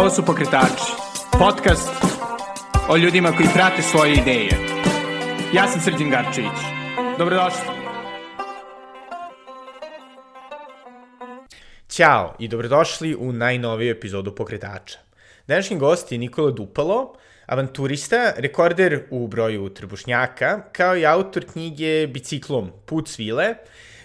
Ovo 0.00 0.10
su 0.10 0.24
Pokretači, 0.24 0.92
podcast 1.38 1.92
o 2.88 2.96
ljudima 2.96 3.32
koji 3.32 3.48
prate 3.54 3.82
svoje 3.82 4.12
ideje. 4.12 4.50
Ja 5.54 5.68
sam 5.68 5.80
Srđan 5.80 6.10
Garčević. 6.10 6.58
Dobrodošli. 7.18 7.60
Ćao 11.88 12.34
i 12.38 12.48
dobrodošli 12.48 13.16
u 13.16 13.32
najnoviju 13.32 13.90
epizodu 13.90 14.34
Pokretača. 14.34 14.98
Današnji 15.46 15.78
gost 15.78 16.12
je 16.12 16.18
Nikola 16.18 16.50
Dupalo, 16.50 17.14
avanturista, 17.46 18.32
rekorder 18.36 19.02
u 19.10 19.28
broju 19.28 19.68
trbušnjaka, 19.68 20.62
kao 20.72 20.96
i 20.96 21.06
autor 21.06 21.44
knjige 21.52 22.06
Biciklom 22.06 22.70
Put 22.86 23.08
svile, 23.08 23.54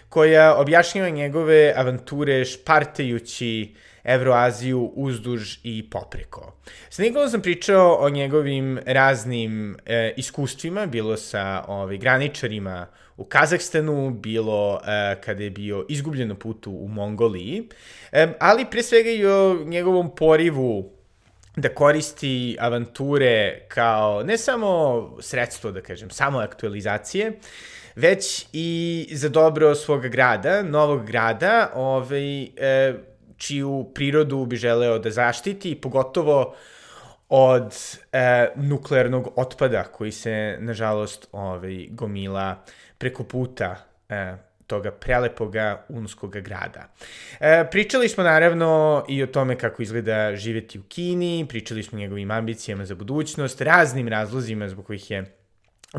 koja 0.10 0.56
objašnjava 0.56 1.10
njegove 1.10 1.74
avanture 1.76 2.46
špartajući 2.46 3.76
Evroaziju 4.06 4.92
uzduž 4.96 5.58
i 5.64 5.90
popreko. 5.90 6.54
Sa 6.90 7.02
Nikolom 7.02 7.30
sam 7.30 7.42
pričao 7.42 7.98
o 8.00 8.10
njegovim 8.10 8.80
raznim 8.86 9.78
e, 9.86 10.14
iskustvima, 10.18 10.86
bilo 10.86 11.18
sa 11.18 11.64
ovaj, 11.68 11.98
graničarima 11.98 12.88
u 13.18 13.24
Kazahstanu, 13.24 14.10
bilo 14.10 14.82
e, 14.86 15.22
kada 15.22 15.44
je 15.44 15.50
bio 15.50 15.86
izgubljen 15.90 16.28
na 16.28 16.36
putu 16.36 16.72
u 16.72 16.88
Mongoliji, 16.88 17.70
e, 18.12 18.28
ali 18.40 18.66
pre 18.72 18.84
svega 18.84 19.10
i 19.10 19.26
o 19.26 19.64
njegovom 19.66 20.16
porivu 20.16 20.92
da 21.56 21.70
koristi 21.70 22.58
avanture 22.60 23.66
kao 23.68 24.24
ne 24.24 24.38
samo 24.38 25.18
sredstvo, 25.22 25.72
da 25.72 25.82
kažem, 25.82 26.10
samo 26.10 26.40
aktualizacije, 26.40 27.32
već 27.96 28.46
i 28.54 29.08
za 29.12 29.30
dobro 29.30 29.76
svog 29.76 30.08
grada, 30.08 30.64
novog 30.64 31.06
grada, 31.06 31.72
ovaj, 31.76 32.44
e, 32.44 32.94
čiju 33.48 33.92
prirodu 33.94 34.46
bi 34.46 34.56
želeo 34.56 35.00
da 35.00 35.12
zaštiti, 35.12 35.76
pogotovo 35.76 36.56
od 37.30 37.76
e, 38.12 38.48
nuklearnog 38.56 39.34
otpada 39.36 39.84
koji 39.84 40.12
se, 40.12 40.58
nažalost, 40.60 41.28
ovaj, 41.32 41.88
gomila 41.92 42.64
preko 42.98 43.24
puta 43.24 43.76
e, 44.10 44.36
toga 44.68 44.92
prelepoga 44.92 45.86
unskog 45.90 46.32
grada. 46.32 46.90
E, 47.40 47.68
pričali 47.72 48.10
smo 48.10 48.24
naravno 48.24 49.06
i 49.10 49.24
o 49.24 49.28
tome 49.28 49.58
kako 49.58 49.82
izgleda 49.82 50.36
živeti 50.36 50.80
u 50.80 50.84
Kini, 50.84 51.46
pričali 51.50 51.84
smo 51.84 51.98
o 51.98 52.00
njegovim 52.00 52.32
ambicijama 52.32 52.86
za 52.86 52.96
budućnost, 52.96 53.62
raznim 53.62 54.08
razlozima 54.08 54.70
zbog 54.70 54.86
kojih 54.86 55.12
je 55.12 55.26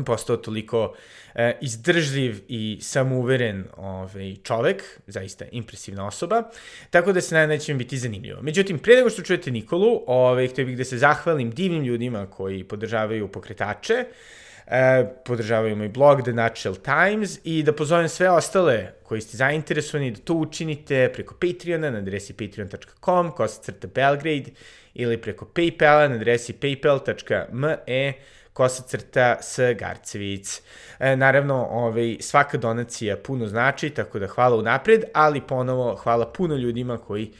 postao 0.05 0.37
toliko 0.37 0.95
e, 1.35 1.57
izdržljiv 1.61 2.41
i 2.47 2.79
samouveren 2.81 3.65
ovaj, 3.77 4.35
čovek, 4.43 4.83
zaista 5.07 5.45
impresivna 5.51 6.07
osoba, 6.07 6.43
tako 6.89 7.13
da 7.13 7.21
se 7.21 7.35
nadam 7.35 7.49
da 7.49 7.57
će 7.57 7.73
mi 7.73 7.77
biti 7.77 7.97
zanimljivo. 7.97 8.41
Međutim, 8.41 8.79
pre 8.79 8.95
nego 8.95 9.09
što 9.09 9.21
čujete 9.21 9.51
Nikolu, 9.51 10.03
ovaj, 10.07 10.47
htio 10.47 10.65
bih 10.65 10.77
da 10.77 10.83
se 10.83 10.97
zahvalim 10.97 11.51
divnim 11.51 11.83
ljudima 11.83 12.25
koji 12.25 12.63
podržavaju 12.63 13.27
pokretače, 13.27 14.05
e, 14.67 15.05
podržavaju 15.25 15.75
moj 15.75 15.89
blog 15.89 16.21
The 16.21 16.33
Natural 16.33 16.75
Times 16.75 17.39
i 17.43 17.63
da 17.63 17.73
pozovem 17.73 18.09
sve 18.09 18.29
ostale 18.29 18.91
koji 19.03 19.21
ste 19.21 19.37
zainteresovani 19.37 20.11
da 20.11 20.19
to 20.19 20.33
učinite 20.33 21.11
preko 21.13 21.35
Patreona 21.35 21.91
na 21.91 21.97
adresi 21.97 22.33
patreon.com, 22.33 23.31
kosacrta 23.31 23.87
Belgrade 23.87 24.51
ili 24.93 25.17
preko 25.17 25.45
Paypala 25.45 26.07
na 26.07 26.15
adresi 26.15 26.53
paypal.me 26.53 28.13
kosa 28.57 28.83
crta 28.83 29.37
s 29.41 29.59
Garcevic. 29.79 30.61
E, 30.99 31.15
naravno, 31.15 31.67
ovaj, 31.71 32.17
svaka 32.19 32.57
donacija 32.57 33.17
puno 33.17 33.47
znači, 33.47 33.89
tako 33.89 34.19
da 34.19 34.27
hvala 34.27 34.55
unapred, 34.55 35.03
ali 35.13 35.41
ponovo 35.41 35.95
hvala 35.95 36.31
puno 36.31 36.55
ljudima 36.55 36.97
koji 36.97 37.31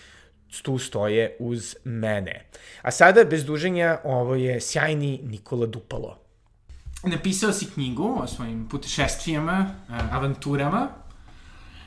tu 0.61 0.77
stoje 0.77 1.35
uz 1.39 1.75
mene. 1.83 2.45
A 2.81 2.91
sada, 2.91 3.23
bez 3.23 3.45
duženja, 3.45 3.97
ovo 4.03 4.35
je 4.35 4.61
sjajni 4.61 5.19
Nikola 5.23 5.65
Dupalo. 5.65 6.19
Napisao 7.03 7.51
si 7.53 7.65
knjigu 7.73 8.17
o 8.21 8.27
svojim 8.27 8.67
putešestvijama, 8.69 9.75
e, 9.89 9.93
avanturama. 10.11 10.87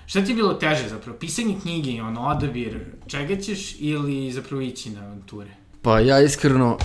Šta 0.07 0.25
ti 0.25 0.31
je 0.31 0.35
bilo 0.35 0.55
teže 0.55 0.89
zapravo? 0.89 1.19
Pisanje 1.19 1.55
knjige 1.63 2.03
ono, 2.03 2.27
odabir, 2.27 2.81
čega 3.07 3.37
ćeš 3.37 3.77
ili 3.79 4.33
zapravo 4.33 4.63
ići 4.63 4.91
na 4.91 5.01
avanture? 5.01 5.51
Pa 5.83 6.01
ja 6.01 6.21
iskreno 6.21 6.79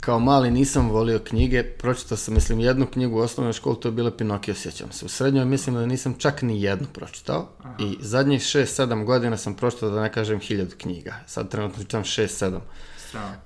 kao 0.00 0.18
mali 0.20 0.50
nisam 0.50 0.90
volio 0.90 1.18
knjige, 1.18 1.62
pročitao 1.62 2.16
sam, 2.18 2.34
mislim, 2.34 2.60
jednu 2.60 2.86
knjigu 2.86 3.16
u 3.16 3.20
osnovnoj 3.20 3.52
školi, 3.52 3.76
to 3.80 3.88
je 3.88 3.92
bila 3.92 4.10
Pinokio, 4.10 4.54
sjećam 4.54 4.92
se. 4.92 5.04
U 5.04 5.08
srednjoj 5.08 5.44
mislim 5.44 5.74
da 5.76 5.86
nisam 5.86 6.14
čak 6.18 6.42
ni 6.42 6.62
jednu 6.62 6.86
pročitao 6.92 7.48
Aha. 7.62 7.74
i 7.80 7.96
zadnjih 8.00 8.40
6-7 8.40 9.04
godina 9.04 9.36
sam 9.36 9.54
pročitao, 9.54 9.90
da 9.90 10.02
ne 10.02 10.12
kažem, 10.12 10.40
hiljadu 10.40 10.74
knjiga. 10.78 11.14
Sad 11.26 11.48
trenutno 11.48 11.82
čitam 11.82 12.02
6-7. 12.04 12.58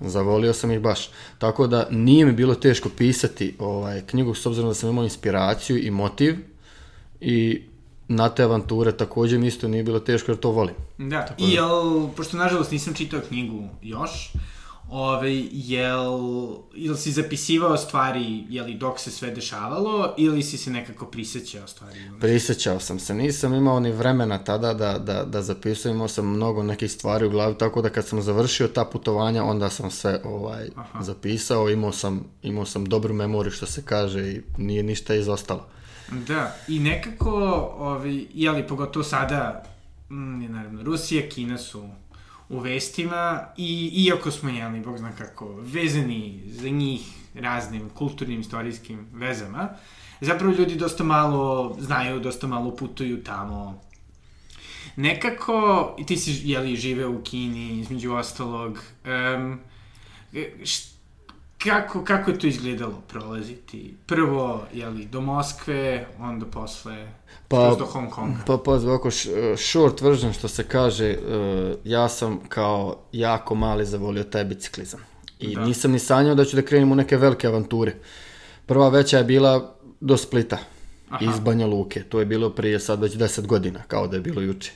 Zavolio 0.00 0.52
sam 0.52 0.70
ih 0.70 0.80
baš. 0.80 1.10
Tako 1.38 1.66
da 1.66 1.86
nije 1.90 2.26
mi 2.26 2.32
bilo 2.32 2.54
teško 2.54 2.88
pisati 2.88 3.56
ovaj, 3.58 4.02
knjigu 4.06 4.34
s 4.34 4.46
obzirom 4.46 4.70
da 4.70 4.74
sam 4.74 4.90
imao 4.90 5.04
inspiraciju 5.04 5.78
i 5.78 5.90
motiv 5.90 6.36
i 7.20 7.62
na 8.08 8.28
te 8.28 8.42
avanture 8.42 8.92
takođe 8.92 9.38
mi 9.38 9.46
isto 9.46 9.68
nije 9.68 9.82
bilo 9.82 10.00
teško 10.00 10.30
jer 10.30 10.38
to 10.38 10.50
volim. 10.50 10.74
Da, 10.98 11.26
Tako 11.26 11.42
i 11.42 11.46
da- 11.46 11.52
jel, 11.52 12.08
pošto 12.16 12.36
nažalost 12.36 12.70
nisam 12.70 12.94
čitao 12.94 13.20
knjigu 13.28 13.68
još, 13.82 14.32
Ove, 14.94 15.42
jel, 15.52 16.20
ili 16.74 16.96
si 16.96 17.12
zapisivao 17.12 17.76
stvari 17.76 18.44
jeli, 18.48 18.74
dok 18.74 19.00
se 19.00 19.10
sve 19.10 19.30
dešavalo 19.30 20.14
ili 20.18 20.42
si 20.42 20.58
se 20.58 20.70
nekako 20.70 21.06
prisećao 21.06 21.66
stvari? 21.66 22.00
Prisećao 22.20 22.80
sam 22.80 22.98
se, 22.98 23.14
nisam 23.14 23.54
imao 23.54 23.80
ni 23.80 23.92
vremena 23.92 24.38
tada 24.38 24.74
da, 24.74 24.98
da, 24.98 25.24
da 25.24 25.42
zapisujem, 25.42 25.96
imao 25.96 26.08
sam 26.08 26.26
mnogo 26.26 26.62
nekih 26.62 26.92
stvari 26.92 27.26
u 27.26 27.30
glavi, 27.30 27.58
tako 27.58 27.82
da 27.82 27.88
kad 27.88 28.06
sam 28.06 28.22
završio 28.22 28.68
ta 28.68 28.84
putovanja, 28.84 29.44
onda 29.44 29.70
sam 29.70 29.90
sve 29.90 30.20
ovaj, 30.24 30.68
Aha. 30.76 31.02
zapisao, 31.02 31.70
imao 31.70 31.92
sam, 31.92 32.24
imao 32.42 32.64
sam 32.64 32.84
dobru 32.84 33.14
memoriju 33.14 33.52
što 33.52 33.66
se 33.66 33.82
kaže 33.84 34.20
i 34.20 34.40
nije 34.58 34.82
ništa 34.82 35.14
izostalo. 35.14 35.66
Da, 36.10 36.56
i 36.68 36.78
nekako, 36.78 37.30
ovaj, 37.78 38.26
jeli, 38.34 38.66
pogotovo 38.66 39.04
sada, 39.04 39.64
mm, 40.10 40.52
naravno, 40.52 40.82
Rusija, 40.82 41.28
Kina 41.28 41.58
su 41.58 41.88
u 42.52 42.58
vestima 42.58 43.46
i 43.56 43.90
iako 44.06 44.30
smo, 44.30 44.50
jeli, 44.50 44.80
bog 44.80 44.98
zna 44.98 45.12
kako, 45.12 45.54
vezani 45.58 46.42
za 46.46 46.68
njih 46.68 47.00
raznim 47.34 47.88
kulturnim, 47.88 48.40
istorijskim 48.40 49.06
vezama, 49.12 49.68
zapravo 50.20 50.54
ljudi 50.54 50.74
dosta 50.74 51.04
malo 51.04 51.76
znaju, 51.80 52.20
dosta 52.20 52.46
malo 52.46 52.76
putuju 52.76 53.24
tamo. 53.24 53.80
Nekako, 54.96 55.96
ti 56.06 56.16
si, 56.16 56.40
jeli, 56.44 56.76
žive 56.76 57.06
u 57.06 57.22
Kini, 57.22 57.80
između 57.80 58.12
ostalog, 58.12 58.78
um, 59.36 59.58
kako, 61.64 62.04
kako 62.04 62.30
je 62.30 62.38
to 62.38 62.46
izgledalo 62.46 63.02
prolaziti? 63.08 63.94
Prvo, 64.06 64.66
jeli, 64.72 65.06
do 65.06 65.20
Moskve, 65.20 66.06
onda 66.18 66.46
posle 66.46 67.08
pa, 67.48 67.76
do 67.78 67.84
Hong 67.84 68.10
Konga. 68.10 68.38
Pa, 68.46 68.58
pa, 68.64 68.72
ovako, 68.72 69.10
short 69.56 70.00
version 70.00 70.32
što 70.32 70.48
se 70.48 70.64
kaže, 70.64 71.16
uh, 71.18 71.76
ja 71.84 72.08
sam 72.08 72.40
kao 72.48 72.96
jako 73.12 73.54
mali 73.54 73.86
zavolio 73.86 74.24
taj 74.24 74.44
biciklizam. 74.44 75.00
I 75.38 75.54
da. 75.54 75.64
nisam 75.64 75.92
ni 75.92 75.98
sanjao 75.98 76.34
da 76.34 76.44
ću 76.44 76.56
da 76.56 76.62
krenem 76.62 76.92
u 76.92 76.94
neke 76.94 77.16
velike 77.16 77.46
avanture. 77.46 77.94
Prva 78.66 78.88
veća 78.88 79.18
je 79.18 79.24
bila 79.24 79.74
do 80.00 80.16
Splita, 80.16 80.58
Aha. 81.10 81.24
iz 81.24 81.40
Banja 81.40 81.66
Luke. 81.66 82.02
To 82.02 82.20
je 82.20 82.26
bilo 82.26 82.50
prije 82.50 82.80
sad 82.80 83.00
već 83.02 83.14
10 83.14 83.46
godina, 83.46 83.82
kao 83.88 84.06
da 84.06 84.16
je 84.16 84.20
bilo 84.20 84.40
juče. 84.40 84.72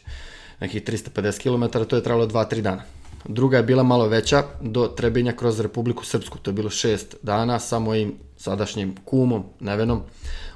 Nekih 0.60 0.82
350 0.84 1.42
km, 1.42 1.84
to 1.88 1.97
je 1.97 2.03
trebalo 2.03 2.26
2-3 2.26 2.60
dana. 2.60 2.82
Druga 3.28 3.56
je 3.56 3.62
bila 3.62 3.82
malo 3.82 4.09
veća, 4.09 4.42
do 4.60 4.87
Trebinja 4.87 5.32
kroz 5.32 5.60
Republiku 5.60 6.04
Srpsku, 6.04 6.38
to 6.38 6.50
je 6.50 6.54
bilo 6.54 6.70
šest 6.70 7.16
dana 7.22 7.59
sa 7.59 7.78
mojim 7.78 8.14
sadašnjim 8.37 8.94
kumom, 9.04 9.44
Nevenom. 9.60 10.03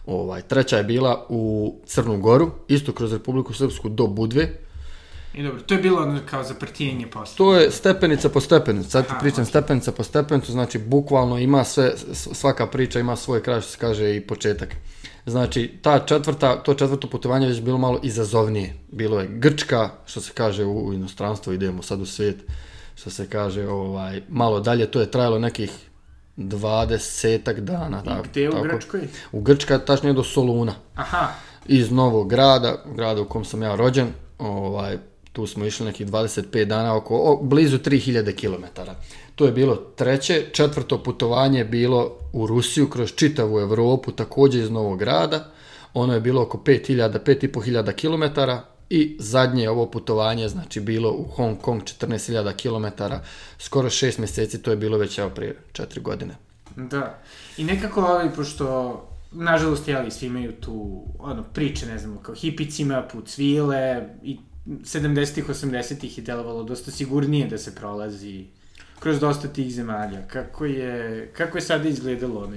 Ovaj, 0.07 0.43
treća 0.43 0.77
je 0.77 0.85
bila 0.85 1.27
u 1.29 1.75
Crnu 1.87 2.21
Goru, 2.21 2.51
isto 2.69 2.93
kroz 2.93 3.13
Republiku 3.13 3.55
Srpsku 3.55 3.89
do 3.89 4.07
Budve. 4.07 4.51
I 5.35 5.43
dobro, 5.43 5.61
to 5.63 5.75
je 5.75 5.81
bilo 5.81 6.03
ono 6.03 6.21
kao 6.27 6.45
za 6.45 6.55
prtijenje 6.55 7.07
posle. 7.07 7.37
To 7.37 7.55
je 7.55 7.71
stepenica 7.71 8.29
po 8.29 8.41
stepenicu, 8.41 8.91
sad 8.91 9.07
ti 9.07 9.15
pričam 9.21 9.45
okay. 9.45 9.49
stepenica 9.49 9.93
po 9.93 10.03
stepenicu, 10.03 10.53
znači 10.53 10.79
bukvalno 10.79 11.39
ima 11.39 11.65
sve, 11.65 11.93
svaka 12.13 12.67
priča 12.67 13.01
ima 13.01 13.17
svoj 13.17 13.43
kraj 13.43 13.61
što 13.61 13.71
se 13.71 13.79
kaže 13.79 14.17
i 14.17 14.21
početak. 14.21 14.69
Znači, 15.27 15.79
ta 15.83 15.99
četvrta, 15.99 16.63
to 16.63 16.75
četvrto 16.75 17.09
putovanje 17.09 17.47
je 17.47 17.51
već 17.51 17.61
bilo 17.61 17.79
malo 17.79 18.01
izazovnije. 18.03 18.75
Bilo 18.93 19.21
je 19.21 19.29
Grčka, 19.31 19.91
što 20.07 20.21
se 20.21 20.33
kaže 20.35 20.65
u, 20.65 20.87
u 20.87 20.93
inostranstvo, 20.93 21.53
idemo 21.53 21.83
sad 21.83 22.01
u 22.01 22.07
svijet, 22.07 22.37
što 22.95 23.11
se 23.11 23.29
kaže 23.29 23.69
ovaj, 23.69 24.23
malo 24.29 24.61
dalje, 24.61 24.91
to 24.91 25.01
je 25.01 25.11
trajalo 25.11 25.39
nekih 25.39 25.71
20 26.37 27.61
dana. 27.61 28.03
I 28.05 28.09
tako, 28.09 28.23
gde 28.31 28.49
u 28.49 28.53
tako, 28.53 28.65
Grčkoj? 28.65 29.09
U 29.33 29.41
Grčka, 29.41 29.79
tačnije 29.79 30.13
do 30.13 30.25
Soluna. 30.25 30.75
Aha. 30.95 31.29
Iz 31.67 31.91
Novog 31.91 32.29
grada, 32.29 32.85
grada 32.95 33.21
u 33.21 33.25
kom 33.25 33.45
sam 33.45 33.63
ja 33.63 33.75
rođen, 33.75 34.09
ovaj, 34.39 34.99
tu 35.33 35.47
smo 35.47 35.65
išli 35.65 35.87
nekih 35.87 36.07
25 36.07 36.65
dana, 36.65 36.97
oko 36.97 37.17
o, 37.17 37.37
blizu 37.43 37.79
3000 37.79 38.35
km. 38.37 38.65
To 39.41 39.47
je 39.47 39.53
bilo 39.53 39.77
treće, 39.77 40.47
četvrto 40.53 41.03
putovanje 41.03 41.59
je 41.59 41.65
bilo 41.65 42.17
u 42.33 42.47
Rusiju 42.47 42.91
kroz 42.91 43.13
čitavu 43.15 43.61
Evropu, 43.61 44.13
takođe 44.13 44.59
iz 44.61 44.71
Novog 44.71 44.99
grada. 44.99 45.51
Ono 45.95 46.15
je 46.15 46.21
bilo 46.21 46.43
oko 46.43 46.59
5000, 46.59 47.19
5500 47.25 47.93
km 47.93 48.41
i 48.91 49.17
zadnje 49.21 49.71
ovo 49.71 49.87
putovanje, 49.91 50.49
znači 50.49 50.81
bilo 50.81 51.13
u 51.13 51.25
Hong 51.25 51.59
Kong 51.59 51.83
14.000 51.83 52.53
km, 52.57 53.03
skoro 53.59 53.91
šest 53.91 54.19
mjeseci, 54.19 54.63
to 54.63 54.71
je 54.71 54.77
bilo 54.77 54.99
već 54.99 55.19
evo 55.19 55.31
prije 55.31 55.57
četiri 55.73 56.01
godine. 56.01 56.37
Da. 56.77 57.19
I 57.57 57.65
nekako 57.65 58.01
ovi, 58.01 58.29
pošto 58.37 58.67
nažalost, 59.33 59.89
jeli, 59.89 60.11
svi 60.11 60.27
imaju 60.27 60.53
tu, 60.53 61.03
ono, 61.19 61.43
priče, 61.43 61.87
ne 61.87 61.99
znam, 61.99 62.19
kao 62.23 62.35
hipicima, 62.35 63.03
put 63.13 63.29
svile, 63.29 64.09
i 64.23 64.39
70-ih, 64.67 65.49
80-ih 65.49 66.19
je 66.19 66.25
delovalo 66.25 66.63
dosta 66.63 66.91
sigurnije 66.91 67.47
da 67.47 67.59
se 67.59 67.75
prolazi 67.75 68.47
kroz 69.01 69.21
dosta 69.21 69.49
tih 69.49 69.73
zemalja. 69.73 70.27
Kako 70.27 70.65
je, 70.65 71.29
kako 71.37 71.59
je 71.59 71.63
sada 71.63 71.89
izgledalo 71.89 72.41
ono, 72.45 72.57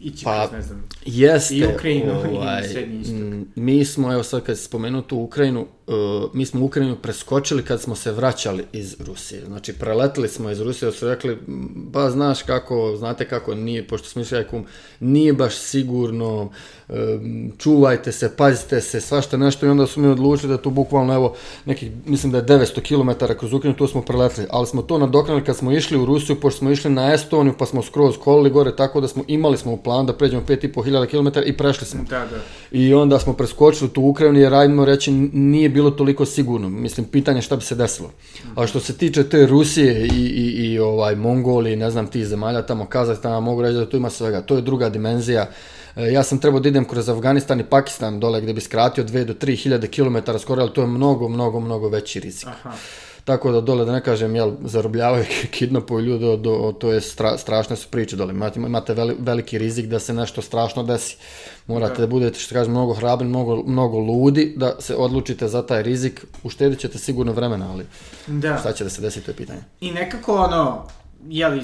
ići 0.00 0.24
pa, 0.24 0.48
kroz, 0.48 0.52
ne 0.52 0.62
znam, 0.62 0.88
jeste, 1.06 1.54
i 1.54 1.66
Ukrajinu 1.74 2.12
ovaj, 2.12 2.64
i 2.64 2.68
Srednji 2.68 3.00
istok? 3.00 3.48
Mi 3.54 3.84
smo, 3.84 4.12
evo 4.12 4.22
sad 4.22 4.42
kad 4.42 4.58
se 4.58 4.64
spomenu 4.64 5.02
tu 5.02 5.18
Ukrajinu, 5.18 5.66
uh, 5.90 6.30
mi 6.34 6.46
smo 6.46 6.64
Ukrajinu 6.64 6.96
preskočili 6.96 7.64
kad 7.64 7.80
smo 7.80 7.94
se 7.94 8.12
vraćali 8.12 8.64
iz 8.72 8.96
Rusije. 9.06 9.44
Znači, 9.46 9.72
preletili 9.72 10.28
smo 10.28 10.50
iz 10.50 10.60
Rusije, 10.60 10.86
da 10.86 10.92
su 10.92 11.08
rekli, 11.08 11.38
ba, 11.74 12.10
znaš 12.10 12.42
kako, 12.42 12.96
znate 12.96 13.28
kako 13.28 13.54
nije, 13.54 13.86
pošto 13.88 14.08
smo 14.08 14.22
išli 14.22 14.46
kum, 14.50 14.64
nije 15.00 15.32
baš 15.32 15.54
sigurno, 15.54 16.50
um, 16.88 17.52
čuvajte 17.58 18.12
se, 18.12 18.36
pazite 18.36 18.80
se, 18.80 19.00
svašta 19.00 19.36
nešto 19.36 19.66
i 19.66 19.68
onda 19.68 19.86
su 19.86 20.00
mi 20.00 20.08
odlučili 20.08 20.52
da 20.52 20.62
tu 20.62 20.70
bukvalno, 20.70 21.14
evo, 21.14 21.34
nekih, 21.64 21.90
mislim 22.06 22.32
da 22.32 22.38
je 22.38 22.44
900 22.44 22.80
km 22.80 23.34
kroz 23.38 23.52
Ukrajinu, 23.52 23.78
to 23.78 23.88
smo 23.88 24.02
preletili, 24.02 24.46
ali 24.50 24.66
smo 24.66 24.82
to 24.82 24.98
nadoknali 24.98 25.44
kad 25.44 25.56
smo 25.56 25.72
išli 25.72 25.98
u 25.98 26.04
Rusiju, 26.04 26.40
pošto 26.40 26.58
smo 26.58 26.70
išli 26.70 26.90
na 26.90 27.14
Estoniju, 27.14 27.54
pa 27.58 27.66
smo 27.66 27.82
skroz 27.82 28.16
kolili 28.18 28.50
gore, 28.50 28.76
tako 28.76 29.00
da 29.00 29.08
smo 29.08 29.24
imali 29.26 29.56
smo 29.56 29.72
u 29.72 29.76
planu 29.76 30.06
da 30.06 30.12
pređemo 30.12 30.42
5500 30.48 31.06
km 31.06 31.40
i 31.44 31.56
prešli 31.56 31.86
smo. 31.86 32.04
Da, 32.10 32.18
da. 32.18 32.40
I 32.70 32.94
onda 32.94 33.18
smo 33.18 33.32
preskočili 33.32 33.90
tu 33.90 34.02
Ukrajinu 34.02 34.38
jer, 34.38 34.54
ajmo 34.54 34.84
reći, 34.84 35.12
nije 35.32 35.68
bilo 35.68 35.79
toliko 35.90 36.24
sigurno. 36.24 36.68
Mislim, 36.68 37.06
pitanje 37.06 37.42
šta 37.42 37.56
bi 37.56 37.62
se 37.62 37.74
desilo. 37.74 38.10
A 38.56 38.66
što 38.66 38.80
se 38.80 38.96
tiče 38.98 39.28
te 39.28 39.46
Rusije 39.46 40.06
i, 40.06 40.24
i, 40.26 40.72
i 40.72 40.78
ovaj 40.78 41.16
Mongolije, 41.16 41.76
ne 41.76 41.90
znam, 41.90 42.06
tih 42.06 42.26
zemalja 42.26 42.62
tamo, 42.62 42.86
Kazahstana, 42.86 43.40
mogu 43.40 43.62
reći 43.62 43.74
da 43.74 43.88
tu 43.88 43.96
ima 43.96 44.10
svega. 44.10 44.40
To 44.40 44.56
je 44.56 44.62
druga 44.62 44.88
dimenzija. 44.88 45.46
E, 45.96 46.12
ja 46.12 46.22
sam 46.22 46.38
trebao 46.38 46.60
da 46.60 46.68
idem 46.68 46.84
kroz 46.84 47.08
Afganistan 47.08 47.60
i 47.60 47.64
Pakistan 47.64 48.20
dole 48.20 48.40
gdje 48.40 48.54
bi 48.54 48.60
skratio 48.60 49.04
2 49.04 49.24
do 49.24 49.32
3 49.32 49.62
hiljade 49.62 49.86
km 49.88 50.16
skoro, 50.38 50.62
ali 50.62 50.72
to 50.72 50.80
je 50.80 50.86
mnogo, 50.86 51.28
mnogo, 51.28 51.60
mnogo 51.60 51.88
veći 51.88 52.20
rizik. 52.20 52.48
Aha. 52.48 52.72
Tako 53.24 53.52
da 53.52 53.60
dole, 53.60 53.84
da 53.84 53.92
ne 53.92 54.00
kažem, 54.02 54.34
jel, 54.36 54.52
zarobljavaju, 54.64 55.24
kidnapuju 55.56 56.04
ljude, 56.04 56.26
do, 56.26 56.36
do, 56.36 56.74
to 56.80 56.92
je 56.92 57.00
stra, 57.00 57.38
strašne 57.38 57.76
su 57.76 57.88
priče 57.88 58.16
dole. 58.16 58.32
Imate, 58.32 58.60
imate 58.60 58.94
veli, 58.94 59.16
veliki 59.18 59.58
rizik 59.58 59.86
da 59.86 59.98
se 59.98 60.14
nešto 60.14 60.42
strašno 60.42 60.82
desi. 60.82 61.16
Morate 61.66 61.94
da, 61.94 62.00
da 62.00 62.06
budete, 62.06 62.38
što 62.38 62.54
kažem, 62.54 62.72
mnogo 62.72 62.94
hrabri, 62.94 63.28
mnogo, 63.28 63.62
mnogo 63.66 63.98
ludi, 63.98 64.54
da 64.56 64.76
se 64.80 64.96
odlučite 64.96 65.48
za 65.48 65.66
taj 65.66 65.82
rizik. 65.82 66.24
Uštedit 66.42 66.78
ćete 66.78 66.98
sigurno 66.98 67.32
vremena, 67.32 67.70
ali 67.72 67.86
da. 68.26 68.58
šta 68.58 68.72
će 68.72 68.84
da 68.84 68.90
se 68.90 69.02
desi, 69.02 69.20
to 69.20 69.30
je 69.30 69.36
pitanje. 69.36 69.60
I 69.80 69.92
nekako 69.92 70.34
ono, 70.34 70.86
jeli, 71.28 71.62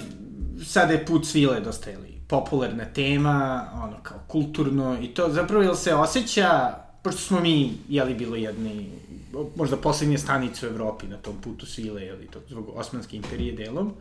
sada 0.65 0.93
je 0.93 1.07
put 1.07 1.27
svile 1.27 1.61
dosta, 1.61 1.91
jeli, 1.91 2.21
popularna 2.29 2.85
tema, 2.85 3.69
ono, 3.75 3.97
kao 4.03 4.19
kulturno 4.29 4.99
i 5.03 5.09
to, 5.09 5.29
zapravo, 5.31 5.63
jel 5.63 5.75
se 5.75 5.95
osjeća, 5.95 6.75
pošto 7.03 7.21
smo 7.21 7.41
mi, 7.41 7.73
jeli, 7.89 8.15
bilo 8.15 8.37
jedni 8.37 8.91
možda 9.57 9.77
poslednje 9.77 10.19
stanice 10.19 10.67
u 10.67 10.71
Evropi 10.71 11.07
na 11.07 11.17
tom 11.17 11.41
putu 11.41 11.67
svile, 11.67 12.07
ili 12.07 12.27
to 12.27 12.41
zbog 12.49 12.71
Osmanske 12.75 13.17
imperije 13.17 13.53
delom. 13.53 13.93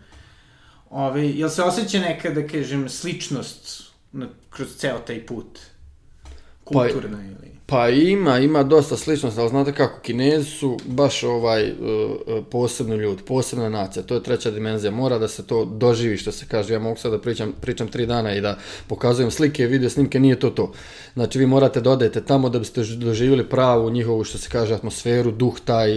Ove, 0.90 1.30
jel 1.30 1.50
se 1.50 1.64
osjeća 1.64 2.00
neka, 2.00 2.30
da 2.30 2.48
kažem, 2.48 2.90
sličnost 2.90 3.84
na, 4.12 4.28
kroz 4.50 4.76
ceo 4.78 5.00
taj 5.00 5.26
put? 5.26 5.60
Pa 6.66 6.80
Kulturna 6.80 7.18
pa, 7.18 7.24
ili... 7.24 7.55
Pa 7.68 7.90
ima, 7.90 8.40
ima 8.40 8.64
dosta 8.64 8.98
sličnosti, 8.98 9.40
ali 9.40 9.50
znate 9.50 9.74
kako, 9.74 10.00
Kinezi 10.00 10.50
su 10.50 10.78
baš 10.86 11.24
ovaj 11.24 11.72
uh, 11.72 11.76
posebni 12.52 12.96
ljudi, 12.96 13.24
posebna 13.24 13.70
nacija, 13.70 14.04
to 14.04 14.14
je 14.16 14.24
treća 14.24 14.52
dimenzija, 14.52 14.92
mora 14.92 15.18
da 15.18 15.28
se 15.28 15.48
to 15.48 15.66
doživi, 15.66 16.18
što 16.18 16.32
se 16.32 16.46
kaže, 16.48 16.74
ja 16.74 16.80
mogu 16.80 16.98
sad 16.98 17.12
da 17.12 17.20
pričam, 17.20 17.54
pričam 17.62 17.88
tri 17.88 18.06
dana 18.06 18.36
i 18.36 18.42
da 18.42 18.58
pokazujem 18.88 19.32
slike, 19.32 19.66
video 19.68 19.90
snimke, 19.90 20.20
nije 20.20 20.40
to 20.40 20.50
to. 20.50 20.72
Znači 21.14 21.40
vi 21.40 21.46
morate 21.46 21.82
da 21.82 21.92
odete 21.92 22.22
tamo 22.22 22.50
da 22.50 22.60
biste 22.60 22.84
doživjeli 22.84 23.50
pravu 23.50 23.90
njihovu, 23.90 24.24
što 24.24 24.38
se 24.38 24.50
kaže, 24.50 24.74
atmosferu, 24.74 25.32
duh 25.32 25.60
taj, 25.66 25.92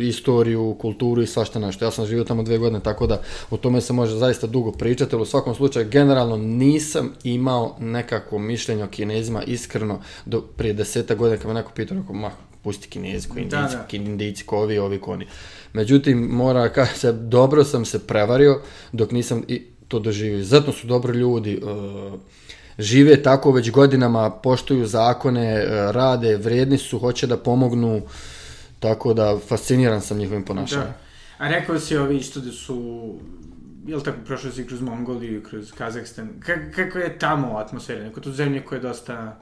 istoriju, 0.00 0.76
kulturu 0.80 1.22
i 1.22 1.26
svašta 1.26 1.58
nešto. 1.58 1.84
Ja 1.84 1.90
sam 1.90 2.06
živio 2.06 2.24
tamo 2.24 2.42
dve 2.42 2.58
godine, 2.58 2.80
tako 2.80 3.06
da 3.06 3.22
o 3.50 3.56
tome 3.56 3.80
se 3.80 3.92
može 3.92 4.16
zaista 4.16 4.46
dugo 4.46 4.72
pričati, 4.72 5.14
ali 5.14 5.22
u 5.22 5.26
svakom 5.26 5.54
slučaju 5.54 5.88
generalno 5.90 6.36
nisam 6.36 7.12
imao 7.24 7.76
nekako 7.80 8.38
mišljenje 8.38 8.84
o 8.84 8.88
Kinezima 8.88 9.42
iskreno 9.42 10.00
do 10.26 10.40
prije 10.40 10.74
deseta 10.88 11.14
godina 11.14 11.36
kad 11.36 11.46
me 11.46 11.54
neko 11.54 11.72
pitao, 11.74 11.98
rekao, 11.98 12.14
ma, 12.14 12.30
pusti 12.62 12.88
kinezi, 12.88 13.28
ko 13.28 13.38
indici, 13.38 13.56
da, 13.56 13.86
da. 13.90 13.96
indici, 13.96 14.44
ko 14.44 14.58
ovi, 14.58 14.78
ovi, 14.78 15.00
ko 15.00 15.12
oni. 15.12 15.26
Međutim, 15.72 16.18
mora 16.18 16.86
se, 16.94 17.12
dobro 17.12 17.64
sam 17.64 17.84
se 17.84 18.06
prevario 18.06 18.60
dok 18.92 19.12
nisam 19.12 19.42
i 19.48 19.62
to 19.88 19.98
doživio. 19.98 20.44
Zato 20.44 20.72
su 20.72 20.86
dobri 20.86 21.18
ljudi, 21.18 21.60
uh, 21.62 22.20
žive 22.78 23.22
tako 23.22 23.52
već 23.52 23.70
godinama, 23.70 24.30
poštuju 24.30 24.86
zakone, 24.86 25.64
uh, 25.64 25.90
rade, 25.94 26.36
vredni 26.36 26.78
su, 26.78 26.98
hoće 26.98 27.26
da 27.26 27.36
pomognu, 27.36 28.02
tako 28.80 29.14
da 29.14 29.38
fasciniran 29.48 30.00
sam 30.00 30.18
njihovim 30.18 30.44
ponašanjem. 30.44 30.86
Da. 30.86 31.44
A 31.44 31.48
rekao 31.48 31.78
si 31.78 31.96
ovi 31.96 32.16
isto 32.16 32.40
da 32.40 32.52
su 32.52 33.14
jel 33.86 34.00
tako, 34.00 34.18
prošao 34.26 34.52
si 34.52 34.66
kroz 34.66 34.80
Mongoliju, 34.80 35.42
kroz 35.42 35.72
Kazahstan, 35.72 36.28
kako 36.74 36.98
je 36.98 37.18
tamo 37.18 37.56
atmosfera, 37.56 38.04
neko 38.04 38.20
tu 38.20 38.32
zemlje 38.32 38.64
koja 38.64 38.76
je 38.76 38.82
dosta 38.82 39.40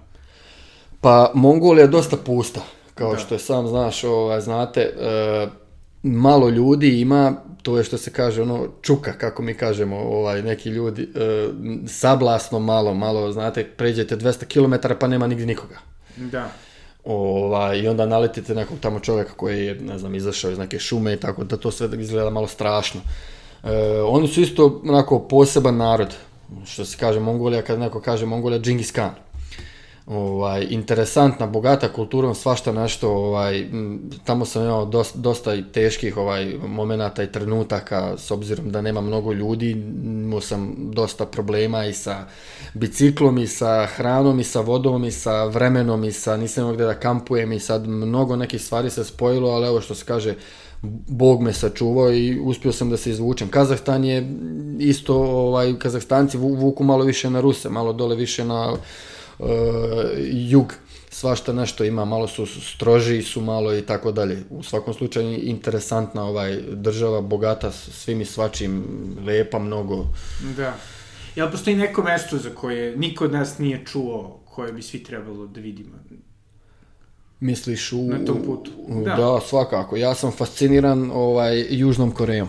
Pa 1.01 1.31
Mongolija 1.35 1.83
je 1.83 1.89
dosta 1.89 2.17
pusta, 2.17 2.61
kao 2.95 3.13
da. 3.13 3.19
što 3.19 3.35
je 3.35 3.39
sam 3.39 3.69
znaš, 3.69 4.05
ovaj, 4.05 4.41
znate, 4.41 4.81
e, 4.81 5.47
malo 6.03 6.49
ljudi 6.49 7.01
ima, 7.01 7.35
to 7.63 7.79
je 7.79 7.85
što 7.85 7.99
se 7.99 8.13
kaže 8.13 8.43
ono 8.43 8.69
čuka, 8.83 9.13
kako 9.13 9.43
mi 9.43 9.55
kažemo, 9.55 9.97
ovaj, 9.97 10.43
neki 10.43 10.69
ljudi, 10.69 11.03
e, 11.03 11.49
sablasno 11.87 12.59
malo, 12.59 12.95
malo, 12.95 13.33
znate, 13.33 13.65
pređete 13.65 14.17
200 14.17 14.45
km 14.45 14.99
pa 15.01 15.07
nema 15.09 15.27
nigdje 15.27 15.47
nikoga. 15.47 15.77
Da. 16.17 16.49
Ovaj, 17.05 17.79
I 17.79 17.89
onda 17.89 18.07
naletite 18.07 18.55
nekog 18.55 18.79
tamo 18.81 19.01
čovjeka 19.01 19.33
koji 19.37 19.67
je, 19.67 19.75
ne 19.75 19.99
znam, 19.99 20.15
izašao 20.15 20.51
iz 20.51 20.59
neke 20.59 20.79
šume 20.79 21.13
i 21.13 21.17
tako 21.17 21.45
da 21.45 21.57
to 21.57 21.71
sve 21.71 21.89
izgleda 21.99 22.31
malo 22.31 22.47
strašno. 22.47 23.01
E, 23.65 24.01
oni 24.03 24.29
su 24.29 24.41
isto 24.41 24.81
onako 24.89 25.19
poseban 25.19 25.77
narod, 25.77 26.15
što 26.65 26.85
se 26.85 26.97
kaže 27.01 27.21
Mongolija, 27.21 27.63
kad 27.63 27.79
neko 27.79 28.01
kaže 28.01 28.27
Mongolija, 28.27 28.61
Džingis 28.61 28.93
Khan 28.93 29.15
ovaj, 30.07 30.67
interesantna, 30.71 31.47
bogata 31.47 31.93
kulturom, 31.93 32.35
svašta 32.35 32.73
nešto, 32.73 33.11
ovaj, 33.11 33.67
tamo 34.25 34.45
sam 34.45 34.63
imao 34.63 34.85
dosta, 34.85 35.19
dosta 35.19 35.55
i 35.55 35.65
teških 35.73 36.17
ovaj, 36.17 36.55
momenata 36.67 37.23
i 37.23 37.33
trenutaka, 37.33 38.15
s 38.17 38.31
obzirom 38.31 38.71
da 38.71 38.81
nema 38.81 39.01
mnogo 39.01 39.33
ljudi, 39.33 39.71
imao 40.05 40.41
sam 40.41 40.75
dosta 40.79 41.27
problema 41.27 41.85
i 41.85 41.93
sa 41.93 42.27
biciklom, 42.75 43.39
i 43.39 43.47
sa 43.47 43.87
hranom, 43.87 44.41
i 44.41 44.45
sa 44.45 44.61
vodom, 44.61 45.05
i 45.05 45.11
sa 45.11 45.45
vremenom, 45.45 46.05
i 46.05 46.13
sa 46.13 46.37
nisam 46.37 46.63
imao 46.63 46.75
gde 46.75 46.85
da 46.85 46.95
kampujem, 46.95 47.53
i 47.53 47.61
sad 47.61 47.89
mnogo 47.89 48.37
nekih 48.37 48.63
stvari 48.63 48.91
se 48.91 49.05
spojilo, 49.05 49.51
ali 49.51 49.67
evo 49.67 49.81
što 49.81 49.95
se 49.95 50.05
kaže, 50.05 50.35
Bog 51.09 51.43
me 51.43 51.53
sačuvao 51.53 52.13
i 52.13 52.41
uspio 52.41 52.73
sam 52.73 52.91
da 52.91 52.97
se 52.97 53.11
izvučem. 53.11 53.49
Kazahstan 53.49 54.05
je 54.05 54.29
isto, 54.79 55.15
ovaj, 55.17 55.79
Kazahstanci 55.79 56.39
vuku 56.39 56.85
malo 56.85 57.05
više 57.05 57.31
na 57.31 57.41
Ruse, 57.41 57.69
malo 57.69 57.93
dole 57.93 58.17
više 58.17 58.45
na 58.45 58.77
uh, 59.39 59.49
jug 60.33 60.75
svašta 61.11 61.53
nešto 61.53 61.85
ima, 61.85 62.05
malo 62.05 62.29
su 62.29 62.47
stroži 62.47 63.23
su 63.23 63.41
malo 63.41 63.75
i 63.75 63.83
tako 63.83 64.13
dalje. 64.13 64.43
U 64.51 64.63
svakom 64.63 64.95
slučaju 64.95 65.39
interesantna 65.43 66.25
ovaj 66.25 66.59
država, 66.73 67.21
bogata 67.21 67.71
svim 67.73 68.21
i 68.21 68.25
svačim, 68.25 68.85
lepa 69.27 69.59
mnogo. 69.59 70.07
Da. 70.57 70.75
Jel 71.37 71.51
postoji 71.51 71.77
neko 71.77 72.03
mesto 72.03 72.39
za 72.39 72.51
koje 72.51 72.97
niko 72.97 73.25
od 73.25 73.33
nas 73.33 73.59
nije 73.59 73.85
čuo, 73.87 74.41
koje 74.45 74.73
bi 74.73 74.83
svi 74.83 75.03
trebalo 75.03 75.47
da 75.47 75.61
vidimo? 75.61 75.97
Misliš 77.41 77.93
u... 77.93 78.03
Na 78.03 78.25
tom 78.25 78.43
putu. 78.47 78.71
Da. 79.05 79.15
da, 79.17 79.41
svakako. 79.41 79.97
Ja 79.97 80.15
sam 80.15 80.33
fasciniran 80.33 81.11
ovaj, 81.15 81.67
Južnom 81.71 82.11
Korejom 82.11 82.49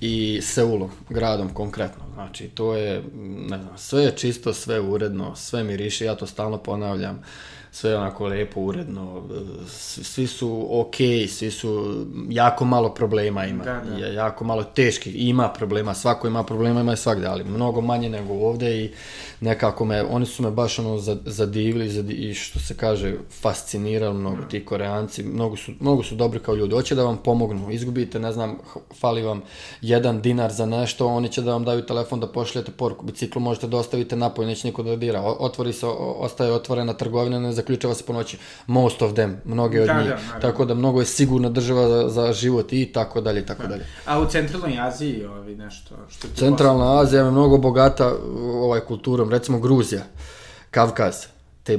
i 0.00 0.40
Seulom, 0.42 0.90
gradom 1.08 1.54
konkretno. 1.54 2.03
Znači, 2.14 2.48
to 2.48 2.74
je, 2.74 3.02
ne 3.48 3.58
znam, 3.58 3.78
sve 3.78 4.02
je 4.02 4.16
čisto, 4.16 4.52
sve 4.52 4.80
uredno, 4.80 5.36
sve 5.36 5.64
miriše, 5.64 6.04
ja 6.04 6.14
to 6.14 6.26
stalno 6.26 6.58
ponavljam, 6.58 7.22
sve 7.74 7.96
onako 7.96 8.26
lepo, 8.26 8.60
uredno, 8.60 9.22
svi 10.02 10.26
su 10.26 10.68
ok, 10.70 10.96
svi 11.28 11.50
su, 11.50 12.04
jako 12.28 12.64
malo 12.64 12.94
problema 12.94 13.46
ima, 13.46 13.64
da, 13.64 13.82
da. 13.98 14.06
jako 14.06 14.44
malo 14.44 14.64
teški, 14.64 15.10
ima 15.10 15.48
problema, 15.48 15.94
svako 15.94 16.26
ima 16.26 16.42
problema, 16.42 16.80
ima 16.80 16.92
i 16.92 16.96
svakde, 16.96 17.26
ali 17.26 17.44
mnogo 17.44 17.80
manje 17.80 18.08
nego 18.08 18.34
ovde 18.34 18.84
i 18.84 18.92
nekako 19.40 19.84
me, 19.84 20.02
oni 20.02 20.26
su 20.26 20.42
me 20.42 20.50
baš 20.50 20.78
ono 20.78 20.98
zadivili 21.24 21.88
zad, 21.88 22.10
i 22.10 22.34
što 22.34 22.58
se 22.58 22.76
kaže 22.76 23.14
fascinirali 23.40 24.14
mnogo 24.14 24.42
mm. 24.42 24.48
ti 24.50 24.64
koreanci, 24.64 25.22
mnogo 25.22 25.56
su, 25.56 25.72
mnogo 25.80 26.02
su 26.02 26.14
dobri 26.14 26.40
kao 26.40 26.54
ljudi, 26.54 26.74
hoće 26.74 26.94
da 26.94 27.04
vam 27.04 27.16
pomognu, 27.16 27.70
izgubite, 27.70 28.18
ne 28.18 28.32
znam, 28.32 28.58
fali 29.00 29.22
vam 29.22 29.42
jedan 29.80 30.22
dinar 30.22 30.52
za 30.52 30.66
nešto, 30.66 31.06
oni 31.06 31.28
će 31.28 31.42
da 31.42 31.52
vam 31.52 31.64
daju 31.64 31.86
telefon 31.86 32.20
da 32.20 32.26
pošljete 32.26 32.72
poruku, 32.72 33.04
biciklu 33.04 33.40
možete 33.40 33.66
da 33.66 33.76
ostavite 33.76 34.16
napoj, 34.16 34.46
neće 34.46 34.68
niko 34.68 34.82
da 34.82 34.96
dira, 34.96 35.22
otvori 35.22 35.72
se, 35.72 35.86
ostaje 35.96 36.52
otvorena 36.52 36.92
trgovina, 36.92 37.40
ne 37.40 37.52
zaključava 37.64 37.94
se 37.94 38.04
po 38.04 38.12
noći. 38.12 38.36
Most 38.66 39.02
of 39.02 39.12
them, 39.12 39.34
mnoge 39.44 39.80
od 39.80 39.86
Da, 39.86 39.94
njih. 39.94 40.04
da, 40.04 40.14
naravno. 40.16 40.40
tako 40.40 40.64
da 40.64 40.74
mnogo 40.74 41.00
je 41.00 41.06
sigurna 41.06 41.48
država 41.50 41.88
za, 41.88 42.08
za 42.10 42.32
život 42.32 42.72
i 42.72 42.86
tako 42.86 43.20
dalje 43.20 43.40
i 43.40 43.46
tako 43.46 43.62
Da. 43.62 43.68
dalje. 43.68 43.84
A 44.06 44.20
u 44.20 44.26
centralnoj 44.26 44.80
Aziji, 44.80 45.24
ovi, 45.26 45.56
nešto, 45.56 45.94
što 46.08 46.28
Centralna 46.28 47.00
Azija 47.00 47.24
je 47.24 47.30
mnogo 47.30 47.58
bogata 47.58 48.12
ovaj 48.54 48.80
kulturom, 48.80 49.30
recimo 49.30 49.58
Gruzija, 49.58 50.02
Kavkaz, 50.70 51.14
te, 51.62 51.78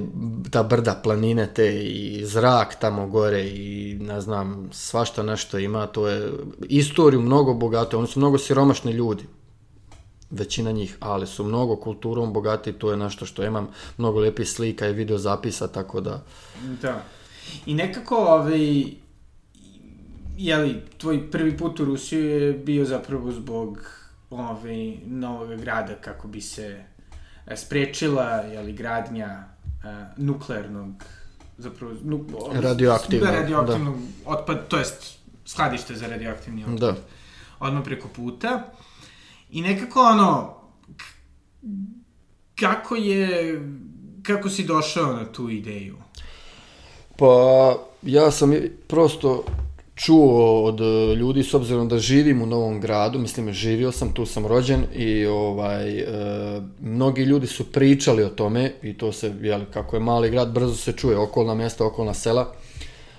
ta 0.51 0.63
brda, 0.63 0.95
planine, 0.95 1.47
te 1.47 1.83
i 1.83 2.25
zrak 2.25 2.75
tamo 2.75 3.07
gore 3.07 3.43
i 3.43 3.97
ne 4.01 4.21
znam, 4.21 4.69
svašta 4.71 5.23
nešto 5.23 5.57
ima, 5.59 5.87
to 5.87 6.07
je 6.07 6.31
istoriju 6.61 7.21
mnogo 7.21 7.53
bogate, 7.53 7.97
oni 7.97 8.07
su 8.07 8.19
mnogo 8.19 8.37
siromašni 8.37 8.91
ljudi, 8.91 9.23
većina 10.39 10.71
njih, 10.71 10.97
ali 10.99 11.27
su 11.27 11.43
mnogo 11.43 11.75
kulturom 11.75 12.33
bogati, 12.33 12.73
to 12.73 12.91
je 12.91 12.97
nešto 12.97 13.25
što 13.25 13.43
imam 13.43 13.67
mnogo 13.97 14.19
lijepih 14.19 14.49
slika 14.49 14.87
i 14.87 14.93
video 14.93 15.17
zapisa, 15.17 15.67
tako 15.67 16.01
da... 16.01 16.23
Da. 16.81 17.03
I 17.65 17.73
nekako, 17.73 18.15
ovaj, 18.15 18.85
jeli, 20.37 20.81
tvoj 20.97 21.31
prvi 21.31 21.57
put 21.57 21.79
u 21.79 21.85
Rusiju 21.85 22.29
je 22.29 22.53
bio 22.53 22.85
zapravo 22.85 23.31
zbog 23.31 23.89
ovaj, 24.29 24.97
novog 25.05 25.59
grada 25.59 25.95
kako 25.95 26.27
bi 26.27 26.41
se 26.41 26.83
e, 27.47 27.57
sprečila, 27.57 28.31
jeli, 28.31 28.73
gradnja 28.73 29.27
e, 29.27 29.43
nuklearnog 30.17 31.03
zapravo, 31.57 31.93
nu, 32.03 32.25
Radioaktivnog, 32.53 33.29
da, 33.29 33.39
radioaktivnog 33.39 33.95
otpad, 34.25 34.67
to 34.67 34.77
jest 34.77 35.17
skladište 35.45 35.95
za 35.95 36.07
radioaktivni 36.07 36.63
otpad. 36.63 36.79
Da. 36.79 36.95
Odmah 37.59 37.83
preko 37.83 38.07
puta. 38.07 38.63
I 39.49 39.61
nekako 39.61 40.01
ono, 40.01 40.53
kako 42.59 42.95
je, 42.95 43.61
kako 44.23 44.49
si 44.49 44.63
došao 44.63 45.13
na 45.13 45.25
tu 45.25 45.49
ideju? 45.49 45.95
Pa 47.17 47.75
ja 48.01 48.31
sam 48.31 48.53
prosto 48.87 49.43
čuo 49.95 50.63
od 50.63 50.81
e, 50.81 51.15
ljudi 51.15 51.43
s 51.43 51.53
obzirom 51.53 51.87
da 51.87 51.97
živim 51.97 52.41
u 52.41 52.45
novom 52.45 52.81
gradu, 52.81 53.19
mislim 53.19 53.53
živio 53.53 53.91
sam, 53.91 54.13
tu 54.13 54.25
sam 54.25 54.45
rođen 54.45 54.83
i 54.95 55.25
ovaj 55.25 55.99
e, 55.99 56.05
mnogi 56.81 57.21
ljudi 57.21 57.47
su 57.47 57.71
pričali 57.71 58.23
o 58.23 58.29
tome 58.29 58.73
i 58.81 58.93
to 58.97 59.11
se 59.11 59.33
jel, 59.41 59.61
kako 59.73 59.95
je 59.95 59.99
mali 59.99 60.29
grad 60.29 60.51
brzo 60.51 60.75
se 60.75 60.91
čuje 60.91 61.17
okolna 61.17 61.53
mjesta, 61.55 61.85
okolna 61.85 62.13
sela 62.13 62.53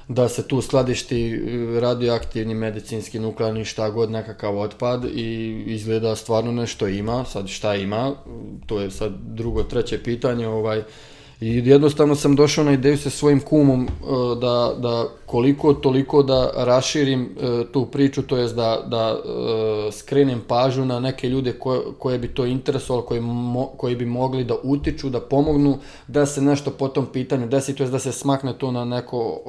da 0.08 0.28
se 0.28 0.48
tu 0.48 0.62
skladišti 0.62 1.30
e, 1.30 1.80
radioaktivni, 1.80 2.54
medicinski, 2.54 3.18
nuklearni, 3.18 3.64
šta 3.64 3.90
god, 3.90 4.10
nekakav 4.10 4.58
otpad 4.58 5.04
i 5.04 5.62
izgleda 5.66 6.16
stvarno 6.16 6.52
nešto 6.52 6.88
ima, 6.88 7.24
sad 7.24 7.48
šta 7.48 7.74
ima, 7.74 8.14
to 8.66 8.80
je 8.80 8.90
sad 8.90 9.12
drugo, 9.22 9.62
treće 9.62 10.02
pitanje, 10.02 10.48
ovaj, 10.48 10.82
i 11.40 11.68
jednostavno 11.68 12.14
sam 12.14 12.36
došao 12.36 12.64
na 12.64 12.72
ideju 12.72 12.98
sa 12.98 13.10
svojim 13.10 13.40
kumom 13.40 13.84
e, 13.84 13.88
da, 14.40 14.74
da 14.78 15.08
koliko 15.26 15.74
toliko 15.74 16.22
da 16.22 16.50
raširim 16.56 17.22
e, 17.22 17.72
tu 17.72 17.86
priču, 17.86 18.22
to 18.22 18.36
jest 18.36 18.54
da, 18.56 18.84
da 18.86 19.16
e, 19.16 19.92
skrenem 19.92 20.42
pažnju 20.48 20.84
na 20.84 21.00
neke 21.00 21.28
ljude 21.28 21.52
koje, 21.52 21.80
koje 21.98 22.18
bi 22.18 22.28
to 22.28 22.46
interesovalo, 22.46 23.06
koji, 23.06 23.20
mo, 23.20 23.66
koji 23.66 23.96
bi 23.96 24.06
mogli 24.06 24.44
da 24.44 24.54
utiču, 24.62 25.10
da 25.10 25.20
pomognu, 25.20 25.78
da 26.08 26.26
se 26.26 26.42
nešto 26.42 26.70
po 26.70 26.88
tom 26.88 27.06
pitanju 27.06 27.46
desi, 27.46 27.74
to 27.74 27.82
jest 27.82 27.92
da 27.92 27.98
se 27.98 28.12
smakne 28.12 28.58
to 28.58 28.70
na 28.70 28.84
neko 28.84 29.40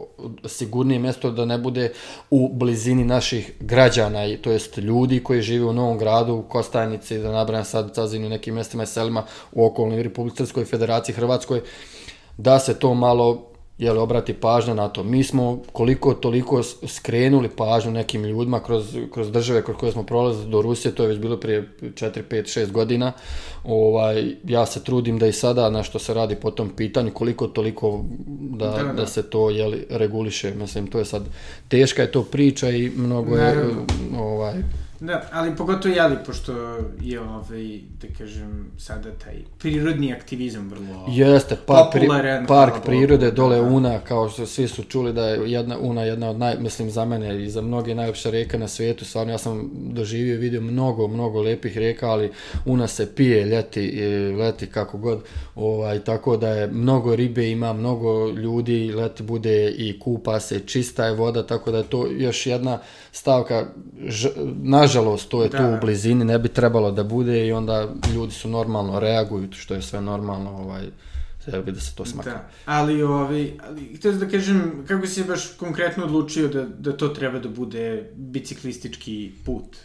sigurnije 0.46 1.00
mjesto, 1.00 1.32
da 1.32 1.46
ne 1.46 1.58
bude 1.58 1.94
u 2.29 2.50
blizini 2.53 3.03
naših 3.03 3.51
građana, 3.60 4.25
i 4.25 4.38
to 4.38 4.51
jest 4.51 4.77
ljudi 4.77 5.24
koji 5.24 5.41
žive 5.41 5.65
u 5.65 5.74
Novom 5.74 5.98
gradu, 5.98 6.34
u 6.34 6.44
Kostajnici, 6.44 7.17
da 7.17 7.32
nabrajam 7.32 7.65
sad 7.65 7.96
Cazinu, 7.96 8.29
nekim 8.29 8.53
mjestima 8.53 8.84
i 8.84 8.88
selima 8.88 9.24
u 9.51 9.65
okolnoj 9.65 10.03
Republici 10.03 10.38
Srpskoj 10.38 10.65
Federaciji 10.65 11.15
Hrvatskoj, 11.15 11.62
da 12.38 12.60
se 12.60 12.79
to 12.79 12.94
malo 12.94 13.44
jel, 13.77 14.00
obrati 14.00 14.34
pažnja 14.34 14.74
na 14.74 14.89
to. 14.89 15.03
Mi 15.03 15.24
smo 15.24 15.60
koliko 15.72 16.13
toliko 16.13 16.63
skrenuli 16.63 17.50
pažnju 17.50 17.91
nekim 17.91 18.24
ljudima 18.25 18.60
kroz, 18.60 18.98
kroz 19.13 19.32
države 19.32 19.63
kroz 19.63 19.77
koje 19.77 19.91
smo 19.91 20.03
prolazili 20.03 20.51
do 20.51 20.62
Rusije, 20.62 20.96
to 20.96 21.03
je 21.03 21.10
već 21.10 21.20
bilo 21.20 21.38
prije 21.38 21.70
4, 21.82 22.22
5, 22.29 22.60
6 22.60 22.72
godina. 22.72 23.12
Ovaj, 23.63 24.36
ja 24.44 24.65
se 24.65 24.84
trudim 24.84 25.20
da 25.20 25.27
i 25.27 25.34
sada 25.34 25.70
na 25.70 25.84
što 25.84 26.00
se 26.00 26.13
radi 26.13 26.36
po 26.36 26.51
tom 26.51 26.70
pitanju, 26.70 27.12
koliko 27.13 27.48
toliko 27.48 28.03
da, 28.27 28.67
Da, 28.72 28.84
da, 28.84 28.94
da. 28.94 29.08
se 29.08 29.24
to 29.29 29.50
jel, 29.50 29.74
reguliše. 29.89 30.53
Mislim, 30.56 30.88
to 30.88 31.00
je 31.00 31.06
sad, 31.06 31.24
teška 31.67 32.01
je 32.01 32.12
to 32.12 32.24
priča 32.24 32.70
i 32.70 32.91
mnogo 32.96 33.36
je, 33.36 33.44
Naravno. 33.44 33.86
ovaj, 34.20 34.53
Da, 35.00 35.22
ali 35.32 35.56
pogotovo 35.56 35.96
jeli, 35.96 36.16
pošto 36.25 36.51
je, 37.01 37.20
ovaj, 37.20 37.80
da 38.01 38.08
kažem, 38.18 38.72
sada 38.77 39.12
taj 39.12 39.36
prirodni 39.58 40.13
aktivizam 40.13 40.70
vrlo... 40.70 41.06
Jeste, 41.10 41.58
park, 41.66 41.92
pri, 41.92 42.01
Popularan, 42.01 42.46
park 42.46 42.72
hvala 42.74 42.86
prirode 42.86 43.32
dole 43.32 43.56
da. 43.56 43.62
Una, 43.62 44.00
kao 44.00 44.30
što 44.30 44.46
svi 44.46 44.68
su 44.68 44.84
čuli 44.84 45.13
da 45.13 45.27
je 45.27 45.51
jedna, 45.51 45.77
Una 45.80 46.04
jedna 46.04 46.30
od 46.30 46.39
naj, 46.39 46.56
mislim 46.60 46.89
za 46.92 47.06
mene 47.06 47.44
i 47.44 47.50
za 47.50 47.62
mnoge 47.62 47.96
najljepša 47.96 48.30
rijeka 48.30 48.58
na 48.58 48.68
svijetu, 48.68 49.06
stvarno 49.06 49.34
ja 49.34 49.38
sam 49.38 49.72
doživio 49.74 50.34
i 50.36 50.38
vidio 50.38 50.62
mnogo, 50.62 51.08
mnogo 51.08 51.42
lijepih 51.42 51.77
rijeka, 51.77 52.10
ali 52.10 52.32
Una 52.66 52.88
se 52.88 53.16
pije 53.16 53.46
ljeti, 53.46 53.82
i 53.82 54.36
leti 54.36 54.68
kako 54.68 54.98
god, 54.98 55.24
ovaj, 55.56 56.00
tako 56.00 56.38
da 56.38 56.50
je 56.50 56.68
mnogo 56.68 57.16
ribe 57.16 57.50
ima, 57.50 57.74
mnogo 57.74 58.30
ljudi, 58.30 58.92
leti 58.96 59.24
bude 59.24 59.70
i 59.70 60.00
kupa 60.00 60.39
se, 60.39 60.60
čista 60.60 61.06
je 61.06 61.13
voda, 61.13 61.48
tako 61.48 61.72
da 61.72 61.77
je 61.77 61.84
to 61.84 62.08
još 62.12 62.48
jedna 62.48 62.80
stavka, 63.18 63.66
ž, 64.08 64.30
nažalost 64.64 65.30
to 65.30 65.44
je 65.44 65.50
Da, 65.50 65.58
tu 65.58 65.64
u 65.64 65.80
blizini, 65.82 66.26
ne 66.26 66.40
bi 66.40 66.50
trebalo 66.50 66.92
da 66.92 67.04
bude 67.04 67.48
i 67.48 67.52
onda 67.52 67.88
ljudi 68.14 68.34
su 68.34 68.50
normalno 68.50 69.00
reaguju, 69.00 69.48
što 69.52 69.74
je 69.74 69.82
sve 69.82 70.02
normalno, 70.02 70.52
ovaj, 70.52 70.86
treba 71.46 71.64
bi 71.64 71.72
da 71.72 71.80
se 71.80 71.96
to 71.96 72.06
smaka. 72.06 72.30
Da, 72.30 72.50
ali, 72.66 73.04
ovaj, 73.04 73.52
ali 73.68 73.96
htio 73.96 74.12
da 74.12 74.28
kažem, 74.30 74.84
kako 74.88 75.08
si 75.08 75.14
se 75.14 75.24
baš 75.24 75.48
konkretno 75.60 76.06
odlučio 76.06 76.48
da, 76.48 76.64
da 76.64 76.98
to 76.98 77.08
treba 77.08 77.40
da 77.40 77.50
bude 77.50 78.12
biciklistički 78.16 79.32
put? 79.46 79.78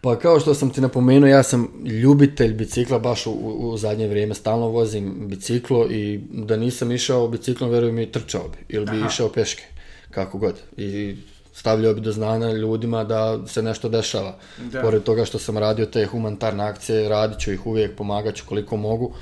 Pa 0.00 0.18
kao 0.18 0.40
što 0.40 0.54
sam 0.54 0.70
ti 0.70 0.80
napomenuo, 0.80 1.28
ja 1.28 1.42
sam 1.42 1.68
ljubitelj 2.02 2.54
bicikla 2.54 2.98
baš 2.98 3.26
u, 3.26 3.30
u, 3.30 3.70
u 3.70 3.76
zadnje 3.76 4.08
vrijeme, 4.08 4.34
stalno 4.34 4.68
vozim 4.68 5.28
biciklo 5.28 5.86
i 5.90 6.20
da 6.30 6.56
nisam 6.56 6.92
išao 6.92 7.28
biciklom, 7.28 7.70
verujem 7.70 7.94
mi, 7.94 8.12
trčao 8.12 8.48
bi 8.48 8.58
ili 8.68 8.86
bi 8.86 8.96
Aha. 8.96 9.06
išao 9.06 9.28
peške, 9.28 9.62
kako 10.10 10.38
god. 10.38 10.54
I 10.76 11.16
stavljao 11.52 11.94
bi 11.94 12.00
do 12.00 12.12
znanja 12.12 12.52
ljudima 12.52 13.04
da 13.04 13.46
se 13.46 13.62
nešto 13.62 13.88
dešava. 13.88 14.34
Da. 14.58 14.80
Pored 14.82 15.02
toga 15.02 15.24
što 15.24 15.38
sam 15.38 15.58
radio 15.58 15.86
te 15.86 16.06
humanitarne 16.06 16.64
akcije, 16.64 17.08
radit 17.08 17.38
ću 17.38 17.52
ih 17.52 17.66
uvijek, 17.66 17.96
pomagat 17.96 18.34
ću 18.34 18.44
koliko 18.48 18.76
mogu. 18.76 19.14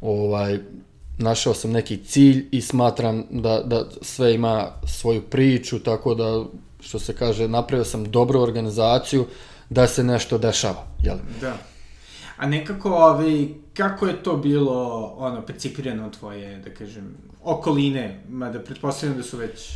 Ovaj, 0.00 0.58
našao 1.18 1.54
sam 1.54 1.70
neki 1.70 1.96
cilj 2.04 2.48
i 2.50 2.60
smatram 2.60 3.24
da, 3.30 3.62
da 3.64 3.84
sve 4.02 4.34
ima 4.34 4.66
svoju 4.86 5.22
priču, 5.22 5.78
tako 5.78 6.14
da, 6.14 6.44
što 6.80 6.98
se 6.98 7.14
kaže, 7.16 7.48
napravio 7.48 7.84
sam 7.84 8.04
dobru 8.04 8.40
organizaciju 8.40 9.26
da 9.70 9.86
se 9.86 10.04
nešto 10.04 10.38
dešava, 10.38 10.86
jel? 11.02 11.16
Da. 11.40 11.56
A 12.36 12.46
nekako, 12.46 12.90
ovaj, 12.90 13.48
kako 13.74 14.06
je 14.06 14.22
to 14.22 14.36
bilo, 14.36 15.06
ono, 15.18 15.46
percipirano 15.46 16.06
od 16.06 16.18
tvoje, 16.18 16.58
da 16.58 16.70
kažem, 16.70 17.16
okoline, 17.42 18.20
mada 18.28 18.60
pretpostavljam 18.60 19.16
da 19.16 19.22
su 19.22 19.36
već 19.36 19.70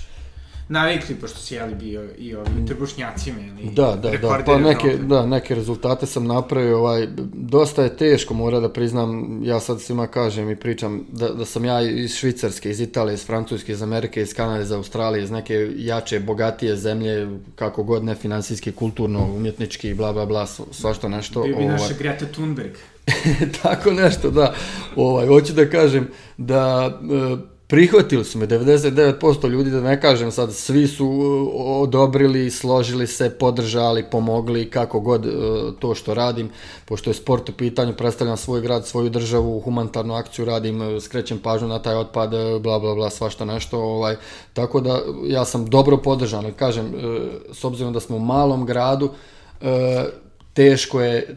navikli, 0.69 1.15
pošto 1.15 1.39
si 1.39 1.55
jeli 1.55 1.75
bio 1.75 2.09
i 2.19 2.35
ovi 2.35 2.67
trbušnjacima, 2.67 3.41
ili 3.41 3.71
Da, 3.71 3.97
da, 4.03 4.11
da, 4.11 4.43
pa 4.47 4.59
neke, 4.59 4.97
da, 4.97 5.27
neke 5.27 5.55
rezultate 5.55 6.07
sam 6.07 6.27
napravio, 6.27 6.79
ovaj, 6.79 7.09
dosta 7.35 7.83
je 7.83 7.97
teško, 7.97 8.35
mora 8.35 8.61
da 8.61 8.69
priznam, 8.69 9.41
ja 9.45 9.61
sad 9.61 9.81
svima 9.81 10.07
kažem 10.07 10.51
i 10.51 10.57
pričam 10.57 11.05
da, 11.13 11.29
da 11.29 11.45
sam 11.45 11.65
ja 11.65 11.81
iz 11.83 12.15
Švicarske, 12.15 12.71
iz 12.71 12.81
Italije, 12.81 13.15
iz 13.15 13.27
Francuske, 13.27 13.73
iz 13.73 13.83
Amerike, 13.83 14.23
iz 14.23 14.35
Kanade, 14.35 14.63
iz 14.63 14.73
Australije, 14.73 15.25
iz 15.25 15.31
neke 15.31 15.71
jače, 15.77 16.21
bogatije 16.21 16.77
zemlje, 16.77 17.39
kako 17.55 17.83
god 17.83 18.05
ne, 18.05 18.15
finansijski, 18.15 18.73
kulturno, 18.73 19.25
umjetnički, 19.35 19.95
bla, 19.95 20.13
bla, 20.13 20.27
bla, 20.27 20.47
sv- 20.47 20.73
svašta 20.73 21.09
nešto. 21.09 21.43
Bio 21.43 21.57
bi 21.57 21.63
ovaj. 21.63 21.77
naša 21.77 21.95
Greta 21.99 22.27
Thunberg. 22.27 22.73
Tako 23.63 23.91
nešto, 23.91 24.31
da. 24.31 24.55
Ovaj, 24.97 25.27
hoću 25.27 25.53
da 25.53 25.71
kažem 25.71 26.09
da 26.37 26.91
e, 27.03 27.52
prihvatili 27.73 28.25
su 28.25 28.39
me 28.39 28.47
99% 28.47 29.49
ljudi, 29.49 29.71
da 29.71 29.81
ne 29.81 30.01
kažem 30.01 30.31
sad, 30.33 30.55
svi 30.55 30.87
su 30.87 31.05
e, 31.05 31.59
odobrili, 31.59 32.51
složili 32.51 33.07
se, 33.07 33.31
podržali, 33.31 34.05
pomogli, 34.11 34.71
kako 34.71 35.01
god 35.01 35.27
e, 35.27 35.31
to 35.79 35.95
što 35.95 36.15
radim, 36.15 36.51
pošto 36.85 37.11
je 37.11 37.15
sport 37.15 37.49
u 37.49 37.53
pitanju, 37.53 37.95
predstavljam 37.97 38.37
svoj 38.37 38.61
grad, 38.61 38.87
svoju 38.87 39.11
državu, 39.11 39.61
humanitarnu 39.61 40.15
akciju 40.15 40.45
radim, 40.45 40.83
e, 40.83 41.01
skrećem 41.01 41.39
pažnju 41.39 41.69
na 41.69 41.79
taj 41.79 41.95
otpad, 41.95 42.31
bla, 42.61 42.79
bla, 42.79 42.95
bla, 42.95 43.11
svašta 43.11 43.45
nešto, 43.45 43.79
ovaj, 43.79 44.17
tako 44.53 44.81
da 44.81 45.01
ja 45.27 45.45
sam 45.45 45.67
dobro 45.67 45.97
podržan, 45.97 46.53
kažem, 46.53 46.93
s 47.53 47.65
obzirom 47.65 47.93
da 47.93 48.01
smo 48.01 48.17
u 48.17 48.21
malom 48.21 48.67
gradu, 48.67 49.11
teško 50.55 51.01
je 51.01 51.37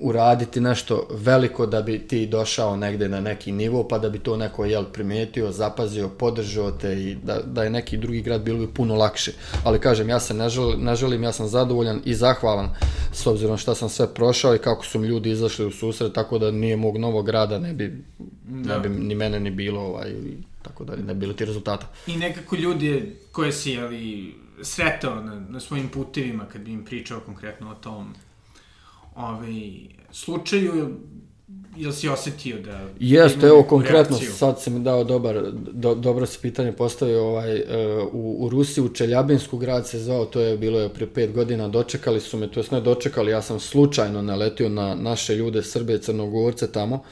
uraditi 0.00 0.60
nešto 0.60 1.06
veliko 1.10 1.66
da 1.66 1.82
bi 1.82 1.98
ti 1.98 2.26
došao 2.26 2.76
negde 2.76 3.08
na 3.08 3.20
neki 3.20 3.52
nivo, 3.52 3.88
pa 3.88 3.98
da 3.98 4.10
bi 4.10 4.18
to 4.18 4.36
neko 4.36 4.64
jel 4.64 4.84
primijetio, 4.84 5.52
zapazio, 5.52 6.08
podržao 6.08 6.70
te 6.70 6.92
i 7.02 7.14
da, 7.14 7.40
da 7.46 7.62
je 7.62 7.70
neki 7.70 7.96
drugi 7.96 8.22
grad 8.22 8.42
bilo 8.42 8.58
bi 8.58 8.74
puno 8.74 8.94
lakše. 8.94 9.32
Ali 9.64 9.80
kažem, 9.80 10.08
ja 10.08 10.20
se 10.20 10.34
ne 10.34 10.48
želim, 10.48 10.84
ne 10.84 10.96
želim, 10.96 11.22
ja 11.22 11.32
sam 11.32 11.48
zadovoljan 11.48 12.00
i 12.04 12.14
zahvalan 12.14 12.68
s 13.12 13.26
obzirom 13.26 13.56
šta 13.56 13.74
sam 13.74 13.88
sve 13.88 14.14
prošao 14.14 14.54
i 14.54 14.58
kako 14.58 14.84
su 14.84 14.98
mi 14.98 15.06
ljudi 15.06 15.30
izašli 15.30 15.66
u 15.66 15.70
susret, 15.70 16.12
tako 16.12 16.38
da 16.38 16.50
nije 16.50 16.76
mog 16.76 16.96
novog 16.96 17.26
grada 17.26 17.58
ne 17.58 17.72
bi, 17.72 18.04
ne 18.48 18.78
bi 18.78 18.88
ni 18.88 19.14
mene 19.14 19.40
ni 19.40 19.50
bilo 19.50 19.80
ovaj, 19.80 20.12
tako 20.62 20.84
da 20.84 20.96
ne 20.96 21.14
bilo 21.14 21.32
ti 21.32 21.44
rezultata. 21.44 21.86
I 22.06 22.16
nekako 22.16 22.56
ljudi 22.56 23.16
koje 23.32 23.52
si 23.52 23.78
ali, 23.78 24.34
sretao 24.62 25.22
na, 25.22 25.40
na 25.48 25.60
svojim 25.60 25.88
putevima, 25.88 26.46
kad 26.52 26.60
bi 26.60 26.72
im 26.72 26.84
pričao 26.84 27.20
konkretno 27.20 27.70
o 27.70 27.74
tom 27.74 28.14
ovaj, 29.16 29.72
slučaju, 30.10 30.96
jel 31.76 31.92
si 31.92 32.08
osetio 32.08 32.60
da... 32.60 32.88
Jeste, 33.00 33.46
evo 33.46 33.62
konkretno, 33.62 34.16
reakciju? 34.16 34.32
sad 34.32 34.62
mi 34.66 34.80
dao 34.80 35.04
dobar, 35.04 35.42
do, 35.72 35.94
dobro 35.94 36.26
se 36.26 36.38
pitanje 36.42 36.72
postavio, 36.72 37.24
ovaj, 37.24 37.54
uh, 37.56 37.64
u, 38.12 38.36
u 38.40 38.48
Rusiji, 38.48 38.84
u 38.84 38.88
Čeljabinsku 38.88 39.58
grad 39.58 39.88
se 39.88 39.98
zvao, 39.98 40.24
to 40.24 40.40
je 40.40 40.56
bilo 40.56 40.80
je 40.80 40.88
prije 40.88 41.14
pet 41.14 41.32
godina, 41.32 41.68
dočekali 41.68 42.20
su 42.20 42.36
me, 42.36 42.50
to 42.50 42.60
jest 42.60 42.70
ne 42.70 42.80
dočekali, 42.80 43.30
ja 43.30 43.42
sam 43.42 43.60
slučajno 43.60 44.22
naletio 44.22 44.68
na 44.68 44.94
naše 44.94 45.34
ljude, 45.34 45.62
Srbe 45.62 45.94
i 45.94 45.98
Crnogorce 45.98 46.72
tamo, 46.72 47.02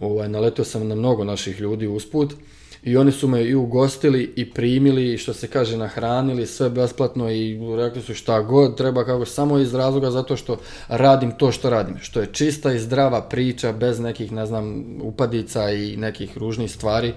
ovaj, 0.00 0.28
naletio 0.28 0.64
sam 0.64 0.88
na 0.88 0.94
mnogo 0.94 1.24
naših 1.24 1.60
ljudi 1.60 1.86
usput, 1.86 2.32
uh, 2.32 2.38
i 2.84 2.96
oni 2.96 3.12
su 3.12 3.28
me 3.28 3.44
i 3.44 3.54
ugostili 3.54 4.32
i 4.36 4.50
primili, 4.50 5.18
što 5.18 5.32
se 5.32 5.48
kaže, 5.48 5.76
nahranili, 5.76 6.46
sve 6.46 6.70
besplatno 6.70 7.30
i 7.30 7.58
rekli 7.76 8.02
su 8.02 8.14
šta 8.14 8.40
god 8.40 8.76
treba, 8.76 9.04
kako 9.04 9.24
samo 9.24 9.58
iz 9.58 9.74
razloga 9.74 10.10
zato 10.10 10.36
što 10.36 10.58
radim 10.88 11.32
to 11.38 11.52
što 11.52 11.70
radim, 11.70 11.98
što 12.00 12.20
je 12.20 12.32
čista 12.32 12.72
i 12.72 12.78
zdrava 12.78 13.22
priča, 13.28 13.72
bez 13.72 14.00
nekih, 14.00 14.32
ne 14.32 14.46
znam, 14.46 14.84
upadica 15.02 15.70
i 15.70 15.96
nekih 15.96 16.38
ružnih 16.38 16.72
stvari. 16.72 17.12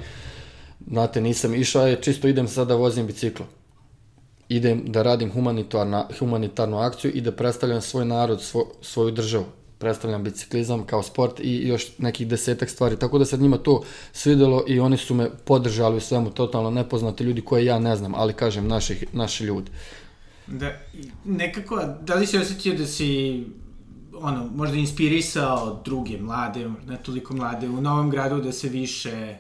Znate, 0.88 1.22
nisam 1.22 1.56
išao, 1.56 1.88
je 1.88 2.02
čisto 2.02 2.28
idem 2.28 2.48
sada 2.48 2.66
da 2.66 2.76
vozim 2.76 3.08
biciklo. 3.08 3.46
Idem 4.50 4.84
da 4.86 5.04
radim 5.04 5.32
humanitarnu 6.20 6.78
akciju 6.78 7.12
i 7.12 7.22
da 7.22 7.32
predstavljam 7.32 7.82
svoj 7.82 8.06
narod, 8.06 8.42
svo, 8.42 8.72
svoju 8.82 9.12
državu 9.12 9.46
predstavljam 9.78 10.24
biciklizam 10.24 10.86
kao 10.86 11.04
sport 11.04 11.40
i 11.40 11.68
još 11.68 11.98
nekih 11.98 12.28
desetak 12.28 12.70
stvari. 12.70 13.00
Tako 13.00 13.18
da 13.18 13.26
se 13.26 13.38
njima 13.38 13.58
to 13.58 13.84
svidelo 14.12 14.64
i 14.68 14.80
oni 14.80 14.98
su 14.98 15.16
me 15.16 15.30
podržali 15.46 15.98
u 15.98 16.00
svemu, 16.00 16.30
totalno 16.30 16.72
nepoznati 16.72 17.24
ljudi 17.24 17.42
koje 17.42 17.66
ja 17.66 17.80
ne 17.80 17.96
znam, 17.96 18.16
ali 18.16 18.34
kažem 18.34 18.68
naših, 18.68 19.06
naši 19.14 19.44
ljudi. 19.44 19.72
Da, 20.48 20.72
nekako, 21.26 21.84
da 22.02 22.16
li 22.16 22.28
si 22.28 22.38
osjetio 22.38 22.74
da 22.74 22.86
si 22.86 23.44
ono, 24.14 24.50
možda 24.56 24.78
inspirisao 24.78 25.82
druge 25.86 26.18
mlade, 26.18 26.70
ne 26.88 26.98
toliko 27.04 27.34
mlade, 27.34 27.70
u 27.70 27.82
Novom 27.82 28.10
gradu 28.10 28.42
da 28.42 28.52
se 28.52 28.70
više 28.70 29.36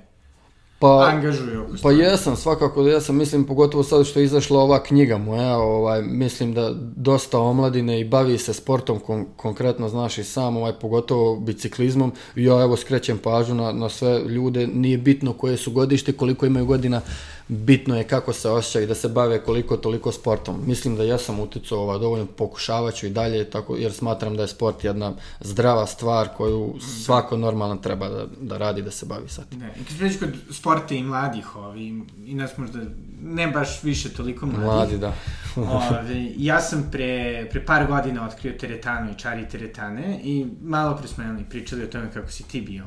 pa, 0.79 1.10
angažuju 1.13 1.67
Pa 1.84 1.91
jesam, 1.91 2.36
svakako 2.36 2.84
da 2.84 2.89
jesam, 2.89 3.15
mislim 3.15 3.43
pogotovo 3.43 3.84
sad 3.84 4.05
što 4.05 4.19
je 4.19 4.25
izašla 4.25 4.60
ova 4.60 4.84
knjiga 4.84 5.17
moja, 5.17 5.57
ovaj, 5.57 6.01
mislim 6.01 6.53
da 6.53 6.74
dosta 6.96 7.39
omladine 7.39 8.00
i 8.00 8.05
bavi 8.05 8.38
se 8.38 8.53
sportom 8.53 9.00
kon, 9.00 9.25
konkretno, 9.36 9.89
znaš 9.89 10.17
i 10.17 10.24
sam, 10.24 10.57
ovaj, 10.57 10.74
pogotovo 10.81 11.36
biciklizmom, 11.36 12.12
ja 12.36 12.62
evo 12.62 12.77
skrećem 12.77 13.17
pažnju 13.17 13.55
na, 13.55 13.72
na 13.72 13.89
sve 13.89 14.19
ljude, 14.19 14.67
nije 14.67 14.98
bitno 14.98 15.34
koje 15.34 15.57
su 15.57 15.72
godište, 15.72 16.12
koliko 16.12 16.46
imaju 16.46 16.65
godina, 16.65 17.01
bitno 17.48 17.98
je 17.98 18.04
kako 18.04 18.34
se 18.34 18.50
osjećaju 18.50 18.84
i 18.84 18.88
da 18.88 18.96
se 18.96 19.10
bave 19.10 19.44
koliko 19.44 19.77
toliko 19.77 20.12
sportom. 20.12 20.63
Mislim 20.66 20.96
da 20.96 21.04
ja 21.04 21.18
sam 21.18 21.39
uticao 21.39 21.80
ovaj, 21.80 22.00
dovoljno, 22.00 22.25
pokušavat 22.25 22.96
ću 22.96 23.08
i 23.08 23.10
dalje, 23.10 23.50
tako, 23.50 23.75
jer 23.75 23.94
smatram 23.94 24.36
da 24.36 24.42
je 24.42 24.48
sport 24.48 24.84
jedna 24.84 25.13
zdrava 25.39 25.88
stvar 25.88 26.30
koju 26.38 26.75
svako 27.04 27.38
normalno 27.38 27.75
treba 27.75 28.10
da, 28.10 28.25
da 28.42 28.58
radi, 28.58 28.82
da 28.82 28.92
se 28.92 29.06
bavi 29.06 29.30
sad. 29.30 29.46
Ne, 29.51 29.74
i 29.82 30.00
kad 30.00 30.20
kod 30.20 30.30
sporta 30.51 30.96
i 30.96 31.04
mladih, 31.04 31.56
ovi, 31.56 32.04
i 32.25 32.36
nas 32.36 32.58
možda 32.58 32.80
ne 33.22 33.48
baš 33.48 33.84
više 33.84 34.10
toliko 34.10 34.46
mladih. 34.46 34.66
Mladi, 34.66 34.98
da. 34.98 35.13
ovi, 36.01 36.36
ja 36.38 36.62
sam 36.62 36.89
pre, 36.92 37.48
pre 37.51 37.66
par 37.66 37.88
godina 37.88 38.25
otkrio 38.25 38.54
teretanu 38.60 39.12
i 39.12 39.20
čari 39.20 39.50
teretane 39.50 40.20
i 40.24 40.46
malo 40.62 40.98
pre 40.98 41.08
smo 41.08 41.24
pričali 41.50 41.84
o 41.84 41.88
tome 41.88 42.12
kako 42.13 42.32
si 42.32 42.44
ti 42.44 42.62
bio 42.62 42.86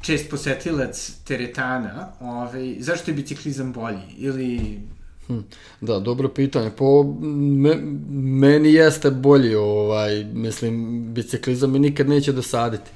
čest 0.00 0.30
posetilac 0.30 1.12
teretana, 1.24 2.12
ovaj, 2.20 2.76
zašto 2.80 3.10
je 3.10 3.14
biciklizam 3.14 3.72
bolji? 3.72 4.02
Ili 4.18 4.80
Hm, 5.28 5.38
da, 5.80 5.98
dobro 5.98 6.28
pitanje. 6.28 6.70
Po, 6.70 7.04
me, 7.22 7.76
meni 8.10 8.72
jeste 8.72 9.10
bolji, 9.10 9.54
ovaj, 9.54 10.24
mislim, 10.24 11.04
biciklizam 11.14 11.72
mi 11.72 11.78
nikad 11.78 12.08
neće 12.08 12.32
dosaditi. 12.32 12.90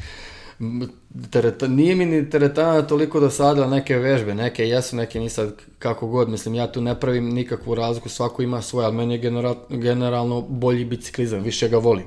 Tereta, 1.31 1.69
nije 1.69 1.95
mi 1.95 2.07
ni 2.07 2.31
teretana 2.31 2.83
toliko 2.83 3.21
dosadila 3.21 3.67
neke 3.67 3.97
vežbe, 3.97 4.35
neke 4.35 4.69
jesu, 4.69 4.97
neke 4.97 5.21
nisam 5.21 5.53
kako 5.79 6.07
god, 6.07 6.29
mislim, 6.29 6.55
ja 6.55 6.73
tu 6.73 6.81
ne 6.81 7.01
pravim 7.01 7.29
nikakvu 7.31 7.75
razliku, 7.75 8.09
svako 8.09 8.43
ima 8.43 8.63
svoje, 8.63 8.87
ali 8.87 8.97
meni 8.97 9.15
je 9.15 9.19
general, 9.19 9.57
generalno 9.69 10.41
bolji 10.41 10.85
biciklizam, 10.85 11.43
više 11.43 11.69
ga 11.69 11.79
volim. 11.79 12.07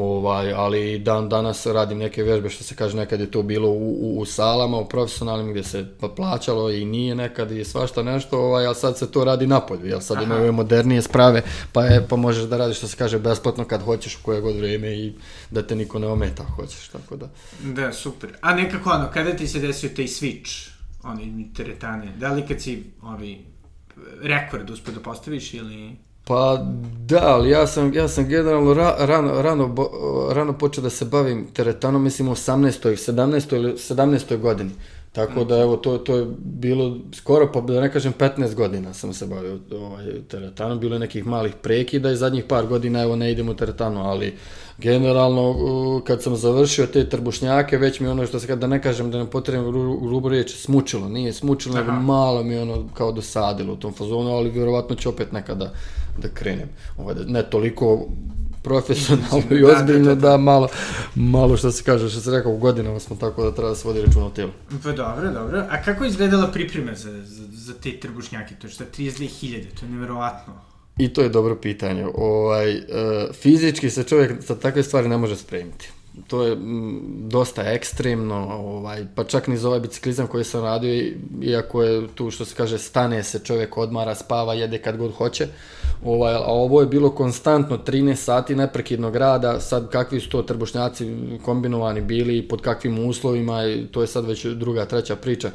Ovaj, 0.00 0.52
ali 0.52 0.98
dan 0.98 1.28
danas 1.28 1.66
radim 1.66 1.98
neke 1.98 2.22
vežbe 2.22 2.50
što 2.50 2.64
se 2.64 2.74
kaže 2.74 2.96
nekad 2.96 3.20
je 3.20 3.30
to 3.30 3.42
bilo 3.42 3.68
u, 3.68 3.96
u, 4.00 4.20
u 4.20 4.24
salama, 4.24 4.76
u 4.76 4.88
profesionalnim 4.88 5.50
gdje 5.50 5.62
se 5.62 5.86
pa 6.00 6.08
plaćalo 6.08 6.70
i 6.70 6.84
nije 6.84 7.14
nekad 7.14 7.50
i 7.50 7.64
svašta 7.64 8.02
nešto, 8.02 8.38
ovaj, 8.38 8.66
a 8.66 8.74
sad 8.74 8.98
se 8.98 9.10
to 9.10 9.24
radi 9.24 9.46
napolju, 9.46 9.86
jel 9.86 10.00
sad 10.00 10.22
imaju 10.22 10.52
modernije 10.52 11.02
sprave, 11.02 11.42
pa 11.72 11.84
je 11.84 12.06
pa 12.08 12.16
možeš 12.16 12.44
da 12.44 12.56
radiš 12.56 12.76
što 12.78 12.88
se 12.88 12.96
kaže 12.96 13.18
besplatno 13.18 13.64
kad 13.64 13.82
hoćeš 13.82 14.16
u 14.16 14.22
koje 14.22 14.40
god 14.40 14.56
vrijeme 14.56 14.96
i 14.96 15.12
da 15.50 15.62
te 15.62 15.76
niko 15.76 15.98
ne 15.98 16.06
ometa 16.06 16.44
hoćeš, 16.44 16.88
tako 16.88 17.16
da. 17.16 17.28
Da, 17.62 17.92
super. 17.92 18.30
A 18.40 18.54
nekako 18.54 18.90
ono, 18.90 19.10
kada 19.12 19.36
ti 19.36 19.48
se 19.48 19.60
desio 19.60 19.90
taj 19.96 20.06
switch, 20.06 20.68
oni 21.02 21.50
teretane, 21.56 22.12
da 22.16 22.32
li 22.32 22.46
kad 22.46 22.60
si 22.60 22.84
ovi 23.02 23.44
rekord 24.22 24.70
uspio 24.70 24.94
da 24.94 25.00
postaviš 25.00 25.54
ili... 25.54 26.07
Pa 26.28 26.64
da, 27.06 27.20
ali 27.22 27.50
ja 27.50 27.66
sam, 27.66 27.94
ja 27.94 28.08
sam 28.08 28.28
generalno 28.28 28.74
ra, 28.74 28.96
rano, 28.98 29.42
rano, 29.42 29.74
rano 30.32 30.58
počeo 30.58 30.82
da 30.82 30.90
se 30.90 31.04
bavim 31.04 31.46
teretanom, 31.52 32.02
mislim 32.02 32.28
u 32.28 32.34
18. 32.34 33.12
17. 33.12 33.56
ili 33.56 33.72
17. 33.72 34.40
godini. 34.40 34.70
Tako 35.12 35.44
da 35.44 35.58
evo 35.58 35.76
to 35.76 35.98
to 35.98 36.16
je 36.16 36.26
bilo 36.38 36.96
skoro 37.12 37.52
pa 37.52 37.60
da 37.60 37.80
ne 37.80 37.92
kažem 37.92 38.12
15 38.18 38.54
godina 38.54 38.94
sam 38.94 39.12
se 39.12 39.26
bavio 39.26 39.58
ovaj 39.72 40.04
teretanom, 40.28 40.80
bilo 40.80 40.94
je 40.94 40.98
nekih 40.98 41.26
malih 41.26 41.52
prekida 41.62 42.10
i 42.10 42.16
zadnjih 42.16 42.44
par 42.44 42.66
godina 42.66 43.02
evo 43.02 43.16
ne 43.16 43.32
idem 43.32 43.48
u 43.48 43.56
teretanu, 43.56 44.00
ali 44.00 44.34
generalno 44.78 45.54
kad 46.06 46.22
sam 46.22 46.36
završio 46.36 46.86
te 46.86 47.08
trbušnjake, 47.08 47.78
već 47.78 48.00
mi 48.00 48.08
ono 48.08 48.26
što 48.26 48.40
se 48.40 48.46
kada 48.46 48.60
da 48.60 48.66
ne 48.66 48.82
kažem 48.82 49.10
da 49.10 49.18
ne 49.18 49.30
potrebam 49.30 49.72
grubo 50.02 50.28
riječ 50.28 50.54
smučilo, 50.54 51.08
nije 51.08 51.32
smučilo, 51.32 51.74
nego 51.74 51.92
malo 51.92 52.42
mi 52.42 52.58
ono 52.58 52.84
kao 52.94 53.12
dosadilo 53.12 53.72
u 53.72 53.76
tom 53.76 53.92
fazonu, 53.92 54.30
ali 54.30 54.50
vjerovatno 54.50 54.96
će 54.96 55.08
opet 55.08 55.32
nekada 55.32 55.72
da 56.18 56.28
krenem. 56.28 56.68
Ovaj, 56.96 57.14
ne 57.26 57.42
toliko 57.42 58.08
profesionalno 58.62 59.56
i 59.60 59.64
ozbiljno 59.64 60.08
da, 60.08 60.14
da, 60.14 60.20
da. 60.20 60.30
da, 60.30 60.36
malo, 60.36 60.68
malo 61.14 61.56
što 61.56 61.72
se 61.72 61.84
kaže, 61.84 62.10
što 62.10 62.20
se 62.20 62.30
rekao, 62.30 62.52
u 62.52 62.58
godinama 62.58 63.00
smo 63.00 63.16
tako 63.16 63.44
da 63.44 63.54
treba 63.54 63.68
da 63.68 63.74
se 63.74 63.88
vodi 63.88 64.02
račun 64.02 64.22
o 64.22 64.30
tijelu. 64.30 64.52
Pa 64.82 64.92
dobro, 64.92 65.32
dobro. 65.32 65.64
A 65.70 65.82
kako 65.82 66.04
je 66.04 66.10
izgledala 66.10 66.46
priprema 66.46 66.94
za, 66.94 67.22
za, 67.24 67.44
za 67.52 67.74
te 67.74 68.00
trbušnjake? 68.00 68.54
To 68.54 68.66
je 68.66 68.70
šta 68.70 68.84
32.000, 68.98 69.64
to 69.80 69.86
je 69.86 69.90
nevjerovatno. 69.90 70.54
I 70.98 71.08
to 71.08 71.22
je 71.22 71.28
dobro 71.28 71.56
pitanje. 71.56 72.06
Ovaj, 72.14 72.76
uh, 72.76 72.82
fizički 73.34 73.90
se 73.90 74.04
čovjek 74.04 74.40
za 74.40 74.54
takve 74.54 74.82
stvari 74.82 75.08
ne 75.08 75.16
može 75.16 75.36
spremiti 75.36 75.90
to 76.26 76.42
je 76.42 76.56
mm, 76.56 77.00
dosta 77.28 77.62
ekstremno, 77.62 78.48
ovaj, 78.50 79.06
pa 79.14 79.24
čak 79.24 79.46
ni 79.46 79.56
za 79.56 79.68
ovaj 79.68 79.80
biciklizam 79.80 80.26
koji 80.26 80.44
sam 80.44 80.64
radio, 80.64 81.12
iako 81.42 81.82
je 81.82 82.08
tu 82.14 82.30
što 82.30 82.44
se 82.44 82.54
kaže 82.54 82.78
stane 82.78 83.22
se 83.22 83.38
čovjek 83.38 83.76
odmara, 83.76 84.14
spava, 84.14 84.54
jede 84.54 84.78
kad 84.78 84.96
god 84.96 85.14
hoće, 85.14 85.48
ovaj, 86.04 86.34
a 86.34 86.46
ovo 86.46 86.80
je 86.80 86.86
bilo 86.86 87.10
konstantno 87.10 87.78
13 87.78 88.14
sati 88.14 88.54
neprekidnog 88.54 89.16
rada, 89.16 89.60
sad 89.60 89.90
kakvi 89.90 90.20
su 90.20 90.30
to 90.30 90.42
trbušnjaci 90.42 91.16
kombinovani 91.44 92.00
bili 92.00 92.48
pod 92.48 92.60
kakvim 92.60 93.06
uslovima, 93.06 93.62
to 93.90 94.00
je 94.00 94.06
sad 94.06 94.26
već 94.26 94.44
druga, 94.44 94.84
treća 94.84 95.16
priča 95.16 95.50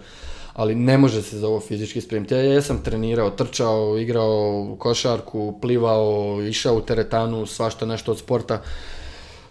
ali 0.54 0.76
ne 0.76 0.98
može 0.98 1.22
se 1.22 1.40
za 1.40 1.48
ovo 1.48 1.60
fizički 1.60 2.02
spremiti. 2.02 2.34
Ja 2.34 2.40
jesam 2.40 2.84
trenirao, 2.84 3.30
trčao, 3.30 3.98
igrao 3.98 4.76
košarku, 4.80 5.60
plivao, 5.62 6.42
išao 6.42 6.76
u 6.76 6.82
teretanu, 6.82 7.46
svašta 7.46 7.86
nešto 7.86 8.12
od 8.12 8.18
sporta. 8.18 8.62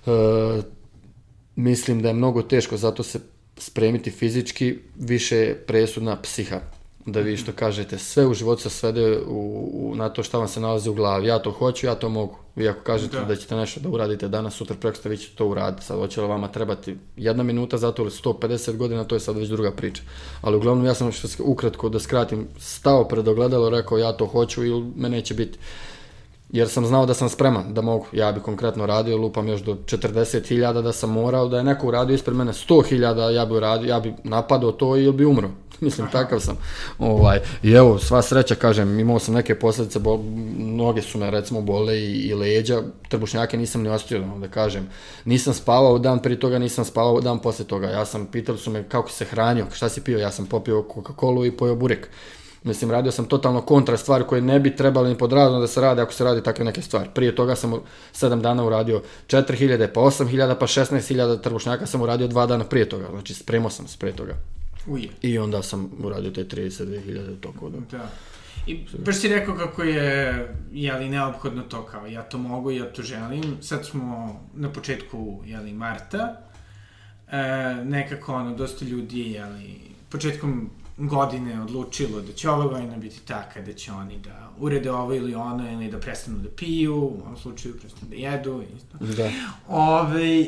E, 0.07 0.11
mislim 1.57 2.03
da 2.03 2.09
je 2.09 2.15
mnogo 2.15 2.43
teško, 2.43 2.77
zato 2.77 3.03
se 3.03 3.21
spremiti 3.57 4.11
fizički 4.11 4.79
više 4.99 5.37
je 5.37 5.55
presudna 5.55 6.23
psiha. 6.23 6.61
Da 7.07 7.21
vi 7.21 7.37
što 7.37 7.53
kažete, 7.53 7.99
sve 7.99 8.27
u 8.27 8.35
životu 8.35 8.62
se 8.62 8.71
svede 8.71 9.19
u, 9.27 9.71
u, 9.73 9.95
na 9.95 10.09
to 10.09 10.23
šta 10.23 10.38
vam 10.38 10.49
se 10.49 10.61
nalazi 10.61 10.91
u 10.91 10.95
glavi. 10.95 11.27
Ja 11.27 11.38
to 11.38 11.51
hoću, 11.51 11.87
ja 11.87 11.95
to 11.95 12.09
mogu. 12.09 12.37
Vi 12.57 12.69
ako 12.69 12.83
kažete 12.83 13.17
da, 13.17 13.25
da 13.25 13.37
ćete 13.37 13.57
nešto 13.57 13.81
da 13.81 13.88
uradite 13.88 14.29
danas, 14.29 14.55
sutra, 14.55 14.77
preko 14.81 15.09
vi 15.09 15.17
ćete 15.17 15.37
to 15.37 15.47
uraditi. 15.47 15.85
Sad 15.85 15.99
hoće 15.99 16.21
li 16.21 16.29
vama 16.29 16.49
trebati 16.49 16.97
jedna 17.17 17.43
minuta 17.43 17.79
zato 17.79 18.03
ili 18.03 18.11
150 18.11 18.77
godina, 18.77 19.05
to 19.05 19.15
je 19.15 19.21
sad 19.21 19.37
već 19.37 19.49
druga 19.49 19.71
priča. 19.71 20.03
Ali 20.41 20.57
uglavnom 20.57 20.87
ja 20.87 20.95
sam 20.95 21.12
što 21.12 21.29
ukratko 21.43 21.88
da 21.88 22.01
skratim, 22.01 22.49
stao 22.59 23.09
pred 23.09 23.29
ogledalo, 23.29 23.71
rekao 23.71 23.99
ja 23.99 24.12
to 24.12 24.27
hoću 24.27 24.65
ili 24.65 24.93
me 24.97 25.09
neće 25.09 25.35
biti 25.35 25.59
jer 26.53 26.69
sam 26.69 26.87
znao 26.87 27.07
da 27.07 27.15
sam 27.15 27.29
spreman, 27.29 27.75
da 27.75 27.81
mogu. 27.81 28.07
Ja 28.12 28.33
bi 28.33 28.41
konkretno 28.41 28.87
radio, 28.87 29.17
lupam 29.17 29.49
još 29.49 29.61
do 29.61 29.75
40.000 29.75 30.83
da 30.83 30.93
sam 30.93 31.11
morao, 31.11 31.49
da 31.49 31.57
je 31.57 31.65
neko 31.65 31.87
uradio 31.87 32.15
ispred 32.15 32.37
mene 32.37 32.53
100.000, 32.53 33.31
ja 33.31 33.47
bi 33.47 33.55
uradio, 33.55 33.88
ja 33.88 34.01
bi 34.01 34.15
napadao 34.25 34.73
to 34.73 34.97
ili 34.97 35.12
bi 35.12 35.25
umro. 35.25 35.51
mislim, 35.81 36.09
takav 36.12 36.41
sam. 36.41 36.57
Ovaj, 36.99 37.41
I 37.62 37.73
evo, 37.73 37.99
sva 37.99 38.23
sreća, 38.23 38.55
kažem, 38.55 39.01
imao 39.01 39.19
sam 39.19 39.35
neke 39.35 39.59
posljedice, 39.59 39.99
bol, 39.99 40.21
noge 40.59 41.03
su 41.03 41.19
me 41.19 41.31
recimo 41.31 41.61
bole 41.61 41.99
i, 41.99 42.29
i 42.29 42.35
leđa, 42.35 42.83
trbušnjake 43.09 43.57
nisam 43.57 43.83
ni 43.83 43.88
ostavio, 43.88 44.38
da 44.41 44.49
kažem. 44.49 44.88
Nisam 45.25 45.55
spavao 45.55 45.99
dan 45.99 46.23
prije 46.23 46.41
toga, 46.41 46.59
nisam 46.59 46.85
spavao 46.85 47.21
dan 47.21 47.38
poslije 47.38 47.67
toga. 47.67 47.88
Ja 47.88 48.05
sam, 48.05 48.27
pitali 48.27 48.59
su 48.59 48.71
me 48.71 48.88
kako 48.88 49.11
se 49.11 49.25
hranio, 49.25 49.67
šta 49.73 49.88
si 49.88 50.01
pio, 50.01 50.19
ja 50.19 50.31
sam 50.31 50.47
popio 50.47 50.85
Coca-Cola 50.95 51.47
i 51.47 51.57
pojeo 51.57 51.77
burek. 51.77 52.09
Mislim, 52.64 52.90
radio 52.90 53.12
sam 53.12 53.25
totalno 53.25 53.61
kontra 53.61 53.96
stvari 53.96 54.25
koje 54.29 54.42
ne 54.42 54.61
bi 54.61 54.77
trebali 54.77 55.09
ni 55.09 55.18
pod 55.18 55.31
da 55.31 55.66
se 55.66 55.81
rade 55.81 56.03
ako 56.03 56.12
se 56.12 56.25
radi 56.25 56.42
takve 56.42 56.64
neke 56.64 56.83
stvari. 56.83 57.09
Prije 57.14 57.35
toga 57.35 57.57
sam 57.57 57.72
7 58.14 58.40
dana 58.40 58.64
uradio 58.64 59.03
4000, 59.27 59.87
pa 59.94 60.01
8000, 60.01 60.59
pa 60.59 60.66
16000 60.66 61.40
trbušnjaka 61.40 61.87
sam 61.87 62.01
uradio 62.01 62.29
dva 62.29 62.46
dana 62.46 62.64
prije 62.64 62.88
toga. 62.88 63.07
Znači, 63.11 63.35
spremao 63.35 63.70
sam 63.70 63.88
se 63.88 63.98
prije 63.98 64.16
toga. 64.16 64.35
Uje. 64.87 65.09
I 65.22 65.38
onda 65.38 65.62
sam 65.62 65.90
uradio 66.05 66.31
te 66.31 66.44
32.000 66.44 67.40
toko 67.40 67.68
da. 67.68 67.79
Da. 67.90 68.09
I 68.66 68.85
baš 69.05 69.16
si 69.16 69.29
rekao 69.29 69.55
kako 69.55 69.83
je, 69.83 70.48
jeli, 70.72 71.09
neophodno 71.09 71.62
to 71.62 71.87
kao, 71.87 72.07
ja 72.07 72.22
to 72.22 72.38
mogu, 72.38 72.70
ja 72.70 72.92
to 72.92 73.03
želim. 73.03 73.57
Sad 73.61 73.87
smo 73.87 74.40
na 74.55 74.72
početku, 74.72 75.42
jeli, 75.46 75.72
marta. 75.72 76.40
E, 77.31 77.38
nekako, 77.85 78.35
ono, 78.35 78.55
dosta 78.55 78.85
ljudi, 78.85 79.20
jeli, 79.20 79.81
početkom 80.09 80.70
godine 80.97 81.63
odlučilo 81.63 82.21
da 82.21 82.33
će 82.33 82.51
ova 82.51 82.67
godina 82.67 82.97
biti 82.97 83.21
taka 83.21 83.61
da 83.61 83.73
će 83.73 83.93
oni 83.93 84.19
da 84.19 84.51
urede 84.59 84.91
ovo 84.91 85.15
ili 85.15 85.35
ono 85.35 85.73
ili 85.73 85.91
da 85.91 85.99
prestanu 85.99 86.39
da 86.39 86.49
piju, 86.49 86.97
u 86.97 87.21
ovom 87.25 87.37
slučaju 87.37 87.79
prestanu 87.79 88.11
da 88.11 88.17
jedu. 88.17 88.63
Isto. 88.77 89.23
Da. 89.23 89.31
Ove, 89.69 90.47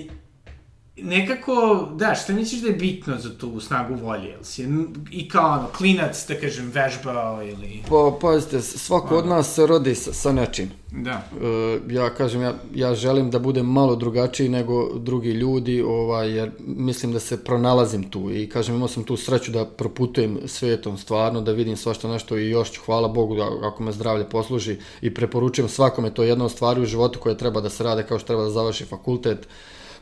nekako, 0.97 1.89
da, 1.95 2.15
šta 2.15 2.33
misliš 2.33 2.61
da 2.61 2.69
je 2.69 2.75
bitno 2.75 3.19
za 3.19 3.39
tu 3.39 3.61
snagu 3.61 3.95
volje? 3.95 4.29
Jel 4.29 4.43
si 4.43 4.69
i 5.11 5.29
kao 5.29 5.53
ono, 5.53 5.67
klinac, 5.77 6.27
da 6.29 6.35
kažem, 6.35 6.71
vežbao 6.75 7.43
ili... 7.43 7.83
Pa, 7.89 8.17
pazite, 8.21 8.61
svako 8.63 9.17
od 9.17 9.27
nas 9.27 9.55
se 9.55 9.67
rodi 9.67 9.95
sa, 9.95 10.13
sa 10.13 10.33
nečim. 10.33 10.71
Da. 10.91 11.23
E, 11.43 11.81
ja 11.95 12.11
kažem, 12.15 12.43
ja, 12.43 12.55
ja 12.75 12.95
želim 12.95 13.31
da 13.31 13.39
budem 13.39 13.67
malo 13.67 13.97
drugačiji 13.97 14.49
nego 14.49 14.99
drugi 14.99 15.31
ljudi, 15.31 15.83
ovaj, 15.83 16.31
jer 16.31 16.51
mislim 16.67 17.13
da 17.13 17.21
se 17.21 17.45
pronalazim 17.45 18.11
tu 18.11 18.31
i 18.31 18.49
kažem, 18.49 18.75
imao 18.75 18.89
sam 18.89 19.05
tu 19.05 19.17
sreću 19.17 19.53
da 19.53 19.65
proputujem 19.65 20.39
svetom 20.47 20.99
stvarno, 20.99 21.41
da 21.41 21.53
vidim 21.53 21.77
svašta 21.77 22.09
nešto 22.09 22.39
i 22.39 22.51
još 22.51 22.71
ću, 22.71 22.81
hvala 22.87 23.09
Bogu, 23.09 23.37
da, 23.37 23.51
ako 23.63 23.83
me 23.83 23.93
zdravlje 23.93 24.25
posluži 24.25 24.77
i 25.01 25.15
preporučujem 25.15 25.69
svakome, 25.69 26.15
to 26.15 26.23
je 26.23 26.29
jedna 26.29 26.45
od 26.45 26.53
stvari 26.53 26.81
u 26.81 26.87
životu 26.87 27.19
koja 27.19 27.35
treba 27.35 27.61
da 27.61 27.71
se 27.71 27.85
rade 27.85 28.03
kao 28.03 28.19
što 28.19 28.27
treba 28.27 28.43
da 28.43 28.51
završi 28.51 28.85
fakultet, 28.85 29.49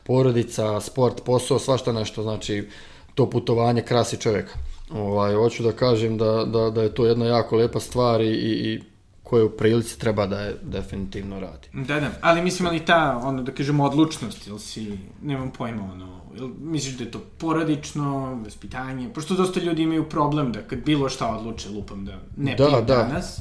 porodica, 0.05 0.81
sport, 0.81 1.25
posao, 1.25 1.59
svašta 1.59 1.93
nešto, 1.93 2.23
znači 2.23 2.69
to 3.15 3.31
putovanje 3.31 3.83
krasi 3.83 4.17
čovjeka. 4.17 4.53
Ovaj, 4.91 5.35
hoću 5.35 5.63
da 5.63 5.73
kažem 5.73 6.19
da, 6.19 6.45
da, 6.45 6.71
da 6.71 6.83
je 6.83 6.95
to 6.95 7.07
jedna 7.07 7.27
jako 7.27 7.57
lepa 7.57 7.81
stvar 7.81 8.21
i, 8.21 8.35
i 8.35 8.81
koje 9.23 9.45
u 9.45 9.51
prilici 9.51 9.99
treba 9.99 10.27
da 10.27 10.41
je 10.41 10.57
definitivno 10.63 11.41
radi. 11.41 11.69
Da, 11.73 12.01
da, 12.01 12.11
ali 12.21 12.43
mislim 12.43 12.69
ali 12.69 12.81
ta, 12.85 13.21
ono, 13.25 13.43
da 13.43 13.53
kažemo, 13.53 13.85
odlučnost, 13.85 14.47
ili 14.47 14.59
si, 14.59 14.99
nemam 15.23 15.51
pojma, 15.51 15.83
ono, 15.93 16.21
ili 16.35 16.51
misliš 16.61 16.95
da 16.95 17.05
je 17.05 17.11
to 17.11 17.21
porodično, 17.39 18.35
vaspitanje, 18.45 19.09
pošto 19.15 19.35
dosta 19.35 19.61
ljudi 19.61 19.83
imaju 19.83 20.09
problem 20.09 20.53
da 20.53 20.63
kad 20.63 20.79
bilo 20.79 21.09
šta 21.09 21.37
odluče, 21.37 21.69
lupam 21.69 22.05
da 22.05 22.19
ne 22.37 22.55
da, 22.55 22.69
da. 22.69 22.81
danas, 22.81 23.41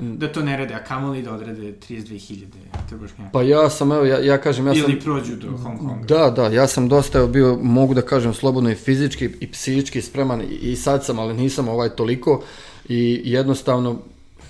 da 0.00 0.32
to 0.32 0.42
ne 0.42 0.56
rade, 0.56 0.74
a 0.74 0.84
kamoli 0.84 1.22
da 1.22 1.32
odrade 1.32 1.72
32.000 1.88 2.44
trbušnjaka. 2.88 3.30
Pa 3.32 3.42
ja 3.42 3.70
sam, 3.70 3.92
evo, 3.92 4.04
ja, 4.04 4.18
ja 4.18 4.38
kažem, 4.38 4.66
ja 4.66 4.72
Ili 4.72 4.82
sam... 4.82 4.90
Ili 4.90 5.00
prođu 5.00 5.36
do 5.36 5.56
Hong 5.56 5.78
Konga. 5.78 6.06
Da, 6.06 6.30
da, 6.30 6.46
ja 6.46 6.66
sam 6.66 6.88
dosta 6.88 7.26
bio, 7.26 7.58
mogu 7.62 7.94
da 7.94 8.02
kažem, 8.02 8.34
slobodno 8.34 8.70
i 8.70 8.74
fizički 8.74 9.30
i 9.40 9.50
psihički 9.50 10.02
spreman 10.02 10.42
i 10.60 10.76
sad 10.76 11.04
sam, 11.04 11.18
ali 11.18 11.34
nisam 11.34 11.68
ovaj 11.68 11.88
toliko 11.88 12.42
i 12.88 13.22
jednostavno 13.24 13.98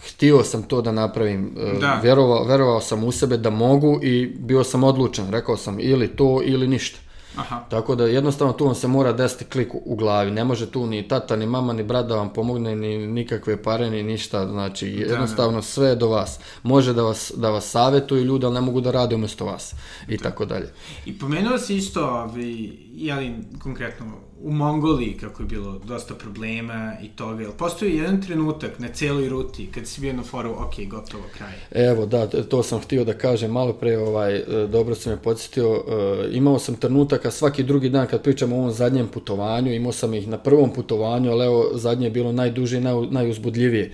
htio 0.09 0.43
sam 0.43 0.63
to 0.63 0.83
da 0.83 0.93
napravim. 0.93 1.53
E, 1.59 1.79
da. 1.81 2.01
Vjerovao, 2.03 2.45
verovao 2.45 2.81
sam 2.81 3.05
u 3.05 3.13
sebe 3.13 3.37
da 3.37 3.51
mogu 3.51 4.01
i 4.03 4.27
bio 4.39 4.65
sam 4.65 4.85
odlučan. 4.85 5.31
Rekao 5.31 5.57
sam 5.57 5.81
ili 5.81 6.09
to 6.09 6.41
ili 6.45 6.69
ništa. 6.69 6.99
Aha. 7.37 7.65
Tako 7.69 7.95
da 7.95 8.07
jednostavno 8.07 8.53
tu 8.53 8.65
vam 8.65 8.75
se 8.75 8.89
mora 8.89 9.13
desiti 9.13 9.45
klik 9.45 9.69
u 9.75 9.97
glavi. 9.97 10.31
Ne 10.31 10.45
može 10.45 10.71
tu 10.71 10.87
ni 10.87 11.09
tata, 11.09 11.37
ni 11.37 11.47
mama, 11.47 11.73
ni 11.73 11.83
brat 11.83 12.07
da 12.07 12.17
vam 12.17 12.33
pomogne, 12.33 12.77
ni 12.77 13.07
nikakve 13.07 13.63
pare, 13.63 13.91
ni 13.91 14.03
ništa. 14.03 14.47
Znači 14.47 14.89
jednostavno 14.89 15.53
da, 15.53 15.57
da. 15.57 15.63
sve 15.63 15.97
do 15.97 16.09
vas. 16.09 16.41
Može 16.63 16.93
da 16.93 17.03
vas, 17.03 17.33
da 17.37 17.51
vas 17.51 17.71
savjetuju 17.71 18.25
ljudi, 18.25 18.47
ali 18.47 18.55
ne 18.55 18.61
mogu 18.61 18.81
da 18.81 18.91
rade 18.91 19.15
umjesto 19.15 19.45
vas. 19.45 19.75
I 20.09 20.17
da. 20.17 20.23
tako 20.23 20.45
dalje. 20.45 20.73
I 21.07 21.19
pomenuo 21.19 21.59
si 21.59 21.77
isto, 21.77 22.07
ovaj, 22.07 22.71
jeli 22.95 23.35
konkretno 23.63 24.30
u 24.43 24.53
Mongoliji 24.53 25.17
kako 25.21 25.43
je 25.43 25.47
bilo 25.47 25.79
dosta 25.79 26.15
problema 26.15 26.93
i 27.03 27.09
toga, 27.09 27.43
jel 27.43 27.53
postoji 27.59 27.97
jedan 27.97 28.23
trenutak 28.23 28.79
na 28.79 28.89
celoj 28.89 29.29
ruti 29.29 29.69
kad 29.75 29.87
si 29.87 30.01
bio 30.01 30.13
na 30.13 30.23
foru, 30.23 30.51
ok, 30.51 30.75
gotovo, 30.89 31.23
kraj? 31.37 31.53
Evo, 31.71 32.07
da, 32.07 32.27
to 32.27 32.63
sam 32.63 32.81
htio 32.81 33.05
da 33.05 33.13
kažem 33.13 33.51
malo 33.51 33.73
pre, 33.73 33.99
ovaj, 33.99 34.37
e, 34.37 34.45
dobro 34.67 34.95
sam 34.95 35.13
me 35.13 35.23
podsjetio, 35.23 35.75
e, 35.75 36.29
imao 36.33 36.59
sam 36.59 36.75
trenutaka 36.75 37.31
svaki 37.31 37.63
drugi 37.63 37.89
dan 37.89 38.07
kad 38.07 38.23
pričam 38.23 38.53
o 38.53 38.57
ovom 38.57 38.71
zadnjem 38.71 39.09
putovanju, 39.09 39.73
imao 39.73 39.93
sam 39.93 40.15
ih 40.15 40.29
na 40.29 40.39
prvom 40.39 40.73
putovanju, 40.73 41.31
ali 41.31 41.45
evo, 41.45 41.71
zadnje 41.75 42.07
je 42.07 42.11
bilo 42.11 42.33
najduže 42.33 42.79
i 42.79 42.81
naj, 42.81 42.95
najuzbudljivije. 43.11 43.93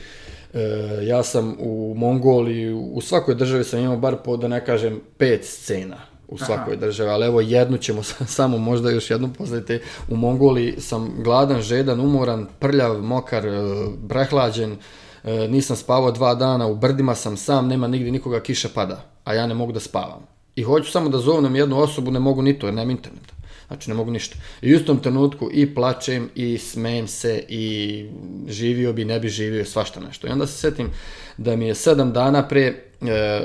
E, 0.54 0.60
ja 1.02 1.22
sam 1.22 1.56
u 1.58 1.94
Mongoliji, 1.96 2.72
u 2.72 3.00
svakoj 3.00 3.34
državi 3.34 3.64
sam 3.64 3.80
imao 3.80 3.96
bar 3.96 4.16
po, 4.24 4.36
da 4.36 4.48
ne 4.48 4.64
kažem, 4.64 5.00
pet 5.18 5.44
scena 5.44 6.15
u 6.28 6.38
svakoj 6.38 6.74
Aha. 6.74 6.80
državi, 6.80 7.10
ali 7.10 7.26
evo 7.26 7.40
jednu 7.40 7.78
ćemo 7.78 8.02
samo 8.36 8.58
možda 8.58 8.90
još 8.90 9.10
jednu 9.10 9.28
pozdraviti. 9.38 9.80
U 10.08 10.16
Mongoliji 10.16 10.74
sam 10.78 11.14
gladan, 11.18 11.60
žedan, 11.60 12.00
umoran, 12.00 12.46
prljav, 12.58 13.02
mokar, 13.02 13.46
e, 13.46 13.60
prehlađen, 14.08 14.76
e, 15.24 15.48
nisam 15.48 15.76
spavao 15.76 16.10
dva 16.10 16.34
dana, 16.34 16.66
u 16.66 16.74
brdima 16.74 17.14
sam 17.14 17.36
sam, 17.36 17.68
nema 17.68 17.88
nigdje 17.88 18.12
nikoga, 18.12 18.40
kiša 18.40 18.68
pada, 18.74 19.02
a 19.24 19.34
ja 19.34 19.46
ne 19.46 19.54
mogu 19.54 19.72
da 19.72 19.80
spavam. 19.80 20.26
I 20.56 20.62
hoću 20.62 20.90
samo 20.90 21.08
da 21.08 21.18
zovnem 21.18 21.56
jednu 21.56 21.78
osobu, 21.78 22.10
ne 22.10 22.20
mogu 22.20 22.42
ni 22.42 22.58
to, 22.58 22.66
jer 22.66 22.74
nemam 22.74 22.90
interneta. 22.90 23.34
Znači 23.66 23.90
ne 23.90 23.96
mogu 23.96 24.10
ništa. 24.10 24.36
I 24.62 24.72
u 24.72 24.76
istom 24.76 24.98
trenutku 24.98 25.50
i 25.52 25.74
plačem 25.74 26.30
i 26.34 26.58
smejem 26.58 27.08
se 27.08 27.44
i 27.48 28.06
živio 28.48 28.92
bi, 28.92 29.04
ne 29.04 29.20
bi 29.20 29.28
živio, 29.28 29.64
svašta 29.64 30.00
nešto. 30.00 30.26
I 30.26 30.30
onda 30.30 30.46
se 30.46 30.58
setim 30.58 30.90
da 31.36 31.56
mi 31.56 31.66
je 31.66 31.74
sedam 31.74 32.12
dana 32.12 32.48
pre 32.48 32.62
e, 32.62 32.74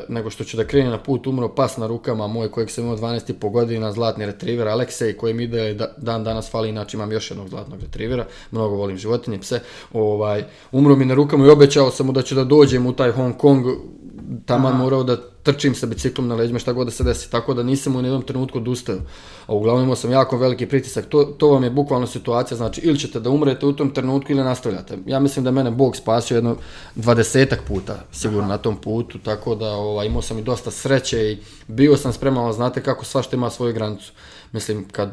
nego 0.10 0.30
što 0.30 0.44
ću 0.44 0.58
da 0.58 0.68
krenem 0.68 0.92
na 0.92 1.04
put 1.04 1.28
umro 1.28 1.56
pas 1.56 1.78
na 1.78 1.88
rukama 1.88 2.28
moj 2.28 2.52
kojeg 2.52 2.70
sam 2.70 2.84
imao 2.84 2.98
12,5 2.98 3.52
godina, 3.52 3.92
zlatni 3.92 4.26
retriver 4.26 4.68
Aleksej 4.68 5.18
koji 5.18 5.34
mi 5.34 5.44
ide 5.44 5.74
da, 5.74 5.94
dan 5.98 6.24
danas 6.24 6.52
fali, 6.52 6.70
inače 6.70 6.98
imam 6.98 7.12
još 7.12 7.32
jednog 7.32 7.50
zlatnog 7.50 7.82
retrivera, 7.82 8.26
mnogo 8.52 8.76
volim 8.76 8.98
životinje, 8.98 9.40
pse, 9.40 9.60
ovaj, 9.94 10.44
umro 10.72 10.96
mi 10.96 11.06
na 11.06 11.14
rukama 11.14 11.46
i 11.46 11.50
obećao 11.50 11.92
sam 11.92 12.06
mu 12.06 12.12
da 12.12 12.22
ću 12.22 12.36
da 12.36 12.44
dođem 12.44 12.86
u 12.86 12.94
taj 12.94 13.12
Hong 13.12 13.38
Kong 13.38 13.66
taman 14.46 14.78
morao 14.78 15.04
da 15.04 15.18
trčim 15.44 15.76
sa 15.76 15.86
biciklom 15.86 16.28
na 16.28 16.36
leđima 16.36 16.60
šta 16.60 16.74
god 16.74 16.88
da 16.88 16.92
se 16.92 17.04
desi, 17.04 17.32
tako 17.32 17.54
da 17.54 17.64
nisam 17.64 17.96
u 17.96 18.00
jednom 18.00 18.22
trenutku 18.22 18.58
odustao. 18.58 18.96
A 19.48 19.54
uglavnom 19.54 19.84
imao 19.84 19.96
sam 19.96 20.12
jako 20.12 20.38
veliki 20.38 20.66
pritisak. 20.66 21.06
To, 21.06 21.24
to 21.24 21.50
vam 21.50 21.64
je 21.64 21.70
bukvalno 21.70 22.08
situacija, 22.08 22.58
znači 22.58 22.82
ili 22.82 23.00
ćete 23.00 23.20
da 23.20 23.30
umrete 23.30 23.66
u 23.66 23.74
tom 23.74 23.94
trenutku 23.94 24.32
ili 24.32 24.44
nastavljate. 24.44 24.98
Ja 25.06 25.20
mislim 25.20 25.46
da 25.46 25.52
mene 25.52 25.72
Bog 25.72 25.96
spasio 25.96 26.36
jedno 26.36 26.56
dvadesetak 26.96 27.62
puta 27.68 28.04
sigurno 28.12 28.44
Aha. 28.44 28.52
na 28.52 28.58
tom 28.58 28.82
putu, 28.82 29.20
tako 29.20 29.56
da 29.56 29.72
ovaj, 29.72 30.08
imao 30.08 30.22
sam 30.22 30.40
i 30.40 30.44
dosta 30.44 30.72
sreće 30.72 31.32
i 31.32 31.38
bio 31.68 31.98
sam 31.98 32.14
spreman, 32.14 32.54
znate 32.54 32.84
kako 32.84 33.06
svašta 33.06 33.36
ima 33.36 33.50
svoju 33.50 33.74
granicu. 33.74 34.12
Mislim, 34.52 34.86
kad 34.92 35.12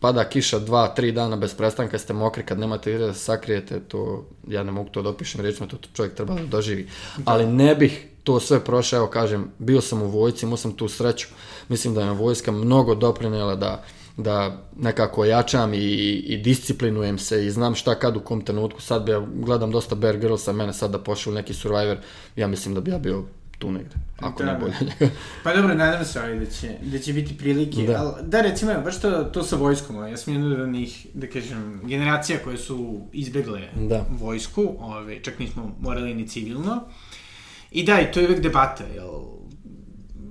pada 0.00 0.24
kiša 0.24 0.58
dva, 0.58 0.88
tri 0.88 1.12
dana 1.12 1.36
bez 1.36 1.54
prestanka, 1.54 1.98
ste 1.98 2.12
mokri, 2.12 2.42
kad 2.42 2.58
nemate 2.58 2.92
gdje 2.92 3.06
da 3.06 3.14
sakrijete, 3.14 3.80
to, 3.80 4.24
ja 4.48 4.62
ne 4.62 4.72
mogu 4.72 4.90
to 4.90 5.02
da 5.02 5.08
opišem 5.08 5.40
rečima, 5.40 5.68
to 5.68 5.76
čovjek 5.94 6.14
treba 6.14 6.34
da 6.34 6.46
doživi. 6.46 6.88
Da. 7.16 7.22
Ali 7.32 7.46
ne 7.46 7.74
bih 7.74 8.09
to 8.24 8.40
sve 8.40 8.64
prošao, 8.64 9.06
kažem, 9.06 9.50
bio 9.58 9.80
sam 9.80 10.02
u 10.02 10.08
vojci, 10.08 10.46
imao 10.46 10.56
sam 10.56 10.72
tu 10.72 10.88
sreću. 10.88 11.28
Mislim 11.68 11.94
da 11.94 12.02
je 12.02 12.10
vojska 12.10 12.52
mnogo 12.52 12.94
doprinela 12.94 13.56
da, 13.56 13.84
da 14.16 14.62
nekako 14.76 15.24
jačam 15.24 15.74
i, 15.74 15.78
i 16.26 16.36
disciplinujem 16.36 17.18
se 17.18 17.46
i 17.46 17.50
znam 17.50 17.74
šta 17.74 17.94
kad 17.94 18.16
u 18.16 18.20
kom 18.20 18.44
trenutku. 18.44 18.80
Sad 18.80 19.04
bi 19.04 19.12
ja 19.12 19.26
gledam 19.34 19.70
dosta 19.70 19.94
Bear 19.94 20.16
Grylls, 20.16 20.52
mene 20.52 20.72
sad 20.72 20.90
da 20.90 20.98
pošao 20.98 21.32
neki 21.32 21.54
Survivor, 21.54 21.96
ja 22.36 22.46
mislim 22.46 22.74
da 22.74 22.80
bi 22.80 22.90
ja 22.90 22.98
bio 22.98 23.24
tu 23.60 23.72
negde, 23.72 23.94
ako 24.20 24.42
da, 24.42 24.52
ne 24.52 24.58
bolje 24.58 24.74
pa 25.44 25.54
dobro, 25.54 25.74
nadam 25.74 26.04
se 26.04 26.18
ovaj 26.18 26.38
da 26.38 26.46
će, 26.46 26.74
da 26.82 26.98
će 26.98 27.12
biti 27.12 27.36
prilike, 27.38 27.82
da. 27.82 28.00
ali 28.00 28.28
da 28.28 28.40
recimo, 28.40 28.72
baš 28.84 29.00
to, 29.00 29.10
to 29.10 29.42
sa 29.42 29.56
vojskom, 29.56 30.08
ja 30.08 30.16
sam 30.16 30.32
jedna 30.32 30.62
od 30.62 30.68
njih, 30.68 31.06
da 31.14 31.26
kažem, 31.26 31.80
generacija 31.84 32.38
koje 32.44 32.56
su 32.56 33.00
izbegle 33.12 33.68
da. 33.74 34.06
vojsku, 34.10 34.74
ove, 34.78 35.22
čak 35.22 35.38
nismo 35.38 35.76
morali 35.80 36.14
ni 36.14 36.28
civilno, 36.28 36.80
I 37.70 37.84
da, 37.84 38.00
i 38.00 38.12
to 38.12 38.20
je 38.20 38.26
uvek 38.26 38.40
debata, 38.40 38.84
jel? 38.94 39.10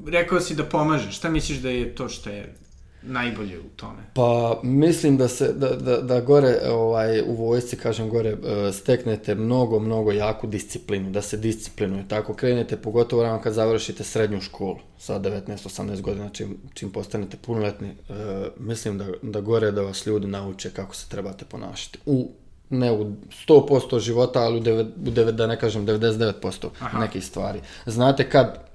Rekao 0.07 0.39
si 0.39 0.55
da 0.55 0.63
pomaže, 0.63 1.11
šta 1.11 1.29
misliš 1.29 1.57
da 1.57 1.69
je 1.69 1.95
to 1.95 2.09
što 2.09 2.29
je 2.29 2.55
najbolje 3.01 3.59
u 3.59 3.69
tome? 3.75 4.03
Pa 4.13 4.59
mislim 4.63 5.17
da 5.17 5.27
se 5.27 5.53
da, 5.53 5.69
da, 5.69 6.01
da 6.01 6.21
gore 6.21 6.59
ovaj 6.69 7.21
u 7.21 7.33
vojsci 7.33 7.75
kažem 7.75 8.09
gore 8.09 8.29
e, 8.29 8.71
steknete 8.71 9.35
mnogo 9.35 9.79
mnogo 9.79 10.11
jaku 10.11 10.47
disciplinu, 10.47 11.11
da 11.11 11.21
se 11.21 11.37
disciplinuje. 11.37 12.05
Tako 12.07 12.33
krenete 12.33 12.77
pogotovo 12.77 13.23
rano 13.23 13.41
kad 13.41 13.53
završite 13.53 14.03
srednju 14.03 14.41
školu 14.41 14.79
sa 14.97 15.19
19 15.19 15.47
18 15.47 16.01
godina 16.01 16.29
čim 16.29 16.57
čim 16.73 16.91
postanete 16.91 17.37
punoletni, 17.37 17.87
e, 17.87 17.93
mislim 18.57 18.97
da 18.97 19.05
da 19.21 19.41
gore 19.41 19.71
da 19.71 19.81
vas 19.81 20.05
ljudi 20.05 20.27
nauče 20.27 20.69
kako 20.69 20.95
se 20.95 21.09
trebate 21.09 21.45
ponašati 21.45 21.99
u 22.05 22.31
ne 22.69 22.91
u 22.91 23.05
100% 23.47 23.99
života, 23.99 24.39
ali 24.39 24.57
u, 24.57 24.59
deve, 24.59 24.81
u 24.81 25.11
deve, 25.11 25.31
da 25.31 25.47
ne 25.47 25.59
kažem 25.59 25.87
99% 25.87 26.67
Aha. 26.79 26.99
nekih 26.99 27.25
stvari. 27.25 27.61
Znate 27.85 28.29
kad 28.29 28.68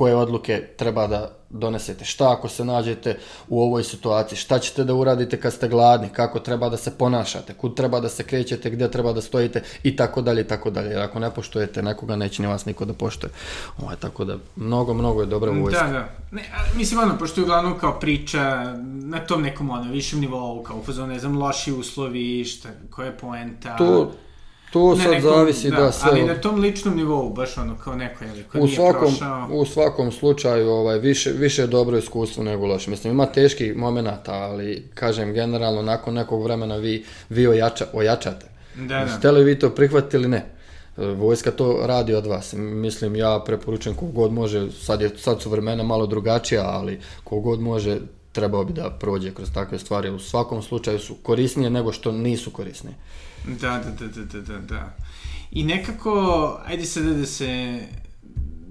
koje 0.00 0.16
odluke 0.16 0.62
treba 0.76 1.06
da 1.06 1.30
donesete, 1.50 2.04
šta 2.04 2.32
ako 2.32 2.48
se 2.48 2.64
nađete 2.64 3.18
u 3.48 3.60
ovoj 3.62 3.84
situaciji, 3.84 4.38
šta 4.38 4.58
ćete 4.58 4.84
da 4.84 4.94
uradite 4.94 5.40
kad 5.40 5.52
ste 5.52 5.68
gladni, 5.68 6.08
kako 6.08 6.40
treba 6.40 6.68
da 6.68 6.76
se 6.76 6.90
ponašate, 6.98 7.54
kud 7.54 7.74
treba 7.76 8.00
da 8.00 8.08
se 8.08 8.24
krećete, 8.24 8.70
gdje 8.70 8.90
treba 8.90 9.12
da 9.12 9.20
stojite 9.20 9.62
i 9.82 9.96
tako 9.96 10.22
dalje 10.22 10.40
i 10.40 10.44
tako 10.48 10.70
dalje. 10.70 10.90
Jer 10.90 11.02
ako 11.02 11.18
ne 11.18 11.30
poštujete 11.30 11.82
nekoga, 11.82 12.16
neće 12.16 12.42
ni 12.42 12.48
vas 12.48 12.64
niko 12.66 12.84
da 12.84 12.94
poštuje. 12.94 13.30
Ovaj, 13.82 13.96
tako 13.96 14.24
da, 14.24 14.38
mnogo, 14.56 14.94
mnogo 14.94 15.20
je 15.20 15.26
dobra 15.26 15.52
vojska. 15.52 15.86
Da, 15.86 15.92
da. 15.92 16.08
Ne, 16.30 16.48
a, 16.54 16.64
mislim, 16.76 17.00
ono, 17.00 17.18
pošto 17.18 17.40
je 17.40 17.44
uglavnom 17.44 17.78
kao 17.78 17.98
priča 18.00 18.72
na 19.12 19.20
tom 19.26 19.42
nekom, 19.42 19.70
ono, 19.70 19.92
višem 19.92 20.20
nivou, 20.20 20.62
kao 20.62 20.78
u 20.78 20.82
fazonu, 20.82 21.12
ne 21.12 21.18
znam, 21.18 21.38
loši 21.38 21.72
uslovi, 21.72 22.44
šta, 22.44 22.68
koja 22.90 23.06
je 23.06 23.18
poenta... 23.18 23.76
To, 23.76 24.12
to 24.72 24.94
Ne, 24.94 25.04
sad 25.04 25.12
nekom- 25.12 25.30
zavisi 25.30 25.70
da, 25.70 25.92
sve 25.92 26.10
Ali 26.10 26.22
na 26.24 26.34
tom 26.34 26.60
ličnom 26.60 26.96
nivou, 26.96 27.30
baš 27.30 27.58
ono, 27.58 27.76
kao 27.84 27.94
neko, 27.94 28.24
jeli, 28.24 28.44
ko 28.44 28.58
u 28.58 28.64
nije 28.64 28.76
svakom, 28.76 29.08
prošao... 29.08 29.48
u 29.50 29.66
svakom 29.66 30.12
slučaju 30.12 30.68
ovaj, 30.70 30.98
više, 30.98 31.32
više 31.32 31.62
je 31.62 31.66
dobro 31.66 31.98
iskustvo 31.98 32.44
nego 32.44 32.66
loše. 32.66 32.90
Mislim, 32.90 33.12
ima 33.12 33.26
teških 33.26 33.76
momenata, 33.76 34.32
ali 34.32 34.88
kažem, 34.94 35.32
generalno, 35.32 35.82
nakon 35.82 36.14
nekog 36.14 36.42
vremena 36.44 36.76
vi, 36.76 37.04
vi 37.28 37.46
ojača, 37.46 37.86
ojačate. 37.92 38.46
Da, 38.74 39.04
da. 39.04 39.08
Ste 39.18 39.30
li 39.30 39.44
vi 39.44 39.58
to 39.58 39.70
prihvatili? 39.70 40.28
Ne. 40.28 40.46
Vojska 40.96 41.50
to 41.50 41.80
radi 41.86 42.14
od 42.14 42.26
vas. 42.26 42.52
Mislim, 42.56 43.16
ja 43.16 43.42
preporučujem 43.46 43.96
kogod 43.96 44.32
može, 44.32 44.70
sad, 44.72 45.00
je, 45.00 45.10
sad 45.18 45.42
su 45.42 45.50
vremena 45.50 45.82
malo 45.82 46.06
drugačija, 46.06 46.62
ali 46.66 47.00
kogod 47.24 47.60
može, 47.60 47.98
trebao 48.32 48.64
bi 48.64 48.72
da 48.72 48.90
prođe 49.00 49.34
kroz 49.34 49.48
takve 49.54 49.78
stvari. 49.78 50.10
U 50.10 50.18
svakom 50.18 50.62
slučaju 50.62 50.98
su 50.98 51.14
korisnije 51.22 51.70
nego 51.70 51.92
što 51.92 52.12
nisu 52.12 52.50
korisnije. 52.50 52.94
Da, 53.46 53.78
da, 53.78 53.90
da, 53.90 54.06
da, 54.06 54.24
da, 54.24 54.40
da, 54.40 54.58
da. 54.58 54.96
I 55.50 55.64
nekako, 55.64 56.60
ajde 56.66 56.84
sada 56.84 57.12
da 57.12 57.26
se, 57.26 57.80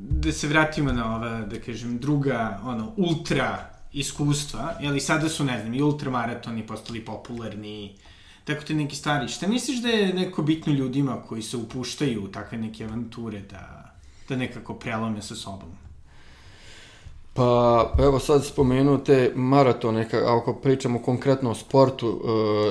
da 0.09 0.31
se 0.31 0.47
vratimo 0.47 0.91
na 0.91 1.15
ova, 1.15 1.41
da 1.41 1.61
kažem, 1.61 1.97
druga, 1.97 2.59
ono, 2.63 2.93
ultra 2.97 3.69
iskustva, 3.93 4.75
jeli 4.81 4.99
sada 4.99 5.29
su, 5.29 5.43
ne 5.43 5.59
znam, 5.61 5.73
i 5.73 5.81
ultramaratoni 5.81 6.67
postali 6.67 7.05
popularni, 7.05 7.95
tako 8.43 8.63
te 8.63 8.73
neki 8.73 8.95
stvari. 8.95 9.27
Šta 9.27 9.47
misliš 9.47 9.81
da 9.81 9.89
je 9.89 10.13
neko 10.13 10.41
bitno 10.41 10.73
ljudima 10.73 11.21
koji 11.21 11.41
se 11.41 11.57
upuštaju 11.57 12.23
u 12.23 12.27
takve 12.27 12.57
neke 12.57 12.83
avanture 12.83 13.41
da, 13.41 13.93
da 14.29 14.35
nekako 14.35 14.73
prelome 14.73 15.21
sa 15.21 15.35
sobom? 15.35 15.88
Pa, 17.39 17.49
evo 17.99 18.19
sad 18.19 18.45
spomenute 18.45 19.31
maratone, 19.35 20.07
ka- 20.09 20.37
ako 20.37 20.53
pričamo 20.53 20.99
konkretno 20.99 21.51
o 21.51 21.55
sportu, 21.55 22.21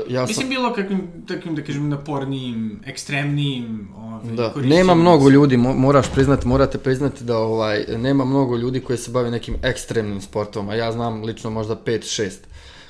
e, 0.09 0.13
ja 0.13 0.21
sam... 0.21 0.29
Mislim, 0.29 0.49
bilo 0.49 0.73
kakvim, 0.73 1.03
takvim, 1.29 1.55
da 1.55 1.63
kažem, 1.63 1.89
napornijim, 1.89 2.81
ekstremnijim, 2.87 3.89
ovaj, 3.97 4.33
Da, 4.33 4.53
nema 4.57 4.95
mnogo 4.95 5.29
ljudi, 5.29 5.57
mo- 5.57 5.75
moraš 5.75 6.11
priznati, 6.11 6.49
morate 6.49 6.79
priznati 6.79 7.25
da 7.25 7.39
ovaj 7.39 7.85
nema 7.97 8.25
mnogo 8.25 8.57
ljudi 8.57 8.81
koji 8.81 8.97
se 8.99 9.11
bave 9.11 9.31
nekim 9.31 9.57
ekstremnim 9.63 10.21
sportom, 10.21 10.69
a 10.69 10.75
ja 10.75 10.93
znam 10.93 11.23
lično 11.23 11.51
možda 11.51 11.77
5-6 11.77 12.31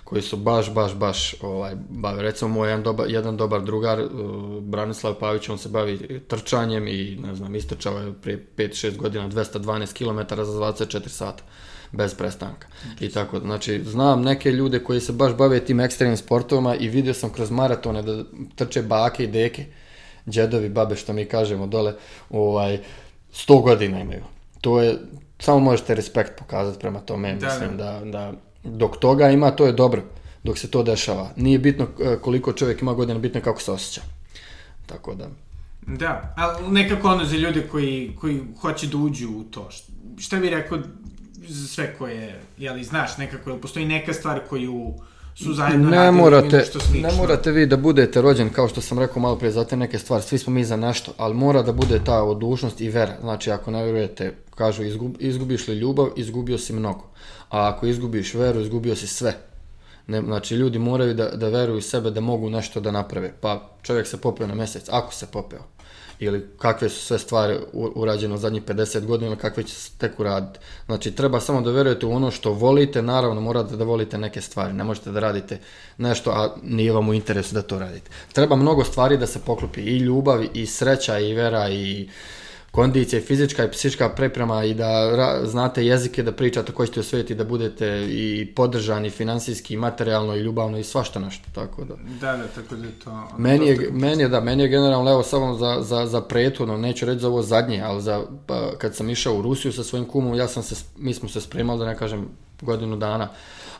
koji 0.08 0.22
su 0.22 0.36
baš, 0.36 0.72
baš, 0.74 0.94
baš 0.94 1.34
ovaj, 1.42 1.74
bave. 1.88 2.22
Recimo 2.22 2.48
moj 2.54 2.68
jedan 2.68 2.82
dobar, 2.82 3.10
jedan 3.10 3.36
dobar 3.36 3.62
drugar, 3.62 4.00
uh, 4.00 4.08
Branislav 4.62 5.14
Pavić, 5.14 5.48
on 5.48 5.58
se 5.58 5.68
bavi 5.68 6.20
trčanjem 6.28 6.88
i 6.88 7.18
ne 7.22 7.34
znam, 7.34 7.54
istrčao 7.54 7.98
je 7.98 8.12
prije 8.12 8.46
5-6 8.56 8.96
godina 8.96 9.28
212 9.28 9.92
km 9.92 10.34
za 10.34 10.52
24 10.52 11.08
sata 11.08 11.42
bez 11.92 12.14
prestanka. 12.14 12.68
I 13.00 13.08
tako, 13.08 13.40
znači, 13.40 13.82
znam 13.84 14.22
neke 14.22 14.52
ljude 14.52 14.84
koji 14.84 15.00
se 15.00 15.12
baš 15.12 15.34
bave 15.34 15.60
tim 15.60 15.80
ekstremnim 15.80 16.16
sportovima 16.16 16.74
i 16.76 16.88
vidio 16.88 17.14
sam 17.14 17.30
kroz 17.30 17.50
maratone 17.50 18.02
da 18.02 18.24
trče 18.54 18.82
bake 18.82 19.24
i 19.24 19.26
deke 19.26 19.64
džedovi, 20.28 20.68
babe, 20.68 20.96
što 20.96 21.12
mi 21.12 21.24
kažemo 21.24 21.66
dole, 21.66 21.94
ovaj, 22.30 22.78
100 23.32 23.62
godina 23.62 24.00
imaju. 24.00 24.22
To 24.60 24.80
je, 24.80 24.98
samo 25.38 25.58
možete 25.58 25.94
respekt 25.94 26.38
pokazati 26.38 26.78
prema 26.80 27.00
tome, 27.00 27.34
Da, 27.34 27.46
mislim 27.46 27.76
da, 27.76 28.00
da, 28.04 28.32
dok 28.68 28.96
toga 28.96 29.30
ima, 29.30 29.50
to 29.50 29.66
je 29.66 29.72
dobro, 29.72 30.02
dok 30.44 30.58
se 30.58 30.70
to 30.70 30.82
dešava. 30.82 31.30
Nije 31.36 31.58
bitno 31.58 31.86
eh, 32.00 32.16
koliko 32.22 32.52
čovjek 32.52 32.82
ima 32.82 32.92
godina, 32.92 33.18
bitno 33.18 33.38
je 33.38 33.44
kako 33.44 33.62
se 33.62 33.72
osjeća. 33.72 34.00
Tako 34.86 35.14
da, 35.14 35.28
Da, 35.96 36.34
ali 36.36 36.68
nekako 36.70 37.08
ono 37.08 37.24
za 37.24 37.36
ljude 37.36 37.66
koji, 37.70 38.16
koji 38.20 38.40
hoće 38.60 38.86
da 38.86 38.96
uđu 38.96 39.28
u 39.28 39.44
to. 39.44 39.68
Šta 40.18 40.36
bi 40.36 40.50
rekao 40.50 40.78
za 41.48 41.68
sve 41.68 41.94
koje, 41.98 42.40
jeli, 42.58 42.84
znaš 42.84 43.18
nekako, 43.18 43.50
jel 43.50 43.60
postoji 43.60 43.86
neka 43.86 44.12
stvar 44.12 44.40
koju 44.48 44.94
su 45.34 45.54
zajedno 45.54 45.90
ne 45.90 46.10
morate, 46.12 46.64
ne 47.02 47.12
morate 47.18 47.50
vi 47.50 47.66
da 47.66 47.76
budete 47.76 48.22
rođen, 48.22 48.50
kao 48.50 48.68
što 48.68 48.80
sam 48.80 48.98
rekao 48.98 49.22
malo 49.22 49.36
prije, 49.36 49.52
za 49.52 49.64
te 49.64 49.76
neke 49.76 49.98
stvari, 49.98 50.22
svi 50.22 50.38
smo 50.38 50.52
mi 50.52 50.64
za 50.64 50.76
nešto, 50.76 51.12
ali 51.16 51.34
mora 51.34 51.62
da 51.62 51.72
bude 51.72 52.00
ta 52.04 52.22
odlučnost 52.22 52.80
i 52.80 52.88
vera. 52.88 53.16
Znači, 53.20 53.50
ako 53.50 53.70
ne 53.70 53.82
vjerujete, 53.82 54.34
kažu, 54.54 54.82
izgub, 54.82 55.14
izgubiš 55.18 55.68
li 55.68 55.74
ljubav, 55.74 56.08
izgubio 56.16 56.58
si 56.58 56.72
mnogo. 56.72 57.04
A 57.50 57.68
ako 57.68 57.86
izgubiš 57.86 58.34
veru, 58.34 58.60
izgubio 58.60 58.96
si 58.96 59.06
sve. 59.06 59.34
Ne, 60.06 60.20
znači, 60.20 60.54
ljudi 60.54 60.78
moraju 60.78 61.14
da, 61.14 61.28
da 61.28 61.48
veruju 61.48 61.78
u 61.78 61.82
sebe 61.82 62.10
da 62.10 62.20
mogu 62.20 62.50
nešto 62.50 62.80
da 62.80 62.90
naprave. 62.90 63.32
Pa 63.40 63.68
čovjek 63.82 64.06
se 64.06 64.20
popeo 64.20 64.46
na 64.46 64.54
mjesec, 64.54 64.88
ako 64.90 65.14
se 65.14 65.26
popeo. 65.26 65.62
Ili 66.20 66.46
kakve 66.58 66.88
su 66.88 67.06
sve 67.06 67.18
stvari 67.18 67.58
urađene 67.72 68.34
u 68.34 68.38
zadnjih 68.38 68.62
50 68.62 69.04
godina 69.06 69.30
ili 69.30 69.38
kakve 69.38 69.62
će 69.62 69.74
se 69.74 69.90
tek 69.98 70.20
uraditi. 70.20 70.58
Znači, 70.86 71.10
treba 71.10 71.40
samo 71.40 71.60
da 71.60 71.70
verujete 71.70 72.06
u 72.06 72.12
ono 72.12 72.30
što 72.30 72.52
volite, 72.52 73.02
naravno 73.02 73.40
morate 73.40 73.76
da 73.76 73.84
volite 73.84 74.18
neke 74.18 74.40
stvari. 74.40 74.72
Ne 74.72 74.84
možete 74.84 75.10
da 75.10 75.20
radite 75.20 75.58
nešto, 75.98 76.30
a 76.30 76.56
nije 76.62 76.92
vam 76.92 77.08
u 77.08 77.14
interesu 77.14 77.54
da 77.54 77.62
to 77.62 77.78
radite. 77.78 78.10
Treba 78.32 78.56
mnogo 78.56 78.84
stvari 78.84 79.16
da 79.16 79.26
se 79.26 79.38
poklopi. 79.46 79.80
I 79.80 79.98
ljubav, 79.98 80.44
i 80.54 80.66
sreća, 80.66 81.18
i 81.18 81.34
vera, 81.34 81.68
i 81.70 82.08
kondicija, 82.70 83.22
fizička 83.22 83.64
i 83.64 83.70
psihička 83.70 84.08
priprema 84.08 84.64
i 84.64 84.74
da 84.74 84.86
ra- 85.16 85.46
znate 85.46 85.86
jezike, 85.86 86.22
da 86.22 86.32
pričate 86.32 86.72
koji 86.72 86.88
ćete 86.88 87.00
u 87.00 87.02
svijetu 87.02 87.32
i 87.32 87.36
da 87.36 87.44
budete 87.44 88.06
i 88.10 88.52
podržani 88.56 89.10
finansijski, 89.10 89.74
i 89.74 89.76
materijalno 89.76 90.36
i 90.36 90.40
ljubavno 90.40 90.78
i 90.78 90.84
svašta 90.84 91.20
nešto. 91.20 91.44
Tako 91.54 91.84
da. 91.84 91.94
Da, 92.20 92.36
da, 92.36 92.46
tako 92.46 92.76
da 92.76 92.86
je 92.86 92.92
to... 93.04 93.28
Meni 93.38 93.66
je, 93.66 93.88
meni 93.92 94.22
je, 94.22 94.28
da, 94.28 94.40
meni 94.40 94.62
je 94.62 94.68
generalno, 94.68 95.10
evo 95.10 95.22
samo 95.22 95.54
za, 95.54 95.78
za, 95.82 96.06
za 96.06 96.20
prethodno, 96.20 96.76
neću 96.76 97.06
reći 97.06 97.20
za 97.20 97.28
ovo 97.28 97.42
zadnje, 97.42 97.82
ali 97.82 98.02
za, 98.02 98.22
pa, 98.46 98.70
kad 98.78 98.96
sam 98.96 99.10
išao 99.10 99.34
u 99.34 99.42
Rusiju 99.42 99.72
sa 99.72 99.84
svojim 99.84 100.06
kumom, 100.06 100.34
ja 100.34 100.48
sam 100.48 100.62
se, 100.62 100.74
mi 100.98 101.14
smo 101.14 101.28
se 101.28 101.40
spremali, 101.40 101.78
da 101.78 101.86
ne 101.86 101.96
kažem, 101.96 102.28
godinu 102.60 102.96
dana, 102.96 103.28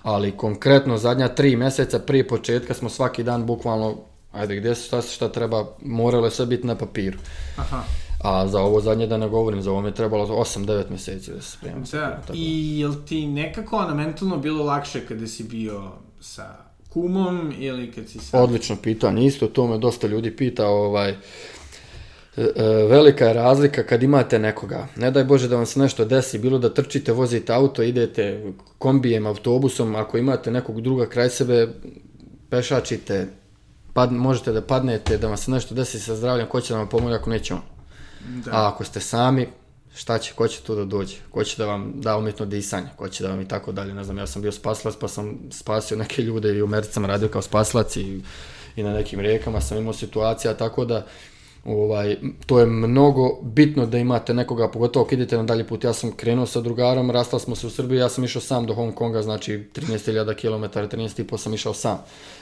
ali 0.03 0.37
konkretno 0.37 0.99
zadnja 0.99 1.29
tri 1.29 1.57
mjeseca 1.57 1.99
prije 1.99 2.29
početka 2.29 2.75
smo 2.75 2.89
svaki 2.89 3.23
dan 3.23 3.47
bukvalno, 3.47 3.97
ajde, 4.33 4.57
gdje 4.57 4.75
se 4.75 4.87
šta, 4.87 5.03
šta 5.03 5.29
treba, 5.29 5.67
moralo 5.83 6.25
je 6.25 6.31
sve 6.31 6.47
biti 6.47 6.67
na 6.67 6.75
papiru. 6.75 7.19
Aha. 7.57 7.83
A 8.19 8.49
za 8.49 8.61
ovo 8.61 8.81
zadnje 8.81 9.07
da 9.07 9.17
ne 9.17 9.29
govorim, 9.29 9.63
za 9.63 9.71
ovo 9.71 9.81
mi 9.81 9.89
je 9.89 9.95
trebalo 9.95 10.27
8-9 10.27 10.91
mjeseci 10.91 11.33
da 11.33 11.41
se 11.43 11.51
spremam. 11.51 11.83
Da, 11.93 12.21
Tako 12.21 12.33
i 12.35 12.79
jel 12.79 12.95
ti 13.09 13.27
nekako 13.27 13.77
ono 13.77 13.95
mentalno 13.95 14.37
bilo 14.37 14.65
lakše 14.65 15.07
kada 15.07 15.27
si 15.27 15.45
bio 15.45 15.93
sa 16.21 16.57
kumom 16.89 17.53
ili 17.59 17.93
kad 17.93 18.09
si 18.09 18.19
sa... 18.19 18.43
Odlično 18.43 18.77
pitanje, 18.83 19.27
isto 19.27 19.47
to 19.47 19.67
me 19.67 19.79
dosta 19.79 20.07
ljudi 20.07 20.37
pita, 20.37 20.67
ovaj, 20.67 21.11
e, 21.11 21.17
e, 22.37 22.63
velika 22.89 23.25
je 23.25 23.35
razlika 23.35 23.83
kad 23.83 24.03
imate 24.03 24.39
nekoga. 24.39 24.87
Ne 24.97 25.11
daj 25.11 25.25
Bože 25.25 25.49
da 25.49 25.57
vam 25.57 25.67
se 25.67 25.81
nešto 25.81 26.05
desi, 26.05 26.39
bilo 26.39 26.59
da 26.59 26.75
trčite, 26.75 27.13
vozite 27.13 27.53
auto, 27.53 27.83
idete 27.83 28.53
kombijem, 28.79 29.27
autobusom, 29.27 29.95
ako 29.95 30.19
imate 30.19 30.51
nekog 30.51 30.81
druga 30.81 31.07
kraj 31.07 31.31
sebe, 31.31 31.69
pešačite, 32.51 33.27
pad, 33.93 34.13
možete 34.13 34.53
da 34.53 34.63
padnete, 34.63 35.19
da 35.19 35.29
vam 35.29 35.37
se 35.37 35.51
nešto 35.51 35.75
desi 35.75 36.01
sa 36.01 36.17
zdravljem, 36.17 36.47
ko 36.47 36.61
će 36.61 36.73
da 36.73 36.79
vam 36.79 36.89
pomoći 36.89 37.15
ako 37.15 37.31
neće 37.31 37.55
on. 37.55 37.78
Da. 38.21 38.51
A 38.53 38.69
ako 38.69 38.85
ste 38.85 39.01
sami, 39.01 39.49
šta 39.95 40.19
će, 40.19 40.33
ko 40.35 40.49
će 40.49 40.61
tu 40.61 40.75
da 40.75 40.85
dođe? 40.85 41.17
Ko 41.31 41.45
će 41.45 41.57
da 41.57 41.67
vam 41.67 41.93
da 41.95 42.17
umjetno 42.17 42.47
disanje? 42.47 42.89
Ko 42.97 43.09
će 43.09 43.23
da 43.25 43.31
vam 43.31 43.41
i 43.41 43.49
tako 43.49 43.73
dalje? 43.73 43.95
Ne 43.95 44.05
znam, 44.05 44.19
ja 44.19 44.27
sam 44.27 44.43
bio 44.43 44.53
spasilac 44.53 44.97
pa 45.01 45.09
sam 45.09 45.39
spasio 45.51 45.97
neke 45.97 46.23
ljude 46.23 46.55
i 46.55 46.63
u 46.63 46.65
Americi 46.65 46.93
sam 46.93 47.05
radio 47.05 47.29
kao 47.29 47.43
spasilac 47.43 47.97
i, 47.97 48.23
i 48.77 48.83
na 48.83 48.93
nekim 48.93 49.21
rijekama 49.21 49.61
sam 49.61 49.79
imao 49.79 49.93
situacija, 49.93 50.55
tako 50.55 50.85
da 50.85 51.07
ovaj, 51.65 52.17
to 52.47 52.61
je 52.61 52.67
mnogo 52.67 53.39
bitno 53.43 53.87
da 53.87 53.99
imate 53.99 54.35
nekoga, 54.35 54.69
pogotovo 54.69 55.05
ako 55.05 55.15
idete 55.15 55.37
na 55.37 55.43
dalji 55.43 55.65
put. 55.65 55.85
Ja 55.85 55.93
sam 55.93 56.13
krenuo 56.13 56.47
sa 56.47 56.61
drugarom, 56.61 57.11
rastali 57.11 57.41
smo 57.41 57.57
se 57.57 57.67
u 57.67 57.71
Srbiji, 57.71 57.99
ja 57.99 58.09
sam 58.09 58.25
išao 58.25 58.43
sam 58.43 58.67
do 58.67 58.75
Hong 58.75 58.95
Konga, 58.95 59.23
znači 59.23 59.65
13.000 59.75 60.35
km, 60.35 60.79
13.500 60.79 61.39
sam 61.39 61.55
išao 61.55 61.75
sam. 61.75 61.99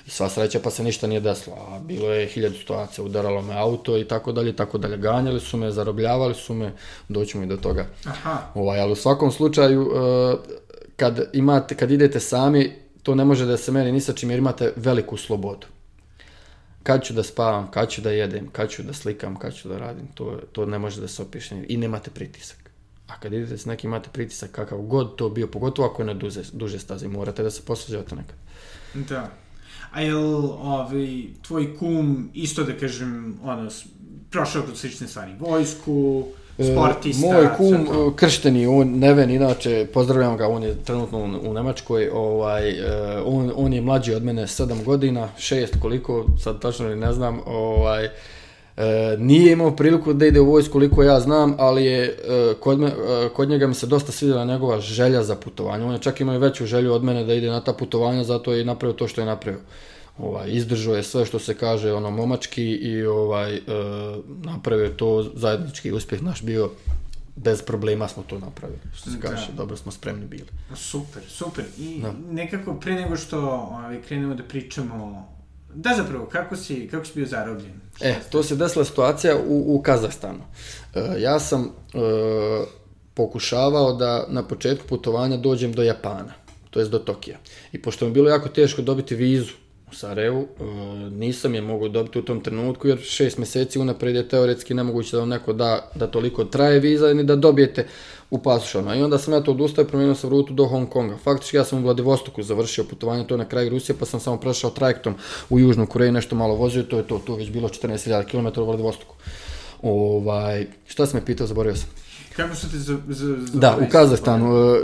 I 0.07 0.11
sva 0.11 0.29
sreća 0.29 0.61
pa 0.64 0.70
se 0.70 0.83
ništa 0.83 1.07
nije 1.07 1.20
desilo, 1.20 1.57
a 1.57 1.79
bilo 1.79 2.12
je 2.12 2.26
hiljadu 2.26 2.55
situacija, 2.55 3.05
udaralo 3.05 3.42
me 3.42 3.55
auto 3.55 3.98
i 3.98 4.05
tako 4.05 4.33
dalje, 4.33 4.57
tako 4.57 4.79
dalje. 4.79 4.96
Ganjali 4.96 5.40
su 5.40 5.57
me, 5.57 5.70
zarobljavali 5.70 6.35
su 6.35 6.55
me, 6.55 6.72
doćemo 7.09 7.44
i 7.44 7.46
do 7.46 7.57
toga. 7.57 7.87
Aha. 8.05 8.38
Ovaj, 8.55 8.81
ali 8.81 8.92
u 8.92 8.96
svakom 8.96 9.33
slučaju, 9.33 9.83
e, 9.83 10.37
kad, 10.96 11.31
imate, 11.33 11.74
kad 11.74 11.90
idete 11.90 12.20
sami, 12.20 12.72
to 13.02 13.14
ne 13.14 13.24
može 13.24 13.46
da 13.46 13.57
se 13.57 13.72
meri 13.72 13.92
ni 13.92 14.00
sa 14.00 14.12
čim 14.12 14.31
jer 14.31 14.38
imate 14.38 14.72
veliku 14.76 15.16
slobodu. 15.16 15.66
Kad 16.87 17.05
ću 17.05 17.14
da 17.14 17.22
spavam, 17.22 17.70
kad 17.70 17.90
ću 17.90 18.01
da 18.01 18.11
jedem, 18.11 18.49
kad 18.53 18.70
ću 18.70 18.83
da 18.83 18.92
slikam, 18.92 19.37
kad 19.37 19.55
ću 19.55 19.68
da 19.68 19.79
radim, 19.79 20.07
to, 20.14 20.40
to 20.53 20.66
ne 20.66 20.79
može 20.79 21.01
da 21.01 21.09
se 21.09 21.22
opiše 21.22 21.64
i 21.68 21.77
nemate 21.77 22.11
pritisak. 22.11 22.70
A 23.09 23.20
kad 23.20 23.33
idete 23.33 23.59
s 23.59 23.64
nekim 23.66 23.90
imate 23.90 24.11
pritisak 24.12 24.51
kakav 24.51 24.79
god 24.79 25.16
to 25.16 25.29
bio, 25.29 25.46
pogotovo 25.46 25.88
ako 25.88 26.03
je 26.03 26.07
na 26.07 26.14
duže, 26.14 26.42
duže 26.53 26.79
staze, 26.79 27.09
morate 27.09 27.42
da 27.42 27.51
se 27.51 27.62
posvađate 27.62 28.14
nekad. 28.14 28.37
Da. 28.94 29.31
A 29.90 30.01
jel 30.01 30.44
ovaj, 30.44 31.25
tvoj 31.42 31.77
kum 31.77 32.31
isto 32.35 32.64
da 32.64 32.79
kažem, 32.79 33.38
ono, 33.42 33.70
prošao 34.31 34.62
kroz 34.62 34.81
slične 34.81 35.09
stvari, 35.09 35.35
vojsku, 35.38 36.29
sportista, 36.64 37.27
E, 37.27 37.33
Moj 37.33 37.49
kum, 37.57 37.75
e, 37.75 38.16
kršteni, 38.16 38.66
on, 38.66 38.99
Neven, 38.99 39.31
inače, 39.31 39.87
pozdravljam 39.95 40.37
ga, 40.37 40.49
on 40.49 40.62
je 40.62 40.77
trenutno 40.85 41.40
u, 41.45 41.53
Nemačkoj, 41.53 42.09
ovaj, 42.12 42.71
e, 42.71 43.21
on, 43.25 43.53
on 43.57 43.73
je 43.73 43.81
mlađi 43.81 44.14
od 44.14 44.25
mene 44.25 44.42
7 44.42 44.85
godina, 44.85 45.29
6 45.38 45.81
koliko, 45.81 46.27
sad 46.38 46.61
tačno 46.61 46.95
ne 46.95 47.12
znam, 47.12 47.40
ovaj, 47.47 48.05
e, 48.05 48.11
nije 49.19 49.53
imao 49.53 49.77
priliku 49.77 50.12
da 50.12 50.27
ide 50.27 50.40
u 50.40 50.51
vojsku 50.51 50.73
koliko 50.73 51.03
ja 51.03 51.21
znam, 51.21 51.55
ali 51.59 51.85
je 51.85 52.05
e, 52.05 52.55
kod, 52.61 52.81
me, 52.81 52.87
e, 52.87 53.29
kod 53.29 53.49
njega 53.49 53.66
mi 53.66 53.75
se 53.75 53.87
dosta 53.87 54.12
svidjela 54.12 54.45
njegova 54.45 54.81
želja 54.81 55.23
za 55.23 55.37
putovanje. 55.37 55.85
On 55.85 55.92
je 55.92 55.99
čak 55.99 56.21
imao 56.21 56.35
i 56.35 56.38
veću 56.38 56.66
želju 56.66 56.92
od 56.92 57.05
mene 57.05 57.25
da 57.25 57.35
ide 57.35 57.51
na 57.51 57.61
ta 57.61 57.73
putovanja, 57.73 58.25
zato 58.25 58.53
je 58.53 58.61
i 58.61 58.64
napravio 58.64 58.97
to 58.97 59.09
što 59.09 59.21
je 59.21 59.27
napravio. 59.27 59.61
Ovaj, 60.18 60.50
izdržao 60.50 60.94
je 60.96 61.02
sve 61.02 61.26
što 61.26 61.38
se 61.38 61.55
kaže 61.55 61.92
ono 61.92 62.11
momački 62.11 62.64
i 62.64 63.07
ovaj 63.07 63.57
e, 63.57 63.61
napravio 64.26 64.88
to 64.88 65.31
zajednički 65.35 65.92
uspjeh 65.92 66.22
naš 66.22 66.42
bio 66.42 66.70
bez 67.37 67.62
problema 67.62 68.09
smo 68.09 68.22
to 68.22 68.38
napravili. 68.38 68.81
Što 68.94 69.11
se 69.11 69.16
Da. 69.16 69.29
kaže, 69.29 69.52
dobro 69.57 69.76
smo 69.76 69.92
spremni 69.92 70.26
bili. 70.26 70.46
Super, 70.74 71.22
super. 71.29 71.64
I 71.79 72.00
Da. 72.00 72.12
nekako 72.31 72.74
pre 72.74 72.94
nego 72.94 73.16
što 73.16 73.38
ovaj, 73.40 74.02
krenemo 74.02 74.35
da 74.35 74.42
pričamo, 74.42 75.29
da 75.74 75.94
zapravo, 75.96 76.26
kako 76.26 76.57
si, 76.57 76.88
kako 76.90 77.05
si 77.05 77.12
bio 77.14 77.26
zarobljen? 77.26 77.81
E, 78.00 78.14
to 78.31 78.42
se 78.42 78.57
desila 78.57 78.85
situacija 78.85 79.37
u, 79.48 79.76
u 79.76 79.83
Kazahstanu. 79.83 80.44
E, 80.94 81.00
ja 81.20 81.40
sam 81.40 81.62
e, 81.64 81.98
pokušavao 83.14 83.92
da 83.92 84.26
na 84.29 84.42
početku 84.42 84.87
putovanja 84.88 85.37
dođem 85.37 85.72
do 85.72 85.83
Japana, 85.83 86.33
to 86.70 86.79
jest 86.81 86.90
do 86.90 86.98
Tokija. 86.98 87.38
I 87.72 87.83
pošto 87.83 88.05
mi 88.05 88.11
je 88.11 88.14
bilo 88.14 88.29
jako 88.31 88.48
teško 88.48 88.83
dobiti 88.83 89.14
vizu 89.14 89.52
u 89.90 89.94
Sarajevu, 89.94 90.42
e, 90.61 90.64
nisam 91.11 91.55
je 91.55 91.61
mogao 91.61 91.88
dobiti 91.88 92.18
u 92.18 92.22
tom 92.22 92.40
trenutku, 92.40 92.88
jer 92.88 92.99
šest 92.99 93.38
mjeseci 93.38 93.79
unaprijed 93.79 94.16
je 94.16 94.29
teoretski 94.29 94.75
nemoguće 94.75 95.16
da 95.16 95.20
vam 95.20 95.29
neko 95.29 95.53
da, 95.53 95.90
da 95.94 96.07
toliko 96.07 96.44
traje 96.44 96.81
viza, 96.81 97.14
ni 97.14 97.25
da 97.25 97.37
dobijete 97.37 97.87
u 98.31 98.38
pasošama. 98.38 98.94
I 98.94 99.03
onda 99.03 99.18
sam 99.18 99.35
ja 99.35 99.40
to 99.40 99.51
odustao 99.51 99.83
i 99.83 99.87
promijenio 99.87 100.14
sam 100.14 100.31
rutu 100.31 100.55
do 100.55 100.64
Hong 100.64 100.88
Konga. 100.88 101.16
Faktički 101.16 101.57
ja 101.57 101.64
sam 101.64 101.79
u 101.79 101.83
Vladivostoku 101.83 102.42
završio 102.42 102.85
putovanje, 102.85 103.27
to 103.27 103.35
je 103.35 103.38
na 103.38 103.49
kraju 103.49 103.70
Rusije, 103.70 103.96
pa 103.99 104.07
sam 104.07 104.20
samo 104.20 104.37
prešao 104.37 104.70
trajektom 104.70 105.14
u 105.51 105.61
Južnu 105.61 105.87
Koreju, 105.87 106.12
nešto 106.12 106.37
malo 106.37 106.55
vozio, 106.55 106.83
to 106.83 106.96
je 106.96 107.07
to, 107.07 107.18
tu 107.18 107.33
je 107.33 107.38
već 107.38 107.51
bilo 107.51 107.68
14.000 107.68 108.25
km 108.31 108.61
u 108.61 108.64
Vladivostoku. 108.64 109.14
Ovaj, 109.83 110.66
šta 110.87 111.07
sam 111.07 111.20
me 111.20 111.27
pitao, 111.27 111.46
zaboravio 111.46 111.77
sam. 111.77 112.06
Kako 112.37 112.55
su 112.55 112.70
te 112.70 112.79
za, 112.79 112.96
za, 113.09 113.37
za 113.37 113.59
Da, 113.59 113.79
u 113.79 113.90
Kazahstanu. 113.90 114.55
e, 114.57 114.81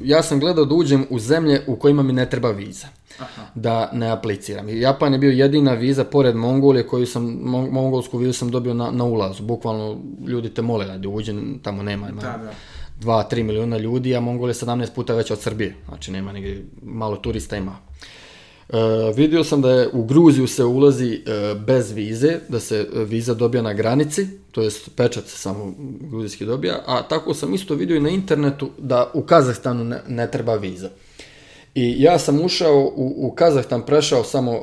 Ja 0.00 0.22
sam 0.22 0.40
gledao 0.40 0.64
da 0.64 0.74
uđem 0.74 1.06
u 1.10 1.18
zemlje 1.18 1.62
u 1.66 1.76
kojima 1.76 2.02
mi 2.02 2.12
ne 2.12 2.30
treba 2.30 2.50
viza. 2.50 2.86
Aha. 3.18 3.42
Da 3.54 3.90
ne 3.92 4.10
apliciram. 4.10 4.68
Japan 4.70 5.12
je 5.12 5.18
bio 5.18 5.30
jedina 5.30 5.74
viza 5.74 6.04
pored 6.04 6.36
Mongolije 6.36 6.86
koju 6.86 7.06
sam, 7.06 7.24
mon- 7.24 7.70
mongolsku 7.70 8.18
vizu 8.18 8.32
sam 8.32 8.50
dobio 8.50 8.74
na, 8.74 8.90
na 8.90 9.04
ulazu. 9.04 9.42
Bukvalno 9.42 9.98
ljudi 10.26 10.48
te 10.50 10.62
mole 10.62 10.98
da 10.98 11.08
uđem, 11.08 11.58
tamo 11.62 11.82
nema. 11.82 12.08
ima 12.08 12.20
Da, 12.20 12.38
da. 12.38 12.52
2-3 13.02 13.42
miliona 13.42 13.78
ljudi, 13.78 14.16
a 14.16 14.20
Mongolija 14.20 14.50
je 14.52 14.66
17 14.66 14.90
puta 14.90 15.14
veća 15.14 15.34
od 15.34 15.40
Srbije. 15.40 15.74
Znači 15.88 16.10
nema 16.10 16.32
negdje, 16.32 16.64
malo 16.82 17.16
turista 17.16 17.56
ima. 17.56 17.76
E, 18.68 19.12
vidio 19.16 19.44
sam 19.44 19.62
da 19.62 19.70
je 19.70 19.88
u 19.92 20.04
Gruziju 20.04 20.46
se 20.46 20.64
ulazi 20.64 21.22
e, 21.26 21.54
bez 21.54 21.92
vize, 21.92 22.38
da 22.48 22.60
se 22.60 22.76
e, 22.76 23.04
viza 23.04 23.34
dobija 23.34 23.62
na 23.62 23.72
granici, 23.72 24.26
to 24.52 24.62
jest 24.62 24.90
pečat 24.96 25.24
se 25.24 25.38
samo 25.38 25.74
gruzijski 26.00 26.44
dobija, 26.44 26.82
a 26.86 27.02
tako 27.02 27.34
sam 27.34 27.54
isto 27.54 27.74
vidio 27.74 27.96
i 27.96 28.00
na 28.00 28.08
internetu 28.08 28.70
da 28.78 29.10
u 29.14 29.22
Kazahstanu 29.22 29.84
ne, 29.84 30.00
ne 30.08 30.30
treba 30.30 30.54
viza. 30.54 30.90
I 31.74 32.02
ja 32.02 32.18
sam 32.18 32.44
ušao 32.44 32.92
u, 32.96 33.14
u 33.16 33.30
Kazahstan, 33.30 33.86
prešao 33.86 34.24
samo, 34.24 34.60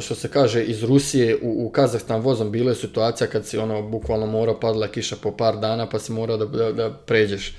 što 0.00 0.14
se 0.14 0.28
kaže, 0.28 0.64
iz 0.64 0.82
Rusije 0.82 1.38
u, 1.42 1.66
u 1.66 1.70
Kazahstan 1.70 2.20
vozom. 2.20 2.50
Bila 2.50 2.70
je 2.70 2.74
situacija 2.74 3.26
kad 3.26 3.46
si 3.46 3.58
ono, 3.58 3.82
bukvalno 3.82 4.26
morao, 4.26 4.60
padala 4.60 4.88
kiša 4.88 5.16
po 5.22 5.30
par 5.30 5.56
dana, 5.56 5.88
pa 5.88 5.98
si 5.98 6.12
morao 6.12 6.36
da, 6.36 6.44
da, 6.46 6.72
da 6.72 6.90
pređeš 6.90 7.54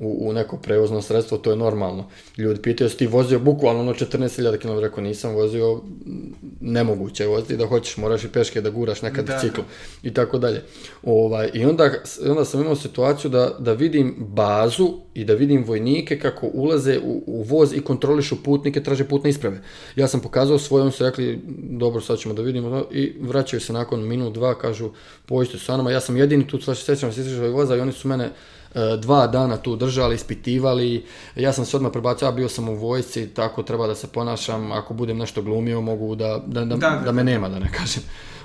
u, 0.00 0.28
u 0.28 0.32
neko 0.32 0.56
prevozno 0.56 1.02
sredstvo, 1.02 1.38
to 1.38 1.50
je 1.50 1.56
normalno. 1.56 2.08
Ljudi 2.36 2.62
pitaju, 2.62 2.90
ti 2.90 3.06
vozio 3.06 3.38
bukvalno 3.38 3.80
ono 3.80 3.94
14.000 3.94 4.58
km, 4.58 4.78
rekao 4.78 5.04
nisam 5.04 5.34
vozio, 5.34 5.80
nemoguće 6.60 7.22
je 7.22 7.28
voziti, 7.28 7.56
da 7.56 7.66
hoćeš, 7.66 7.96
moraš 7.96 8.24
i 8.24 8.28
peške 8.28 8.60
da 8.60 8.70
guraš 8.70 9.02
nekad 9.02 9.24
Da, 9.24 9.34
bicikl 9.34 9.60
i 10.02 10.14
tako 10.14 10.38
dalje. 10.38 10.62
Ovaj, 11.02 11.50
I 11.54 11.64
onda, 11.64 11.90
onda 12.28 12.44
sam 12.44 12.60
imao 12.60 12.76
situaciju 12.76 13.30
da, 13.30 13.56
da 13.58 13.72
vidim 13.72 14.14
bazu 14.18 14.94
i 15.14 15.24
da 15.24 15.34
vidim 15.34 15.64
vojnike 15.64 16.18
kako 16.18 16.50
ulaze 16.52 16.98
u, 17.04 17.22
u 17.26 17.42
voz 17.42 17.72
i 17.72 17.80
kontrolišu 17.80 18.42
putnike, 18.42 18.82
traže 18.82 19.04
putne 19.04 19.30
isprave. 19.30 19.60
Ja 19.96 20.08
sam 20.08 20.20
pokazao 20.20 20.58
svoje, 20.58 20.82
oni 20.82 20.92
su 20.92 21.04
rekli, 21.04 21.40
dobro, 21.70 22.00
sad 22.00 22.18
ćemo 22.18 22.34
da 22.34 22.42
vidimo, 22.42 22.84
i 22.92 23.12
vraćaju 23.20 23.60
se 23.60 23.72
nakon 23.72 24.08
minut, 24.08 24.34
dva, 24.34 24.58
kažu, 24.58 24.90
pođite 25.26 25.58
sa 25.58 25.76
nama, 25.76 25.90
ja 25.90 26.00
sam 26.00 26.16
jedini 26.16 26.46
tu, 26.46 26.60
sad 26.60 26.78
sećam 26.78 27.12
se 27.12 27.20
izašao 27.20 27.46
iz 27.46 27.52
voza 27.52 27.76
i 27.76 27.80
oni 27.80 27.92
su 27.92 28.08
mene 28.08 28.30
dva 28.98 29.26
dana 29.26 29.56
tu 29.56 29.76
držali, 29.76 30.14
ispitivali, 30.14 31.04
ja 31.36 31.52
sam 31.52 31.64
se 31.64 31.76
odmah 31.76 31.92
prebacio, 31.92 32.26
ja 32.26 32.32
bio 32.32 32.48
sam 32.48 32.68
u 32.68 32.74
vojsci, 32.74 33.28
tako 33.34 33.62
treba 33.62 33.86
da 33.86 33.94
se 33.94 34.06
ponašam, 34.06 34.72
ako 34.72 34.94
budem 34.94 35.18
nešto 35.18 35.42
glumio, 35.42 35.80
mogu 35.80 36.14
da, 36.14 36.42
da, 36.46 36.64
da, 36.64 36.76
Da, 36.76 36.90
da, 36.90 37.02
da 37.04 37.12
me 37.12 37.24
nema, 37.24 37.48
da 37.48 37.58
ne 37.58 37.72
kažem. 37.72 38.02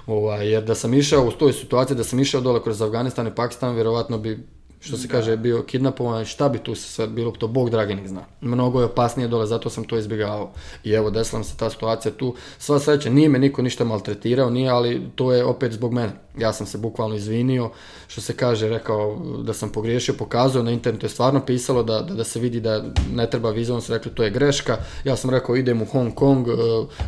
Ovaj, 0.08 0.50
jer 0.52 0.64
da 0.64 0.76
sam 0.76 0.94
išao 0.94 1.26
u 1.26 1.32
toj 1.32 1.54
situaciji, 1.54 1.98
da 1.98 2.04
sam 2.04 2.20
išao 2.20 2.42
dole 2.42 2.64
kroz 2.64 2.82
Afganistan 2.82 3.28
i 3.28 3.36
Pakistan, 3.36 3.76
vjerovatno 3.76 4.18
bi, 4.18 4.48
što 4.80 4.98
se 4.98 5.08
kaže, 5.08 5.38
bio 5.38 5.64
kidnapovan 5.64 6.26
šta 6.26 6.50
bi 6.50 6.58
tu 6.58 6.76
se 6.76 6.90
sve 6.90 7.08
bilo, 7.08 7.32
to 7.32 7.48
Bog 7.48 7.70
dragi 7.70 7.96
nek 7.96 8.08
zna. 8.08 8.22
Mnogo 8.42 8.80
je 8.80 8.86
opasnije 8.86 9.28
dole, 9.28 9.46
zato 9.46 9.70
sam 9.70 9.84
to 9.84 9.98
izbjegavao. 9.98 10.52
I 10.84 10.92
evo, 10.92 11.10
desila 11.10 11.40
mi 11.40 11.46
se 11.46 11.58
ta 11.58 11.70
situacija 11.70 12.12
tu. 12.12 12.36
Sva 12.58 12.80
sreća, 12.80 13.10
nije 13.10 13.30
me 13.30 13.40
niko 13.40 13.62
ništa 13.62 13.84
maltretirao, 13.84 14.50
nije, 14.50 14.70
ali 14.70 15.02
to 15.16 15.34
je 15.34 15.46
opet 15.46 15.72
zbog 15.72 15.94
mene. 15.94 16.12
Ja 16.38 16.54
sam 16.54 16.68
se 16.68 16.78
bukvalno 16.78 17.16
izvinio, 17.16 17.70
što 18.08 18.22
se 18.22 18.36
kaže, 18.36 18.70
rekao 18.70 19.22
da 19.44 19.54
sam 19.54 19.70
pogriješio, 19.70 20.16
pokazao 20.20 20.64
na 20.64 20.72
internetu 20.72 21.06
je 21.06 21.10
stvarno 21.10 21.46
pisalo 21.46 21.84
da, 21.84 22.02
da, 22.02 22.14
da 22.14 22.24
se 22.24 22.40
vidi 22.40 22.60
da 22.60 22.84
ne 23.14 23.30
treba 23.30 23.52
viza, 23.52 23.74
oni 23.74 23.82
su 23.82 23.94
rekli 23.94 24.16
to 24.16 24.24
je 24.24 24.30
greška. 24.30 24.78
Ja 25.04 25.16
sam 25.16 25.30
rekao 25.30 25.56
idem 25.56 25.82
u 25.82 25.86
Hong 25.86 26.16
Kong, 26.16 26.48
eh, 26.48 26.54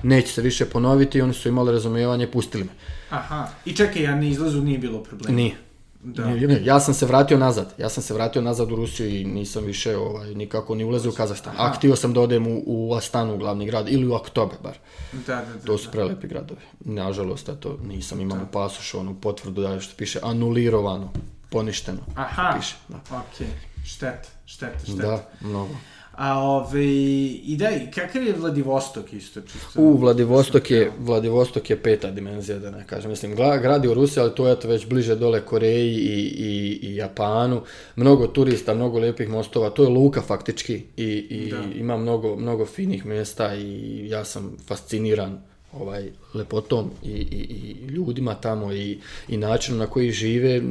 neće 0.03 0.33
se 0.33 0.41
više 0.41 0.65
ponoviti 0.65 1.21
oni 1.21 1.33
su 1.33 1.49
imali 1.49 1.71
razumijevanje 1.71 2.27
pustili 2.27 2.63
me. 2.63 2.71
Aha. 3.09 3.47
I 3.65 3.73
čekaj, 3.73 4.03
ja 4.03 4.15
na 4.15 4.27
izlazu 4.27 4.61
nije 4.61 4.77
bilo 4.77 5.03
problema. 5.03 5.35
Nije. 5.35 5.66
Da. 6.03 6.25
Nije, 6.25 6.47
nije. 6.47 6.65
Ja 6.65 6.79
sam 6.79 6.93
se 6.93 7.05
vratio 7.05 7.37
nazad. 7.37 7.73
Ja 7.77 7.89
sam 7.89 8.03
se 8.03 8.13
vratio 8.13 8.41
nazad 8.41 8.71
u 8.71 8.75
Rusiju 8.75 9.09
i 9.09 9.25
nisam 9.25 9.63
više 9.63 9.97
ovaj, 9.97 10.35
nikako 10.35 10.75
ni 10.75 10.83
ulazio 10.83 11.11
u 11.11 11.13
Kazahstan. 11.13 11.53
A 11.57 11.71
htio 11.73 11.95
sam 11.95 12.13
da 12.13 12.21
odem 12.21 12.47
u, 12.47 12.63
u 12.65 12.93
Astanu, 12.93 13.37
glavni 13.37 13.65
grad, 13.65 13.89
ili 13.89 14.07
u 14.07 14.13
Aktobe 14.13 14.55
bar. 14.63 14.77
Da, 15.11 15.35
da, 15.35 15.41
da. 15.53 15.65
To 15.65 15.77
su 15.77 15.91
prelepi 15.91 16.27
gradovi. 16.27 16.61
Nažalost, 16.79 17.49
eto, 17.49 17.77
nisam 17.83 18.21
imao 18.21 18.47
pasoš, 18.51 18.93
onu 18.93 19.15
potvrdu 19.21 19.61
da 19.61 19.69
je 19.69 19.79
što 19.81 19.95
piše 19.97 20.19
anulirovano, 20.23 21.11
poništeno. 21.49 21.99
Aha, 22.15 22.57
Piše, 22.59 22.75
da. 22.87 23.17
ok. 23.17 23.47
Šteta, 23.85 24.29
šteta, 24.45 24.79
šteta. 24.79 25.07
Da, 25.07 25.29
mnogo. 25.41 25.73
A 26.17 26.39
ove, 26.39 26.85
i 26.85 27.55
da, 27.59 27.69
i 27.69 27.91
kakav 27.91 28.23
je 28.23 28.33
Vladivostok 28.33 29.13
isto 29.13 29.41
čisto? 29.41 29.81
U 29.81 29.97
Vladivostok 29.97 30.71
je, 30.71 30.91
Vladivostok 30.99 31.69
je 31.69 31.83
peta 31.83 32.11
dimenzija, 32.11 32.59
da 32.59 32.71
ne 32.71 32.87
kažem. 32.87 33.11
Mislim, 33.11 33.35
grad 33.35 33.83
je 33.83 33.89
u 33.89 33.93
Rusiji, 33.93 34.21
ali 34.21 34.35
to 34.35 34.47
je 34.47 34.53
eto 34.53 34.67
već 34.67 34.87
bliže 34.87 35.15
dole 35.15 35.45
Koreji 35.45 35.93
i, 35.93 36.33
i, 36.37 36.79
i 36.81 36.95
Japanu. 36.95 37.61
Mnogo 37.95 38.27
turista, 38.27 38.73
mnogo 38.73 38.99
lijepih 38.99 39.29
mostova. 39.29 39.69
To 39.69 39.83
je 39.83 39.89
luka 39.89 40.21
faktički 40.21 40.83
i, 40.97 41.03
i 41.29 41.49
Da. 41.51 41.63
ima 41.75 41.97
mnogo, 41.97 42.35
mnogo 42.35 42.65
finih 42.65 43.05
mjesta 43.05 43.55
i 43.55 44.01
ja 44.09 44.25
sam 44.25 44.57
fasciniran 44.67 45.41
ovaj 45.73 46.11
lepotom 46.33 46.91
i, 47.03 47.09
i, 47.09 47.11
i 47.11 47.85
ljudima 47.87 48.35
tamo 48.35 48.73
i, 48.73 48.99
i 49.27 49.37
načinom 49.37 49.79
na 49.79 49.87
koji 49.87 50.11
žive 50.11 50.61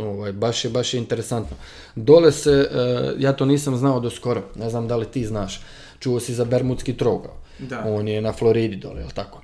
ovaj 0.00 0.32
baš 0.32 0.64
je 0.64 0.70
baš 0.70 0.94
je 0.94 0.98
interesantno. 0.98 1.56
Dole 1.94 2.32
se 2.32 2.50
e, 2.50 2.68
ja 3.18 3.32
to 3.32 3.46
nisam 3.46 3.76
znao 3.76 4.00
do 4.00 4.10
skoro. 4.10 4.42
Ne 4.54 4.70
znam 4.70 4.88
da 4.88 4.96
li 4.96 5.06
ti 5.06 5.26
znaš. 5.26 5.60
Čuo 5.98 6.20
si 6.20 6.34
za 6.34 6.44
Bermudski 6.44 6.96
trougao. 6.96 7.36
Da. 7.58 7.84
On 7.86 8.08
je 8.08 8.20
na 8.20 8.32
Floridi 8.32 8.76
dole, 8.76 9.00
jel 9.00 9.10
tako? 9.14 9.40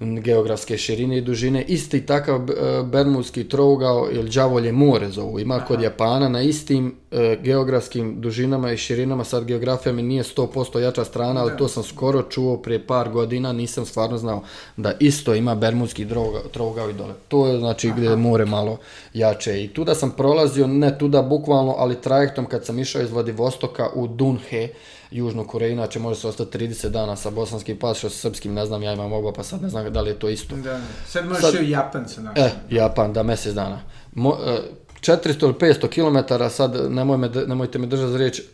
Geografske 0.00 0.78
širine 0.78 1.18
i 1.18 1.20
dužine. 1.20 1.62
Isti 1.62 2.06
takav 2.06 2.50
e, 2.50 2.82
Bermudski 2.82 3.48
trougao 3.48 4.08
ili 4.12 4.30
đavolje 4.30 4.72
more 4.72 5.08
zovu. 5.08 5.40
Ima 5.40 5.64
kod 5.68 5.80
Japana 5.80 6.28
na 6.28 6.42
istim 6.42 6.94
e, 7.10 7.38
geografskim 7.42 8.20
dužinama 8.20 8.72
i 8.72 8.76
širinama. 8.76 9.24
Sad 9.24 9.44
geografija 9.44 9.92
mi 9.92 10.02
nije 10.02 10.22
100% 10.22 10.78
jača 10.78 11.04
strana, 11.04 11.40
ali 11.40 11.56
to 11.58 11.68
sam 11.68 11.82
skoro 11.82 12.22
čuo 12.22 12.56
prije 12.56 12.86
par 12.86 13.10
godina. 13.10 13.52
Nisam 13.52 13.86
stvarno 13.86 14.18
znao 14.18 14.42
da 14.76 14.92
isto 15.00 15.34
ima 15.34 15.54
Bermudski 15.54 16.06
trougao, 16.52 16.90
i 16.90 16.92
dole. 16.92 17.14
To 17.28 17.46
je 17.46 17.58
znači 17.58 17.92
gdje 17.96 18.08
je 18.08 18.16
more 18.16 18.44
malo 18.44 18.78
jače. 19.14 19.64
I 19.64 19.68
tuda 19.68 19.94
sam 19.94 20.10
prolazio, 20.10 20.66
ne 20.66 20.98
tuda 20.98 21.22
bukvalno, 21.22 21.74
ali 21.78 22.00
trajektom 22.00 22.46
kad 22.46 22.66
sam 22.66 22.78
išao 22.78 23.02
iz 23.02 23.10
Vladivostoka 23.10 23.88
u 23.94 24.06
Dunhe, 24.06 24.68
Južnu 25.12 25.46
Koreju, 25.46 25.72
inače 25.72 25.98
može 25.98 26.20
se 26.20 26.28
ostati 26.28 26.58
30 26.58 26.88
dana 26.88 27.16
sa 27.16 27.30
bosanskim 27.30 27.78
pasom, 27.78 28.10
sa 28.10 28.16
srpskim, 28.16 28.54
ne 28.54 28.66
znam, 28.66 28.82
ja 28.82 28.92
imam 28.92 29.12
oba, 29.12 29.32
pa 29.32 29.42
sad 29.42 29.62
ne 29.62 29.68
znam 29.68 29.92
da 29.92 30.00
li 30.00 30.10
je 30.10 30.18
to 30.18 30.28
isto. 30.28 30.56
Da, 30.56 30.80
sad 31.08 31.28
možeš 31.28 31.40
Sad- 31.42 31.62
i 31.62 31.70
Japan 31.70 32.08
sa 32.08 32.22
našim. 32.22 32.44
E, 32.44 32.50
Japan, 32.70 33.12
da, 33.12 33.22
mjesec 33.22 33.54
dana. 33.54 33.80
Mo, 34.12 34.38
e, 34.46 34.58
400 35.00 35.44
ili 35.44 35.54
500 35.54 35.88
km, 35.88 36.34
sad 36.50 36.92
nemoj 36.92 37.18
me, 37.18 37.28
nemojte 37.46 37.78
me 37.78 37.86
držati 37.86 38.12
za 38.12 38.18
riječ, 38.18 38.40
e, 38.40 38.44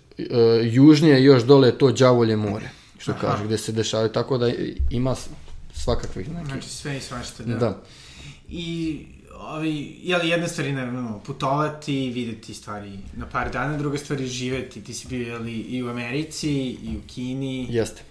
južnije 0.63 1.25
još 1.25 1.43
dole 1.43 1.69
je 1.69 1.79
to 1.79 1.93
đavolje 1.93 2.37
more, 2.37 2.71
što 2.99 3.13
kaže, 3.21 3.45
gdje 3.45 3.59
se 3.59 3.73
dešavaju, 3.73 4.09
tako 4.09 4.39
da 4.39 4.51
ima 4.91 5.15
svakakvih 5.75 6.31
nekih. 6.31 6.47
Znači 6.53 6.69
sve 6.69 6.97
i 6.97 7.01
svašta, 7.01 7.43
da. 7.43 7.55
Da. 7.55 7.79
I 8.49 9.05
ovi, 9.49 9.99
jeli 10.03 10.29
jedna 10.29 10.49
stvar 10.49 10.67
je 10.67 10.73
naravno 10.73 11.21
putovati, 11.27 12.11
videti 12.15 12.55
stvari 12.55 12.99
na 13.17 13.27
par 13.27 13.51
dana, 13.51 13.79
druga 13.79 13.99
stvar 13.99 14.21
je 14.21 14.27
živeti. 14.27 14.85
Ti 14.85 14.95
si 14.95 15.09
bio 15.09 15.29
jeli, 15.29 15.53
i 15.53 15.83
u 15.83 15.89
Americi, 15.89 16.53
i 16.71 16.97
u 16.97 17.07
Kini. 17.07 17.67
Jeste. 17.71 18.03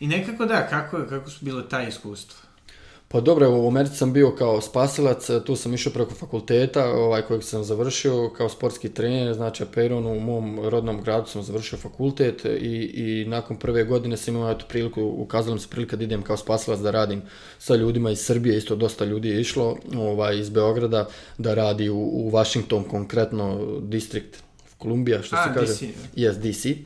I 0.00 0.06
nekako 0.06 0.46
da, 0.46 0.68
kako, 0.68 1.06
kako 1.08 1.30
su 1.30 1.44
bilo 1.44 1.62
ta 1.62 1.82
iskustva? 1.82 2.41
Pa 3.12 3.20
dobro, 3.20 3.50
u 3.50 3.68
Americi 3.68 3.96
sam 3.96 4.12
bio 4.12 4.30
kao 4.30 4.60
spasilac, 4.60 5.30
tu 5.46 5.56
sam 5.56 5.74
išao 5.74 5.92
preko 5.92 6.14
fakulteta, 6.14 6.92
ovaj 6.92 7.22
kojeg 7.22 7.42
sam 7.44 7.64
završio 7.64 8.30
kao 8.36 8.48
sportski 8.48 8.88
trener, 8.88 9.34
znači 9.34 9.64
Peronu 9.74 10.12
u 10.12 10.20
mom 10.20 10.60
rodnom 10.68 11.02
gradu 11.02 11.26
sam 11.26 11.42
završio 11.42 11.78
fakultet 11.78 12.44
i, 12.44 12.92
i 12.94 13.24
nakon 13.28 13.56
prve 13.56 13.84
godine 13.84 14.16
sam 14.16 14.36
imao 14.36 14.50
eto 14.50 14.64
priliku, 14.68 15.02
ukazala 15.02 15.54
mi 15.54 15.60
se 15.60 15.68
prilika 15.70 15.96
da 15.96 16.04
idem 16.04 16.22
kao 16.22 16.36
spasilac 16.36 16.80
da 16.80 16.90
radim 16.90 17.22
sa 17.58 17.74
ljudima 17.74 18.10
iz 18.10 18.18
Srbije, 18.18 18.56
isto 18.58 18.76
dosta 18.76 19.04
ljudi 19.04 19.28
je 19.28 19.40
išlo 19.40 19.76
ovaj, 19.96 20.38
iz 20.38 20.50
Beograda 20.50 21.08
da 21.38 21.54
radi 21.54 21.88
u, 21.88 21.98
u 21.98 22.30
Washington, 22.30 22.84
konkretno 22.84 23.66
distrikt 23.80 24.42
Columbia, 24.82 25.22
što 25.22 25.36
A, 25.36 25.44
se 25.44 25.54
kaže. 25.54 25.72
DC, 25.72 25.82
Yes, 26.16 26.34
DC. 26.34 26.78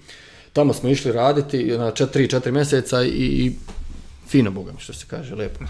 Tamo 0.52 0.72
smo 0.72 0.88
išli 0.88 1.12
raditi 1.12 1.64
na 1.64 1.92
4-4 1.92 2.50
meseca 2.50 3.02
i, 3.02 3.08
i 3.08 3.52
fino 4.26 4.50
boga 4.50 4.72
mi, 4.72 4.80
što 4.80 4.92
se 4.92 5.06
kaže, 5.10 5.34
lepo. 5.34 5.64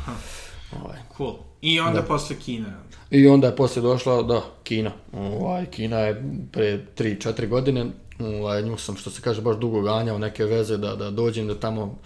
Ovaj. 0.83 0.99
Cool. 1.17 1.35
I 1.61 1.81
onda 1.81 2.01
da. 2.01 2.07
posle 2.07 2.37
Kina. 2.37 2.67
I 3.11 3.29
onda 3.29 3.47
je 3.47 3.57
poslije 3.57 3.83
došla, 3.83 4.23
da, 4.23 4.43
Kina. 4.65 4.93
Ovaj, 5.13 5.67
Kina 5.67 5.99
je 5.99 6.25
pre 6.53 6.87
3-4 6.97 7.49
godine, 7.49 7.87
ovaj, 8.19 8.63
nju 8.63 8.77
sam, 8.77 8.97
što 8.97 9.11
se 9.11 9.23
kaže, 9.23 9.43
baš 9.43 9.57
dugo 9.57 9.81
ganjao 9.81 10.19
neke 10.19 10.45
veze 10.45 10.77
da, 10.77 10.97
da 10.97 11.11
dođem 11.11 11.47
da 11.47 11.61
tamo 11.61 11.99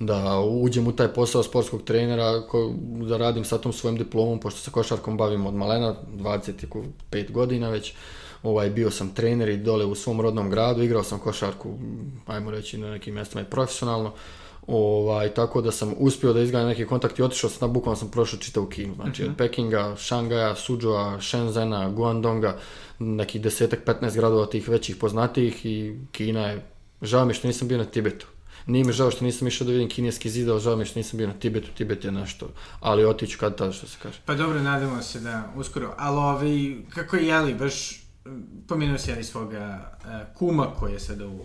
da 0.00 0.40
uđem 0.40 0.86
u 0.86 0.92
taj 0.92 1.08
posao 1.08 1.42
sportskog 1.42 1.82
trenera, 1.82 2.42
ko, 2.48 2.72
da 3.08 3.16
radim 3.16 3.44
sa 3.44 3.58
tom 3.58 3.72
svojim 3.72 3.98
diplomom, 3.98 4.40
pošto 4.40 4.60
se 4.60 4.70
košarkom 4.70 5.16
bavim 5.16 5.46
od 5.46 5.54
malena, 5.54 5.94
25 6.16 7.30
godina 7.30 7.68
već, 7.68 7.92
ovaj, 8.42 8.70
bio 8.70 8.90
sam 8.90 9.14
trener 9.14 9.48
i 9.48 9.56
dole 9.56 9.84
u 9.84 9.94
svom 9.94 10.20
rodnom 10.20 10.50
gradu, 10.50 10.82
igrao 10.82 11.02
sam 11.02 11.18
košarku, 11.18 11.78
ajmo 12.26 12.50
reći, 12.50 12.78
na 12.78 12.90
nekim 12.90 13.14
mjestima 13.14 13.42
i 13.42 13.50
profesionalno, 13.50 14.12
Ovaj, 14.68 15.34
tako 15.34 15.60
da 15.60 15.72
sam 15.72 15.94
uspio 15.98 16.32
da 16.32 16.40
izgledam 16.40 16.68
neki 16.68 16.86
kontakt 16.86 17.18
i 17.18 17.22
otišao 17.22 17.50
sam, 17.50 17.72
bukvalno 17.72 17.96
sam 17.96 18.10
prošao 18.10 18.38
čitavu 18.38 18.66
Kinu. 18.66 18.94
Znači, 18.94 19.24
od 19.24 19.36
Pekinga, 19.36 19.96
Šangaja, 19.96 20.54
Suzhoua, 20.54 21.20
Shenzhena, 21.20 21.90
Guangdonga, 21.90 22.58
nekih 22.98 23.42
desetak, 23.42 23.80
15 23.86 24.14
gradova 24.14 24.46
tih 24.46 24.68
većih 24.68 24.96
poznatijih 24.96 25.66
i 25.66 25.96
Kina 26.12 26.46
je, 26.46 26.66
žao 27.02 27.24
mi 27.24 27.34
što 27.34 27.46
nisam 27.46 27.68
bio 27.68 27.78
na 27.78 27.84
Tibetu. 27.84 28.26
Nije 28.66 28.84
mi 28.84 28.92
žao 28.92 29.10
što 29.10 29.24
nisam 29.24 29.48
išao 29.48 29.66
da 29.66 29.72
vidim 29.72 29.88
kineski 29.88 30.30
zid, 30.30 30.48
ali 30.48 30.60
žao 30.60 30.76
mi 30.76 30.84
što 30.84 30.98
nisam 30.98 31.18
bio 31.18 31.26
na 31.26 31.32
Tibetu, 31.32 31.68
Tibet 31.74 32.04
je 32.04 32.12
nešto, 32.12 32.48
ali 32.80 33.04
otiću 33.04 33.38
kad 33.40 33.56
tada 33.56 33.72
što 33.72 33.86
se 33.86 33.96
kaže. 34.02 34.18
Pa 34.24 34.34
dobro, 34.34 34.62
nadamo 34.62 35.02
se 35.02 35.20
da 35.20 35.52
uskoro. 35.56 35.94
Ali 35.98 36.16
ovaj, 36.16 36.74
kako 36.88 37.16
je 37.16 37.26
jeli, 37.26 37.54
baš 37.54 38.02
pomenuo 38.68 38.98
si 38.98 39.10
jeli 39.10 39.24
svoga 39.24 39.92
uh, 39.98 40.38
kuma 40.38 40.66
koji 40.78 40.92
je 40.92 41.00
sada 41.00 41.26
u 41.26 41.44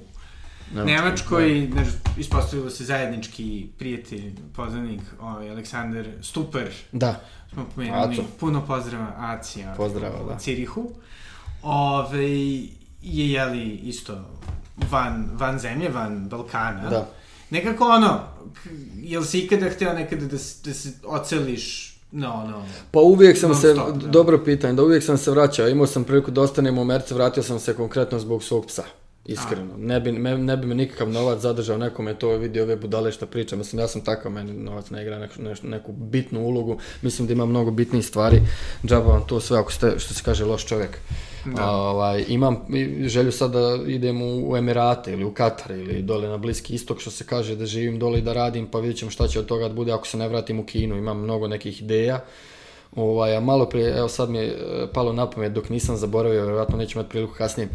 Nemačkoj, 0.74 1.68
da. 1.74 1.82
ispostavilo 2.18 2.70
se 2.70 2.84
zajednički 2.84 3.68
prijatelj, 3.78 4.34
poznanik, 4.56 5.02
ovaj, 5.22 5.50
Aleksandar 5.50 6.06
Stuper. 6.22 6.72
Da. 6.92 7.22
Smo 7.54 7.66
pomenuli, 7.76 8.14
Aco. 8.14 8.24
puno 8.40 8.66
pozdrava 8.66 9.14
Acija. 9.18 9.74
Pozdrava, 9.78 10.24
u 10.26 10.30
da. 10.30 10.38
Cirihu. 10.38 10.92
Ove, 11.62 12.32
je, 13.02 13.32
jeli, 13.32 13.70
isto 13.70 14.26
van, 14.92 15.30
van 15.34 15.60
zemlje, 15.60 15.90
van 15.90 16.30
Balkana. 16.30 16.90
Da. 16.90 17.10
Nekako 17.50 17.86
ono, 17.86 18.20
jel 18.96 19.24
si 19.24 19.40
ikada 19.40 19.70
hteo 19.70 19.94
nekada 19.94 20.26
da, 20.26 20.38
da 20.64 20.74
se 20.74 20.92
oceliš 21.04 21.94
No, 22.16 22.48
no. 22.52 22.66
Pa 22.92 23.00
uvijek 23.00 23.38
sam 23.38 23.56
se, 23.56 23.74
stop, 23.74 23.96
da. 23.96 24.08
dobro 24.08 24.44
pitanje, 24.46 24.74
da 24.74 24.84
uvijek 24.84 25.04
sam 25.04 25.18
se 25.18 25.32
vraćao, 25.32 25.68
imao 25.68 25.88
sam 25.88 26.04
priliku 26.04 26.32
da 26.32 26.42
ostanem 26.42 26.78
u 26.78 26.84
Merce, 26.84 27.16
vratio 27.16 27.44
sam 27.44 27.60
se 27.60 27.74
konkretno 27.74 28.20
zbog 28.20 28.44
svog 28.44 28.66
psa. 28.66 28.84
Iskreno. 29.26 29.74
Ne 29.78 30.00
bi, 30.00 30.12
me, 30.12 30.38
ne 30.38 30.58
bi 30.58 30.68
me 30.68 30.76
nikakav 30.76 31.10
novac 31.10 31.40
zadržao, 31.40 31.78
nekome 31.78 32.14
to 32.14 32.30
vidi 32.30 32.62
ove 32.62 32.76
budale 32.76 33.12
što 33.12 33.26
pričam. 33.26 33.60
Mislim, 33.60 33.80
ja 33.80 33.88
sam 33.88 34.02
takav, 34.02 34.32
meni 34.32 34.54
novac 34.54 34.90
ne 34.90 35.02
igra 35.02 35.20
neku, 35.20 35.42
neku, 35.42 35.68
neku 35.68 35.92
bitnu 35.92 36.42
ulogu. 36.42 36.78
Mislim 37.02 37.28
da 37.28 37.34
ima 37.34 37.46
mnogo 37.46 37.72
bitnijih 37.72 38.06
stvari. 38.06 38.42
Džaba 38.86 39.12
vam 39.12 39.28
to 39.28 39.40
sve, 39.40 39.60
ako 39.60 39.72
ste, 39.72 39.94
što 39.98 40.14
se 40.14 40.24
kaže, 40.24 40.46
loš 40.46 40.66
čovjek. 40.66 41.00
Da. 41.46 41.72
Ovaj, 41.72 42.26
imam 42.28 42.58
želju 43.06 43.32
sad 43.32 43.52
da 43.52 43.80
idem 43.88 44.22
u, 44.22 44.52
u 44.52 44.58
Emirate 44.58 45.14
ili 45.14 45.24
u 45.24 45.34
Katar 45.34 45.72
ili 45.72 46.02
dole 46.02 46.28
na 46.28 46.38
Bliski 46.38 46.76
istok, 46.76 47.00
što 47.00 47.12
se 47.12 47.26
kaže 47.26 47.56
da 47.56 47.66
živim 47.66 48.00
dole 48.00 48.20
i 48.20 48.22
da 48.22 48.34
radim, 48.34 48.68
pa 48.68 48.80
vidjet 48.80 48.98
ćemo 48.98 49.12
šta 49.12 49.28
će 49.28 49.40
od 49.40 49.46
toga 49.46 49.68
da 49.68 49.74
bude 49.74 49.92
ako 49.92 50.08
se 50.08 50.18
ne 50.18 50.28
vratim 50.28 50.60
u 50.60 50.66
Kinu. 50.66 50.98
Imam 50.98 51.20
mnogo 51.20 51.48
nekih 51.48 51.82
ideja. 51.82 52.24
Ovaj, 52.96 53.36
a 53.36 53.40
malo 53.40 53.66
prije, 53.66 53.98
evo 53.98 54.08
sad 54.08 54.30
mi 54.30 54.38
je 54.38 54.58
palo 54.94 55.14
na 55.14 55.30
pamet 55.30 55.54
dok 55.54 55.70
nisam 55.70 55.98
zaboravio, 55.98 56.42
vjerojatno 56.42 56.78
neću 56.78 57.00
imati 57.00 57.10
priliku 57.10 57.34
kasnije. 57.34 57.70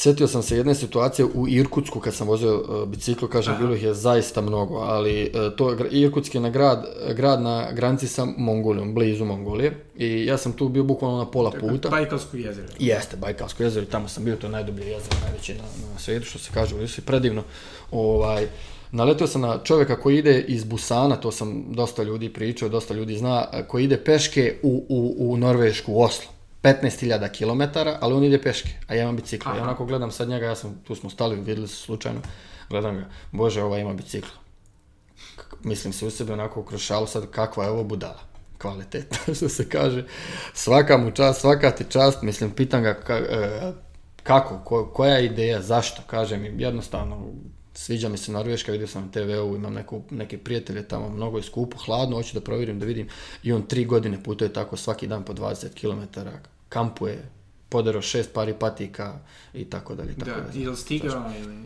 Setio 0.00 0.28
sam 0.28 0.42
se 0.42 0.56
jedne 0.56 0.74
situacije 0.74 1.26
u 1.34 1.48
Irkutsku 1.48 2.00
kad 2.00 2.14
sam 2.14 2.28
vozio 2.28 2.56
uh, 2.56 2.88
bicikl, 2.88 3.26
kažem, 3.26 3.54
Aha. 3.54 3.62
bilo 3.62 3.74
ih 3.74 3.82
je 3.82 3.94
zaista 3.94 4.40
mnogo, 4.40 4.76
ali 4.76 5.32
uh, 5.34 5.56
to 5.56 5.76
Irkutsk 5.90 6.34
je 6.34 6.40
na 6.40 6.50
grad, 6.50 6.86
grad 7.16 7.42
na 7.42 7.72
granici 7.72 8.08
sa 8.08 8.26
Mongolijom, 8.36 8.94
blizu 8.94 9.24
Mongolije 9.24 9.84
i 9.96 10.26
ja 10.26 10.38
sam 10.38 10.52
tu 10.52 10.68
bio 10.68 10.84
bukvalno 10.84 11.18
na 11.18 11.30
pola 11.30 11.50
puta. 11.50 11.88
Bajkalsko 11.88 12.36
jezero. 12.36 12.68
Jeste, 12.78 13.16
Bajkalsko 13.16 13.62
jezero 13.62 13.86
i 13.86 13.88
tamo 13.88 14.08
sam 14.08 14.24
bio, 14.24 14.36
to 14.36 14.46
je 14.46 14.50
najdublje 14.50 14.86
jezero, 14.86 15.16
najveće 15.24 15.54
na, 15.54 15.92
na 15.92 15.98
svijetu, 15.98 16.26
što 16.26 16.38
se 16.38 16.50
kaže, 16.54 16.74
u 16.74 16.78
Rusiji, 16.78 17.04
predivno. 17.04 17.42
Ovaj, 17.90 18.46
Naletio 18.92 19.26
sam 19.26 19.40
na 19.40 19.58
čovjeka 19.64 20.00
koji 20.00 20.18
ide 20.18 20.40
iz 20.40 20.64
Busana, 20.64 21.16
to 21.16 21.30
sam 21.32 21.64
dosta 21.70 22.02
ljudi 22.02 22.28
pričao, 22.28 22.68
dosta 22.68 22.94
ljudi 22.94 23.16
zna, 23.16 23.46
koji 23.68 23.84
ide 23.84 23.96
peške 23.96 24.56
u, 24.62 24.84
u, 24.88 25.14
u 25.18 25.36
Norvešku, 25.36 25.92
u 25.92 26.02
Oslo 26.02 26.37
15.000 26.62 27.28
km, 27.38 27.78
ali 28.00 28.14
on 28.14 28.24
ide 28.24 28.42
peške, 28.42 28.70
a 28.86 28.94
ja 28.94 29.02
imam 29.02 29.16
bicikl. 29.16 29.48
Ja 29.56 29.62
onako 29.62 29.84
gledam 29.84 30.10
sad 30.10 30.28
njega, 30.28 30.46
ja 30.46 30.54
sam, 30.54 30.80
tu 30.84 30.94
smo 30.94 31.10
stali, 31.10 31.36
vidjeli 31.36 31.68
se 31.68 31.76
slučajno, 31.76 32.20
gledam 32.70 32.96
ga, 32.96 33.08
bože, 33.32 33.62
ova 33.62 33.78
ima 33.78 33.94
bicikl. 33.94 34.28
Mislim 35.62 35.92
se 35.92 36.06
u 36.06 36.10
sebe 36.10 36.32
onako 36.32 36.64
kroz 36.64 36.80
šalu 36.80 37.06
sad, 37.06 37.30
kakva 37.30 37.64
je 37.64 37.70
ovo 37.70 37.84
budala 37.84 38.28
kvalitetna, 38.58 39.18
što 39.36 39.48
se 39.48 39.68
kaže. 39.68 40.04
Svaka 40.54 40.96
mu 40.96 41.10
čast, 41.10 41.40
svaka 41.40 41.70
ti 41.70 41.84
čast, 41.88 42.22
mislim, 42.22 42.50
pitam 42.50 42.82
ga 42.82 42.94
ka, 42.94 43.16
e, 43.16 43.72
kako, 44.22 44.60
ko, 44.64 44.86
koja 44.86 45.14
je 45.14 45.26
ideja, 45.26 45.62
zašto, 45.62 46.02
kaže 46.06 46.36
mi, 46.36 46.62
jednostavno, 46.62 47.26
sviđa 47.78 48.08
mi 48.08 48.18
se 48.18 48.32
Norveška, 48.32 48.72
vidio 48.72 48.86
sam 48.86 49.02
na 49.02 49.10
TV-u, 49.10 49.56
imam 49.56 49.74
neku, 49.74 50.02
neke 50.10 50.38
prijatelje 50.38 50.88
tamo, 50.88 51.08
mnogo 51.08 51.36
je 51.36 51.42
skupo, 51.42 51.78
hladno, 51.78 52.16
hoću 52.16 52.34
da 52.34 52.40
provjerim, 52.40 52.78
da 52.78 52.86
vidim. 52.86 53.08
I 53.42 53.52
on 53.52 53.62
tri 53.62 53.84
godine 53.84 54.22
putuje 54.22 54.52
tako 54.52 54.76
svaki 54.76 55.06
dan 55.06 55.24
po 55.24 55.32
20 55.32 55.68
km, 55.80 56.20
kampuje, 56.68 57.30
podero 57.68 58.02
šest 58.02 58.32
pari 58.32 58.54
patika 58.58 59.18
i 59.54 59.64
tako 59.64 59.94
dalje. 59.94 60.14
Tako 60.14 60.30
da, 60.30 60.36
da 60.36 60.58
ili 60.58 60.76
stigao 60.76 61.32
ili... 61.40 61.56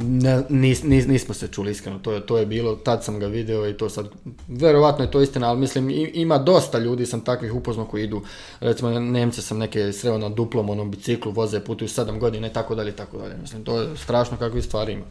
Ne, 0.00 0.42
nis, 0.48 0.82
nis, 0.82 1.06
nismo 1.06 1.34
se 1.34 1.48
čuli 1.48 1.70
iskreno, 1.70 1.98
to 1.98 2.12
je, 2.12 2.26
to 2.26 2.38
je 2.38 2.46
bilo, 2.46 2.76
tad 2.76 3.04
sam 3.04 3.18
ga 3.18 3.26
video 3.26 3.68
i 3.68 3.76
to 3.76 3.88
sad, 3.88 4.08
verovatno 4.48 5.04
je 5.04 5.10
to 5.10 5.20
istina, 5.20 5.48
ali 5.48 5.60
mislim 5.60 5.90
ima 6.14 6.38
dosta 6.38 6.78
ljudi 6.78 7.06
sam 7.06 7.20
takvih 7.20 7.54
upoznao 7.54 7.86
koji 7.86 8.04
idu, 8.04 8.22
recimo 8.60 9.00
Nemce 9.00 9.42
sam 9.42 9.58
neke 9.58 9.92
sreo 9.92 10.18
na 10.18 10.28
duplom 10.28 10.70
onom 10.70 10.90
biciklu, 10.90 11.32
voze, 11.32 11.60
putuju 11.60 11.88
7 11.88 12.18
godina 12.18 12.46
i 12.46 12.52
tako 12.52 12.74
dalje, 12.74 12.92
tako 12.92 13.18
dalje, 13.18 13.36
mislim 13.40 13.64
to 13.64 13.80
je 13.80 13.96
strašno 13.96 14.36
kakve 14.36 14.62
stvari 14.62 14.92
ima. 14.92 15.04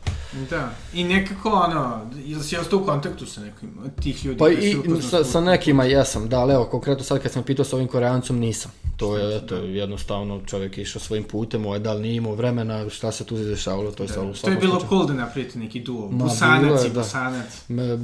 Da, 0.50 0.72
i 0.94 1.04
nekako 1.04 1.50
ono, 1.50 2.02
ili 2.26 2.44
si 2.44 2.58
ostao 2.58 2.80
u 2.80 2.86
kontaktu 2.86 3.26
sa 3.26 3.42
nekim 3.42 3.70
od 3.86 4.04
tih 4.04 4.26
ljudi? 4.26 4.38
Pa 4.38 4.50
i 4.50 4.76
sa, 5.02 5.24
sa 5.24 5.42
nekima 5.42 5.84
jesam, 5.84 6.30
da, 6.30 6.40
ali 6.40 6.54
evo, 6.54 6.66
konkretno 6.66 7.04
sad 7.04 7.22
kad 7.22 7.32
sam 7.32 7.44
pitao 7.44 7.66
sa 7.66 7.76
ovim 7.76 7.88
koreancom 7.88 8.40
nisam. 8.40 8.72
To 8.98 9.18
je, 9.18 9.38
eto, 9.38 9.56
jednostavno 9.56 10.42
čovjek 10.46 10.78
išao 10.78 11.02
svojim 11.02 11.24
putem, 11.24 11.66
ovaj, 11.66 11.80
da 11.80 11.94
li 11.94 12.02
nije 12.02 12.16
imao 12.16 12.36
vremena, 12.36 12.90
šta 12.90 13.12
se 13.12 13.24
tu 13.24 13.36
izdešavalo, 13.36 13.92
to 13.92 14.04
je 14.04 14.08
da, 14.08 14.34
To 14.42 14.50
je 14.50 14.60
bilo 14.78 14.90
cool 14.90 15.08
da 15.08 15.14
napravite 15.14 15.60
neki 15.60 15.80
duo, 15.80 16.10
Ma, 16.12 16.24
Busanac 16.24 16.86
i 16.86 16.90
da. 16.90 17.00
Busanac. 17.00 17.64
Me, 17.68 17.98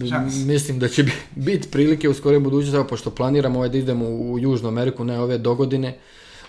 mislim 0.45 0.79
da 0.79 0.87
će 0.87 1.05
biti 1.35 1.67
prilike 1.71 2.09
u 2.09 2.13
skoroj 2.13 2.39
budućnosti, 2.39 2.89
pošto 2.89 3.09
planiram 3.09 3.55
ovaj 3.55 3.69
da 3.69 3.77
idem 3.77 4.01
u, 4.01 4.33
u 4.33 4.39
Južnu 4.39 4.67
Ameriku, 4.67 5.03
ne 5.03 5.19
ove 5.19 5.37
dogodine, 5.37 5.97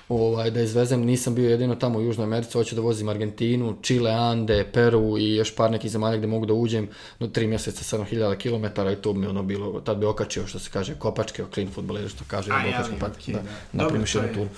ovaj, 0.08 0.50
da 0.50 0.60
izvezem, 0.60 1.00
nisam 1.00 1.34
bio 1.34 1.50
jedino 1.50 1.74
tamo 1.74 1.98
u 1.98 2.02
Južnoj 2.02 2.24
Americi, 2.24 2.52
hoću 2.52 2.74
da 2.74 2.80
vozim 2.80 3.08
Argentinu, 3.08 3.76
Chile, 3.82 4.10
Ande, 4.10 4.64
Peru 4.72 5.18
i 5.18 5.34
još 5.34 5.54
par 5.54 5.70
nekih 5.70 5.90
zemalja 5.90 6.16
gde 6.16 6.26
mogu 6.26 6.46
da 6.46 6.54
uđem, 6.54 6.88
no 7.18 7.28
tri 7.28 7.46
mjeseca 7.46 7.96
7000 7.96 8.36
km 8.36 8.88
i 8.92 8.96
to 8.96 9.12
bi 9.12 9.26
ono 9.26 9.42
bilo, 9.42 9.80
tad 9.80 9.98
bi 9.98 10.06
okačio 10.06 10.46
što 10.46 10.58
se 10.58 10.70
kaže 10.72 10.94
kopačke, 10.94 11.44
o 11.44 11.46
clean 11.54 11.70
futboleri 11.70 12.08
što 12.08 12.24
kaže, 12.26 12.52
A, 12.52 12.66
ja, 12.66 12.78
okačke, 12.78 12.96
pa, 13.00 13.06
okay, 13.06 13.32
da, 13.32 13.38
da. 13.38 13.48
napravim 13.72 14.02
još 14.02 14.14
jednu 14.14 14.34
turu. 14.34 14.48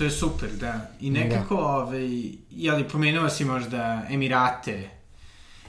To 0.00 0.04
je 0.04 0.10
super, 0.10 0.48
da. 0.60 0.80
I 1.00 1.10
nekako, 1.10 1.54
da. 1.54 1.60
ovaj, 1.60 2.08
jeli, 2.50 2.84
pomenuo 2.92 3.28
si 3.28 3.44
možda 3.44 4.02
Emirate 4.10 4.88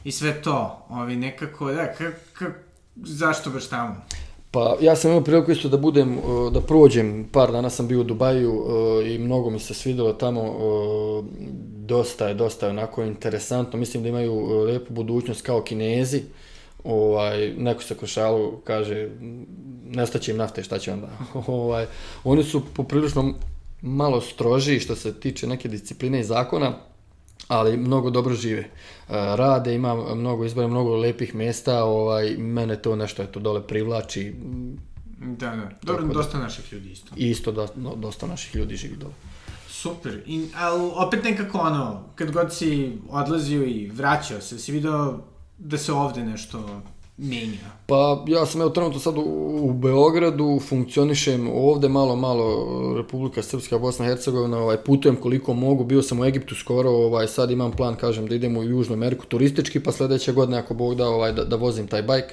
i 0.03 0.11
sve 0.11 0.41
to, 0.41 0.85
ovaj, 0.89 1.15
nekako, 1.15 1.71
da, 1.71 1.93
kako, 1.93 2.51
zašto 2.95 3.49
baš 3.49 3.67
tamo? 3.67 3.95
Pa 4.51 4.77
ja 4.81 4.95
sam 4.95 5.11
imao 5.11 5.23
priliku 5.23 5.51
isto 5.51 5.69
da 5.69 5.77
budem, 5.77 6.19
da 6.51 6.61
prođem, 6.61 7.29
par 7.31 7.51
dana 7.51 7.69
sam 7.69 7.87
bio 7.87 7.99
u 7.99 8.03
Dubaju 8.03 8.65
i 9.05 9.17
mnogo 9.17 9.49
mi 9.49 9.59
se 9.59 9.73
svidelo 9.73 10.13
tamo, 10.13 10.55
dosta 11.75 12.27
je, 12.27 12.33
dosta 12.33 12.65
je 12.65 12.69
onako 12.69 13.03
interesantno, 13.03 13.79
mislim 13.79 14.03
da 14.03 14.09
imaju 14.09 14.63
lepu 14.63 14.93
budućnost 14.93 15.41
kao 15.41 15.61
kinezi, 15.61 16.21
ovaj, 16.83 17.53
neko 17.57 17.83
se 17.83 17.95
košalu 17.95 18.57
kaže, 18.63 19.09
nestaće 19.85 20.31
im 20.31 20.37
nafte, 20.37 20.63
šta 20.63 20.79
će 20.79 20.93
onda? 20.93 21.09
ovaj, 21.47 21.85
oni 22.23 22.43
su 22.43 22.61
poprilično 22.73 23.33
malo 23.81 24.21
stroži 24.21 24.79
što 24.79 24.95
se 24.95 25.19
tiče 25.19 25.47
neke 25.47 25.69
discipline 25.69 26.19
i 26.19 26.23
zakona, 26.23 26.73
ali 27.47 27.77
mnogo 27.77 28.09
dobro 28.09 28.35
žive. 28.35 28.61
E, 28.61 28.69
rade, 29.09 29.75
ima 29.75 30.15
mnogo 30.15 30.45
izbora, 30.45 30.67
mnogo 30.67 30.95
lepih 30.95 31.35
mesta, 31.35 31.83
ovaj, 31.83 32.37
mene 32.37 32.81
to 32.81 32.95
nešto 32.95 33.23
eto 33.23 33.39
dole 33.39 33.67
privlači. 33.67 34.33
Da, 35.19 35.49
da. 35.49 35.69
Dobro, 35.81 36.05
da, 36.05 36.13
dosta 36.13 36.39
naših 36.39 36.73
ljudi 36.73 36.91
isto. 36.91 37.13
Isto, 37.15 37.51
da, 37.51 37.67
no, 37.75 37.95
dosta 37.95 38.27
naših 38.27 38.55
ljudi 38.55 38.75
živi 38.75 38.95
dole. 38.95 39.13
Super, 39.69 40.23
I, 40.25 40.47
ali 40.55 40.91
opet 40.95 41.23
nekako 41.23 41.57
ono, 41.57 42.03
kad 42.15 42.31
god 42.31 42.53
si 42.53 42.97
odlazio 43.09 43.63
i 43.63 43.91
vraćao 43.93 44.41
se, 44.41 44.59
si 44.59 44.71
video 44.71 45.19
da 45.57 45.77
se 45.77 45.93
ovde 45.93 46.23
nešto 46.23 46.81
menja? 47.21 47.71
Pa 47.85 48.23
ja 48.27 48.45
sam 48.45 48.61
evo 48.61 48.69
trenutno 48.69 48.99
sad 48.99 49.17
u, 49.17 49.21
u 49.61 49.73
Beogradu, 49.73 50.59
funkcionišem 50.67 51.49
ovde 51.53 51.89
malo, 51.89 52.15
malo 52.15 52.67
Republika 52.97 53.41
Srpska, 53.41 53.77
Bosna 53.77 54.05
Hercegovina, 54.05 54.57
ovaj, 54.57 54.77
putujem 54.77 55.15
koliko 55.15 55.53
mogu, 55.53 55.83
bio 55.83 56.01
sam 56.01 56.19
u 56.19 56.25
Egiptu 56.25 56.55
skoro, 56.55 56.89
ovaj, 56.89 57.27
sad 57.27 57.51
imam 57.51 57.71
plan, 57.71 57.95
kažem, 57.95 58.27
da 58.27 58.35
idem 58.35 58.57
u 58.57 58.63
Južnu 58.63 58.93
Ameriku 58.93 59.25
turistički, 59.25 59.79
pa 59.79 59.91
sledeće 59.91 60.33
godine 60.33 60.57
ako 60.57 60.73
Bog 60.73 60.95
da, 60.95 61.07
ovaj, 61.07 61.31
da, 61.31 61.45
da 61.45 61.55
vozim 61.55 61.87
taj 61.87 62.01
bajk 62.01 62.25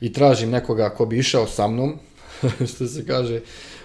i 0.00 0.12
tražim 0.12 0.50
nekoga 0.50 0.90
ko 0.90 1.06
bi 1.06 1.18
išao 1.18 1.46
sa 1.46 1.68
mnom, 1.68 1.98
što 2.74 2.86
se 2.86 3.06
kaže, 3.06 3.40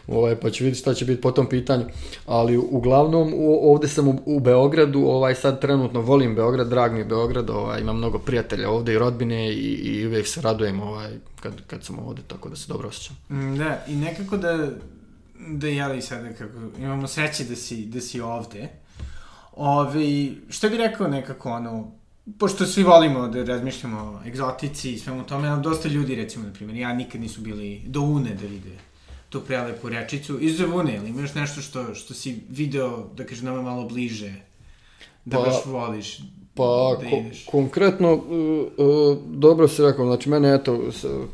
ovaj, 0.08 0.36
pa 0.36 0.50
ću 0.50 0.64
vidjeti 0.64 0.80
šta 0.80 0.94
će 0.94 1.06
biti 1.06 1.22
po 1.22 1.32
tom 1.32 1.50
pitanju. 1.50 1.86
Ali 2.26 2.58
uglavnom 2.58 3.34
ovde 3.62 3.88
sam 3.88 4.08
u, 4.08 4.20
u 4.26 4.40
Beogradu, 4.40 5.00
ovaj, 5.00 5.36
sad 5.36 5.62
trenutno 5.62 6.02
volim 6.02 6.36
Beograd, 6.36 6.70
drag 6.70 6.94
mi 6.94 7.00
je 7.00 7.06
Beograd, 7.06 7.50
ovaj, 7.50 7.82
imam 7.82 7.98
mnogo 7.98 8.20
prijatelja 8.20 8.70
ovde 8.70 8.94
i 8.94 8.98
rodbine 8.98 9.54
i, 9.54 9.74
i 9.74 10.08
uvijek 10.08 10.28
se 10.28 10.42
radujem 10.42 10.80
ovaj, 10.80 11.12
kad, 11.40 11.54
kad 11.68 11.84
sam 11.84 12.00
ovde, 12.00 12.22
tako 12.28 12.50
da 12.50 12.56
se 12.56 12.68
dobro 12.68 12.88
osjećam. 12.88 13.18
Mm, 13.30 13.58
da, 13.58 13.84
i 13.88 13.96
nekako 13.96 14.38
da, 14.38 14.70
da 15.48 15.68
jeli 15.68 16.02
sada 16.02 16.34
kako, 16.34 16.54
imamo 16.80 17.08
sreće 17.08 17.44
da 17.44 17.56
si, 17.56 17.86
da 17.86 18.02
si 18.02 18.22
ovde. 18.22 18.70
Ove, 19.56 20.28
što 20.50 20.70
bi 20.70 20.78
rekao 20.78 21.08
nekako 21.08 21.52
ono, 21.52 21.92
pošto 22.40 22.66
svi 22.66 22.84
volimo 22.84 23.28
da 23.28 23.44
razmišljamo 23.44 23.98
o 23.98 24.28
egzotici 24.28 24.94
i 24.94 25.00
svemu 25.00 25.24
tome, 25.24 25.48
ali 25.48 25.62
dosta 25.62 25.90
ljudi, 25.90 26.16
recimo, 26.16 26.46
na 26.46 26.54
primjer, 26.54 26.78
ja 26.78 26.94
nikad 26.94 27.22
nisu 27.22 27.42
bili 27.42 27.82
do 27.86 28.02
une 28.02 28.34
da 28.34 28.48
vide 28.48 28.87
tu 29.30 29.42
prelepu 29.42 29.90
rečicu. 29.90 30.38
Izuzev 30.40 30.76
une, 30.76 30.96
ili 30.96 31.10
imaš 31.10 31.34
nešto 31.36 31.62
što, 31.62 31.96
što 31.96 32.14
si 32.14 32.40
video, 32.50 33.08
da 33.16 33.26
kažem, 33.26 33.46
nama 33.46 33.62
malo 33.62 33.88
bliže, 33.88 34.34
da 35.26 35.38
pa, 35.38 35.44
baš 35.44 35.56
voliš? 35.66 36.18
Pa, 36.54 36.98
da 37.02 37.10
ko, 37.10 37.24
konkretno, 37.52 38.14
uh, 38.14 38.22
uh, 38.22 39.18
dobro 39.26 39.68
si 39.68 39.82
rekao, 39.82 40.06
znači 40.06 40.30
mene, 40.30 40.56
eto, 40.56 40.80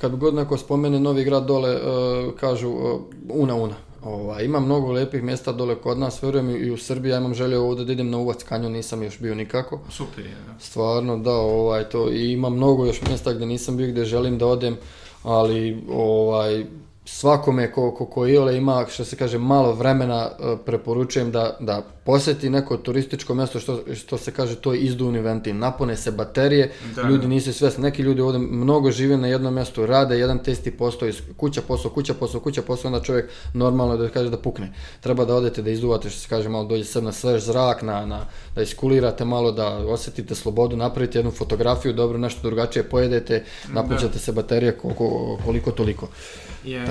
kad 0.01 0.15
god 0.15 0.35
neko 0.35 0.57
spomene 0.57 0.99
Novi 0.99 1.23
grad 1.23 1.45
dole, 1.45 1.75
uh, 1.75 2.33
kažu 2.39 2.69
uh, 2.69 3.01
una, 3.29 3.55
una. 3.55 3.75
Ova, 4.03 4.41
ima 4.41 4.59
mnogo 4.59 4.91
lepih 4.91 5.23
mjesta 5.23 5.51
dole 5.51 5.75
kod 5.75 5.97
nas, 5.97 6.23
verujem 6.23 6.49
i 6.49 6.71
u 6.71 6.77
Srbiji, 6.77 7.11
ja 7.11 7.17
imam 7.17 7.33
želje 7.33 7.57
ovde 7.57 7.85
da 7.85 7.91
idem 7.93 8.09
na 8.09 8.17
Uvac 8.17 8.43
kanjon, 8.43 8.71
nisam 8.71 9.03
još 9.03 9.19
bio 9.19 9.35
nikako. 9.35 9.79
Super 9.89 10.25
je, 10.25 10.31
da. 10.47 10.59
Stvarno, 10.59 11.17
da, 11.17 11.31
ovaj, 11.31 11.83
to, 11.83 12.11
i 12.11 12.31
ima 12.31 12.49
mnogo 12.49 12.85
još 12.85 13.01
mjesta 13.01 13.33
gde 13.33 13.45
nisam 13.45 13.77
bio, 13.77 13.87
gde 13.87 14.05
želim 14.05 14.37
da 14.37 14.47
odem, 14.47 14.77
ali, 15.23 15.83
ovaj, 15.91 16.65
svakome 17.05 17.71
ko, 17.71 17.91
ko, 17.91 18.05
ko 18.05 18.27
iole 18.27 18.57
ima, 18.57 18.85
što 18.89 19.05
se 19.05 19.15
kaže, 19.15 19.37
malo 19.37 19.73
vremena, 19.73 20.29
e, 20.39 20.55
preporučujem 20.65 21.31
da, 21.31 21.57
da 21.59 21.81
poseti 22.05 22.49
neko 22.49 22.77
turističko 22.77 23.33
mesto, 23.33 23.59
što, 23.59 23.79
što 23.95 24.17
se 24.17 24.31
kaže, 24.31 24.55
to 24.55 24.73
je 24.73 24.79
izduvni 24.79 25.19
ventil. 25.19 25.57
Napone 25.57 25.95
se 25.95 26.11
baterije, 26.11 26.71
da, 26.95 27.01
ljudi 27.01 27.21
da. 27.21 27.27
nisu 27.27 27.53
svesni. 27.53 27.83
Neki 27.83 28.01
ljudi 28.01 28.21
ovde 28.21 28.37
mnogo 28.37 28.91
žive 28.91 29.17
na 29.17 29.27
jednom 29.27 29.53
mjestu, 29.53 29.85
rade 29.85 30.19
jedan 30.19 30.39
testi 30.39 30.71
postao 30.71 31.07
iz 31.07 31.21
kuća 31.37 31.61
posao, 31.61 31.91
kuća 31.91 32.13
posao, 32.13 32.41
kuća 32.41 32.61
posao, 32.61 32.91
onda 32.91 33.03
čovjek 33.03 33.29
normalno 33.53 33.97
da 33.97 34.09
kaže 34.09 34.29
da 34.29 34.37
pukne. 34.37 34.73
Treba 35.01 35.25
da 35.25 35.35
odete 35.35 35.61
da 35.61 35.69
izduvate, 35.69 36.09
što 36.09 36.19
se 36.19 36.29
kaže, 36.29 36.49
malo 36.49 36.65
dođe 36.65 36.83
sve 36.83 37.01
na 37.01 37.11
svež 37.11 37.43
zrak, 37.43 37.81
na, 37.81 38.05
na, 38.05 38.25
da 38.55 38.61
iskulirate 38.61 39.25
malo, 39.25 39.51
da 39.51 39.67
osetite 39.67 40.35
slobodu, 40.35 40.77
napravite 40.77 41.17
jednu 41.17 41.31
fotografiju, 41.31 41.93
dobro 41.93 42.17
nešto 42.17 42.41
drugačije 42.41 42.83
pojedete, 42.83 43.43
napućate 43.69 44.13
da. 44.13 44.19
se 44.19 44.31
baterije 44.31 44.77
koliko, 44.77 45.39
koliko 45.45 45.71
toliko. 45.71 46.07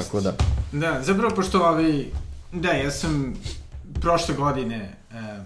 Jest. 0.02 0.12
Tako 0.12 0.20
da. 0.20 0.34
Da, 0.72 1.02
zapravo 1.02 1.34
pošto 1.34 1.58
ovaj, 1.58 2.04
da, 2.52 2.68
ja 2.68 2.90
sam 2.90 3.34
prošle 4.00 4.34
godine 4.34 4.96
eh, 5.10 5.44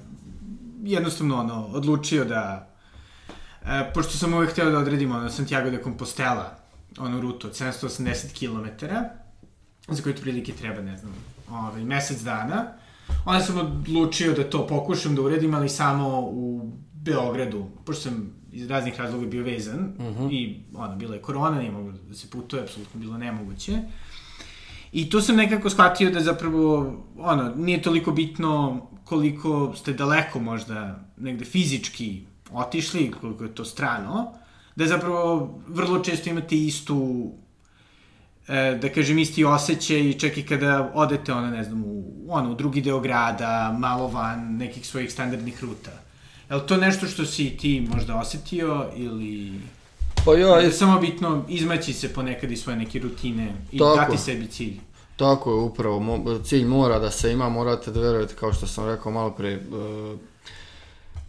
jednostavno 0.85 1.41
ono, 1.41 1.67
odlučio 1.67 2.25
da, 2.25 2.69
eh, 3.65 3.91
pošto 3.95 4.13
sam 4.13 4.35
uvek 4.35 4.51
hteo 4.51 4.71
da 4.71 4.79
odredim 4.79 5.13
ono, 5.13 5.31
Santiago 5.31 5.71
de 5.71 5.83
Compostela, 5.83 6.59
onu 6.99 7.21
rutu 7.21 7.47
od 7.47 7.55
780 7.55 8.39
km, 8.39 8.87
za 9.89 10.03
koju 10.03 10.15
prilike 10.15 10.53
treba, 10.53 10.83
ne 10.83 10.97
znam, 10.97 11.15
ovaj, 11.51 11.85
mesec 11.85 12.23
dana, 12.23 12.73
onda 13.25 13.45
sam 13.45 13.59
odlučio 13.59 14.33
da 14.33 14.51
to 14.51 14.67
pokušam 14.67 15.15
da 15.15 15.23
uredim, 15.23 15.55
ali 15.55 15.69
samo 15.69 16.21
u 16.21 16.73
Beogradu, 16.93 17.67
pošto 17.85 18.03
sam 18.03 18.33
iz 18.53 18.71
raznih 18.71 19.01
razloga 19.01 19.27
bio 19.27 19.45
vezan 19.45 19.95
uh 19.99 20.05
mhm. 20.05 20.25
-huh. 20.25 20.33
i 20.33 20.65
ono, 20.75 20.97
bila 20.97 21.15
je 21.15 21.23
korona, 21.23 21.59
nije 21.59 21.71
mogu 21.71 21.93
da 21.93 22.15
se 22.15 22.31
putuje, 22.31 22.63
apsolutno 22.63 23.01
bilo 23.01 23.19
nemoguće. 23.19 23.73
Uh, 23.73 24.06
I 24.93 25.11
tu 25.11 25.21
sam 25.21 25.37
nekako 25.37 25.71
shvatio 25.71 26.11
da 26.11 26.21
zapravo, 26.21 26.95
ono, 27.19 27.55
nije 27.57 27.83
toliko 27.83 28.13
bitno 28.13 28.81
koliko 29.05 29.73
ste 29.77 29.93
daleko 29.93 30.41
možda 30.41 31.01
negde 31.17 31.45
fizički 31.45 32.23
otišli, 32.53 33.11
koliko 33.21 33.45
je 33.45 33.55
to 33.55 33.65
strano, 33.65 34.33
da 34.77 34.87
zapravo 34.87 35.55
vrlo 35.69 35.99
često 35.99 36.31
imate 36.31 36.57
istu 36.57 37.31
e, 38.49 38.79
da 38.83 38.89
kažem 38.89 39.19
isti 39.19 39.45
osjećaj 39.45 40.13
čak 40.13 40.39
i 40.39 40.43
kada 40.43 40.91
odete 40.95 41.33
ono 41.33 41.51
ne 41.51 41.65
znam 41.65 41.85
u, 41.85 42.05
ono, 42.29 42.51
u 42.51 42.55
drugi 42.55 42.81
deo 42.81 43.01
grada, 43.01 43.77
malo 43.79 44.09
van 44.09 44.57
nekih 44.57 44.87
svojih 44.87 45.13
standardnih 45.13 45.65
ruta. 45.65 45.91
Je 46.51 46.57
li 46.57 46.67
to 46.67 46.77
nešto 46.77 47.07
što 47.07 47.25
si 47.25 47.57
ti 47.57 47.89
možda 47.95 48.17
osetio 48.17 48.87
ili... 48.97 49.53
Pa 50.27 50.35
ja, 50.35 50.59
je 50.59 50.73
samo 50.73 51.01
bitno 51.01 51.45
izmaći 51.49 51.93
se 51.93 52.13
ponekad 52.13 52.51
iz 52.51 52.63
svoje 52.63 52.79
neke 52.79 52.99
rutine 52.99 53.55
i 53.73 53.79
tako, 53.79 53.97
dati 53.97 54.19
sebi 54.19 54.47
cilj. 54.47 54.77
Tako 55.17 55.51
je, 55.51 55.57
upravo. 55.57 56.01
Mo, 56.01 56.39
cilj 56.45 56.65
mora 56.65 56.99
da 56.99 57.11
se 57.11 57.33
ima, 57.33 57.49
morate 57.49 57.91
da 57.91 58.01
verujete, 58.01 58.35
kao 58.35 58.53
što 58.53 58.67
sam 58.67 58.87
rekao 58.87 59.13
malo 59.13 59.31
pre, 59.31 59.53
e, 59.53 59.61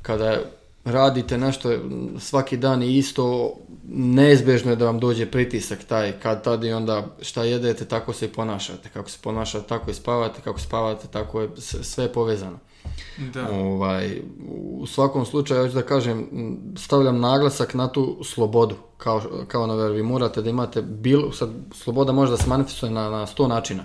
kada 0.02 0.40
radite 0.86 1.38
nešto 1.38 1.80
svaki 2.20 2.58
dan 2.58 2.84
i 2.84 2.98
isto, 2.98 3.54
neizbežno 3.90 4.72
je 4.72 4.76
da 4.76 4.86
vam 4.86 5.00
dođe 5.00 5.26
pritisak 5.26 5.84
taj, 5.84 6.12
kad 6.12 6.44
tad 6.44 6.64
i 6.64 6.72
onda 6.72 7.06
šta 7.22 7.44
jedete, 7.44 7.86
tako 7.86 8.14
se 8.14 8.26
i 8.26 8.30
ponašate. 8.30 8.90
Kako 8.90 9.10
se 9.10 9.18
ponašate, 9.22 9.68
tako 9.68 9.92
i 9.92 9.94
spavate, 9.94 10.42
kako 10.44 10.60
spavate, 10.60 11.08
tako 11.08 11.42
je 11.42 11.50
sve 11.62 12.14
povezano. 12.14 12.60
Da. 13.34 13.50
Ovaj, 13.52 14.22
u 14.80 14.86
svakom 14.88 15.26
slučaju, 15.26 15.62
hoću 15.62 15.76
da 15.76 15.82
kažem, 15.82 16.28
stavljam 16.78 17.20
naglasak 17.20 17.74
na 17.74 17.88
tu 17.88 18.18
slobodu, 18.24 18.76
kao, 18.98 19.22
kao 19.48 19.68
na 19.68 19.76
veru. 19.76 19.94
Vi 19.94 20.04
morate 20.04 20.42
da 20.42 20.50
imate, 20.50 20.82
bilo, 20.82 21.32
sad, 21.32 21.50
sloboda 21.74 22.12
može 22.12 22.32
da 22.32 22.38
se 22.38 22.50
manifestuje 22.50 22.92
na, 22.92 23.10
na 23.10 23.28
sto 23.28 23.48
načina. 23.48 23.84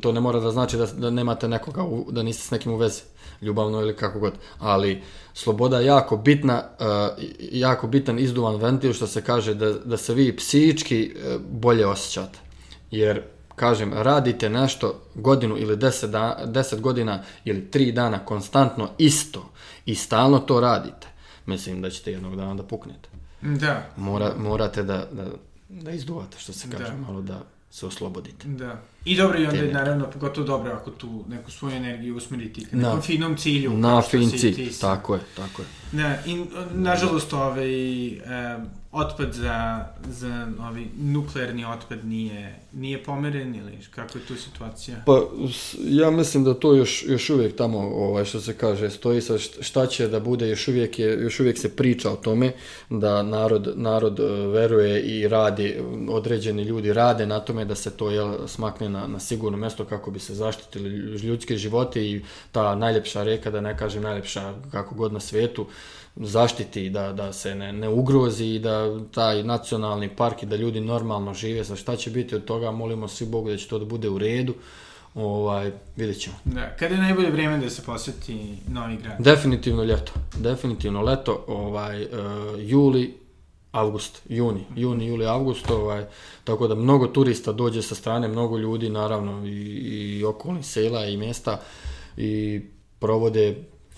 To 0.00 0.12
ne 0.12 0.20
mora 0.20 0.40
da 0.40 0.50
znači 0.50 0.76
da, 0.76 0.86
da 0.86 1.10
nemate 1.10 1.48
nekoga, 1.48 1.82
u, 1.82 2.06
da 2.10 2.22
niste 2.22 2.42
s 2.42 2.50
nekim 2.50 2.72
u 2.72 2.76
vezi, 2.76 3.02
ljubavno 3.42 3.80
ili 3.80 3.96
kako 3.96 4.18
god. 4.18 4.32
Ali 4.58 5.02
sloboda 5.34 5.80
je 5.80 5.86
jako 5.86 6.16
bitna, 6.16 6.62
uh, 6.80 7.24
jako 7.52 7.86
bitan 7.86 8.18
izduvan 8.18 8.56
ventil, 8.56 8.92
što 8.92 9.06
se 9.06 9.22
kaže 9.22 9.54
da, 9.54 9.72
da 9.72 9.96
se 9.96 10.14
vi 10.14 10.36
psihički 10.36 11.14
uh, 11.14 11.40
bolje 11.50 11.86
osjećate. 11.86 12.38
Jer 12.90 13.22
kažem, 13.56 13.92
radite 13.94 14.48
nešto 14.48 15.00
godinu 15.14 15.56
ili 15.58 15.76
deset, 15.76 16.10
da, 16.10 16.42
deset 16.46 16.80
godina 16.80 17.22
ili 17.44 17.70
tri 17.70 17.92
dana 17.92 18.18
konstantno 18.18 18.88
isto 18.98 19.50
i 19.86 19.94
stalno 19.94 20.38
to 20.38 20.60
radite, 20.60 21.06
mislim 21.46 21.82
da 21.82 21.90
ćete 21.90 22.12
jednog 22.12 22.36
dana 22.36 22.54
da 22.54 22.62
puknete. 22.62 23.08
Da. 23.42 23.86
Mora, 23.96 24.34
morate 24.38 24.82
da, 24.82 25.06
da, 25.12 25.26
da 25.68 25.90
izduvate, 25.90 26.38
što 26.38 26.52
se 26.52 26.68
kaže, 26.70 26.92
da. 26.92 26.96
malo 26.96 27.22
da 27.22 27.42
se 27.70 27.86
oslobodite. 27.86 28.48
Da. 28.48 28.80
I 29.04 29.16
dobro, 29.16 29.38
i 29.38 29.46
onda 29.46 29.56
je 29.56 29.72
naravno 29.72 30.10
pogotovo 30.10 30.46
dobro 30.46 30.72
ako 30.72 30.90
tu 30.90 31.24
neku 31.28 31.50
svoju 31.50 31.76
energiju 31.76 32.16
usmeriti 32.16 32.64
ka 32.64 32.76
nekom 32.76 33.02
finom 33.02 33.36
cilju. 33.36 33.70
Na 33.70 34.02
fin 34.02 34.30
cilj, 34.30 34.72
tako 34.80 35.14
je, 35.14 35.20
tako 35.36 35.62
je. 35.62 35.68
Da, 35.92 36.16
i 36.26 36.44
nažalost 36.74 37.32
ovaj, 37.32 38.06
e, 38.06 38.58
otpad 38.92 39.32
za, 39.32 39.84
za 40.08 40.46
ovaj, 40.58 40.84
nuklearni 40.98 41.64
otpad 41.64 42.04
nije, 42.04 42.60
nije 42.72 43.02
pomeren 43.02 43.54
ili 43.54 43.78
kako 43.90 44.18
je 44.18 44.24
tu 44.24 44.34
situacija? 44.34 44.96
Pa 45.06 45.22
ja 45.84 46.10
mislim 46.10 46.44
da 46.44 46.54
to 46.54 46.74
još, 46.74 47.04
još 47.08 47.30
uvijek 47.30 47.56
tamo 47.56 47.78
ovaj, 47.78 48.24
što 48.24 48.40
se 48.40 48.54
kaže 48.54 48.90
stoji 48.90 49.20
sa 49.20 49.38
šta 49.38 49.86
će 49.86 50.08
da 50.08 50.20
bude 50.20 50.48
još 50.48 50.68
uvijek, 50.68 50.98
je, 50.98 51.22
još 51.22 51.40
uvijek 51.40 51.58
se 51.58 51.76
priča 51.76 52.10
o 52.10 52.16
tome 52.16 52.52
da 52.90 53.22
narod, 53.22 53.72
narod 53.76 54.20
e, 54.20 54.22
veruje 54.46 55.02
i 55.02 55.28
radi, 55.28 55.76
određeni 56.08 56.62
ljudi 56.62 56.92
rade 56.92 57.26
na 57.26 57.40
tome 57.40 57.64
da 57.64 57.74
se 57.74 57.90
to 57.90 58.10
jel, 58.10 58.34
smakne 58.46 58.88
na, 58.88 59.06
na 59.06 59.18
sigurno 59.20 59.58
mjesto 59.58 59.84
kako 59.84 60.10
bi 60.10 60.18
se 60.18 60.34
zaštitili 60.34 60.88
ljudske 61.26 61.56
živote 61.56 62.04
i 62.04 62.22
ta 62.52 62.74
najljepša 62.74 63.22
reka, 63.22 63.50
da 63.50 63.60
ne 63.60 63.78
kažem 63.78 64.02
najljepša 64.02 64.54
kako 64.70 64.94
god 64.94 65.12
na 65.12 65.20
svijetu, 65.20 65.66
zaštiti 66.16 66.90
da, 66.90 67.12
da 67.12 67.32
se 67.32 67.54
ne, 67.54 67.72
ne 67.72 67.88
ugrozi 67.88 68.46
i 68.46 68.58
da 68.58 69.04
taj 69.14 69.42
nacionalni 69.42 70.08
park 70.08 70.42
i 70.42 70.46
da 70.46 70.56
ljudi 70.56 70.80
normalno 70.80 71.34
žive. 71.34 71.64
Sa 71.64 71.76
šta 71.76 71.96
će 71.96 72.10
biti 72.10 72.34
od 72.34 72.44
toga, 72.44 72.70
molimo 72.70 73.08
svi 73.08 73.26
Bogu 73.26 73.50
da 73.50 73.56
će 73.56 73.68
to 73.68 73.78
da 73.78 73.84
bude 73.84 74.08
u 74.08 74.18
redu. 74.18 74.54
Ovaj, 75.14 75.72
vidjet 75.96 76.20
ćemo. 76.20 76.36
Da, 76.44 76.76
kada 76.76 76.94
je 76.94 77.00
najbolje 77.00 77.30
vrijeme 77.30 77.58
da 77.58 77.70
se 77.70 77.82
posjeti 77.82 78.58
Novi 78.68 78.96
Grad? 78.96 79.16
Definitivno 79.18 79.84
ljeto. 79.84 80.12
Definitivno 80.36 81.02
leto, 81.02 81.44
ovaj, 81.48 82.02
uh, 82.02 82.10
juli, 82.58 83.14
avgust, 83.72 84.22
juni, 84.28 84.64
juni, 84.76 85.06
juli, 85.06 85.26
avgust, 85.26 85.70
ovaj, 85.70 86.04
tako 86.44 86.68
da 86.68 86.74
mnogo 86.74 87.06
turista 87.06 87.52
dođe 87.52 87.82
sa 87.82 87.94
strane, 87.94 88.28
mnogo 88.28 88.58
ljudi 88.58 88.88
naravno 88.88 89.46
i, 89.46 89.50
i 89.50 90.24
okolnih 90.24 90.66
sela 90.66 91.06
i 91.06 91.16
mjesta 91.16 91.60
i 92.16 92.60
provode 92.98 93.56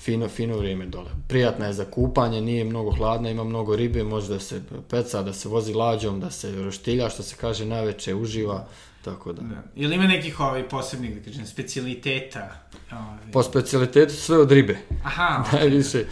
fino, 0.08 0.28
fino 0.28 0.56
vrijeme 0.56 0.86
dole. 0.86 1.10
Prijatna 1.26 1.66
je 1.66 1.72
za 1.72 1.84
kupanje, 1.84 2.40
nije 2.40 2.64
mnogo 2.64 2.90
hladna, 2.90 3.30
ima 3.30 3.44
mnogo 3.44 3.76
ribe, 3.76 4.04
može 4.04 4.28
da 4.28 4.40
se 4.40 4.62
peca, 4.90 5.22
da 5.22 5.32
se 5.32 5.48
vozi 5.48 5.74
lađom, 5.74 6.20
da 6.20 6.30
se 6.30 6.52
roštilja, 6.52 7.10
što 7.10 7.22
se 7.22 7.36
kaže, 7.40 7.66
naveče 7.66 8.14
uživa, 8.14 8.66
tako 9.04 9.32
da. 9.32 9.42
Da. 9.42 9.62
Ili 9.76 9.94
ima 9.94 10.06
nekih 10.06 10.40
ovaj 10.40 10.68
posebnih, 10.68 11.14
da 11.14 11.24
kažem, 11.24 11.46
specialiteta? 11.46 12.50
Ovaj... 12.92 13.32
Po 13.32 13.42
specijalitetu 13.42 14.14
sve 14.14 14.38
od 14.38 14.52
ribe. 14.52 14.78
Aha, 15.04 15.44
Najviše. 15.52 16.04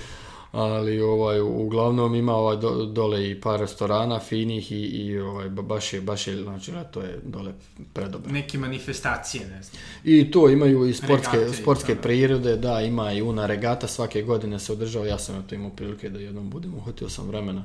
Ali 0.57 1.01
ovaj 1.01 1.41
uglavnom 1.41 2.15
ima 2.15 2.35
ovaj 2.35 2.57
do, 2.57 2.87
dole 2.87 3.31
i 3.31 3.41
par 3.41 3.61
restorana 3.61 4.21
finih 4.21 4.73
i, 4.73 4.81
i 4.81 5.19
ovaj 5.19 5.49
ba- 5.49 5.63
baš 5.63 5.93
je 5.93 6.01
baš 6.01 6.27
je 6.27 6.43
znači 6.43 6.73
to 6.93 7.03
je 7.03 7.21
dole 7.25 7.53
predobro. 7.93 8.33
neke 8.33 8.59
manifestacije, 8.59 9.47
ne 9.47 9.63
znam. 9.63 9.83
I 10.05 10.31
to 10.31 10.49
imaju 10.51 10.87
i 10.87 10.95
sportske 10.95 11.37
Regate 11.37 11.59
i 11.59 11.63
sportske 11.63 11.93
to, 11.93 11.95
da. 11.95 12.03
prirode, 12.03 12.57
da, 12.57 12.81
ima 12.81 13.13
i 13.13 13.23
una 13.23 13.47
regata 13.47 13.89
svake 13.89 14.23
godine 14.23 14.59
se 14.59 14.73
održava. 14.73 15.07
Ja 15.07 15.19
sam 15.19 15.35
na 15.35 15.43
to 15.43 15.55
imao 15.55 15.71
prilike 15.71 16.11
da 16.11 16.19
jednom 16.19 16.51
budem, 16.51 16.75
uhvatio 16.75 17.09
sam 17.09 17.29
vremena. 17.29 17.65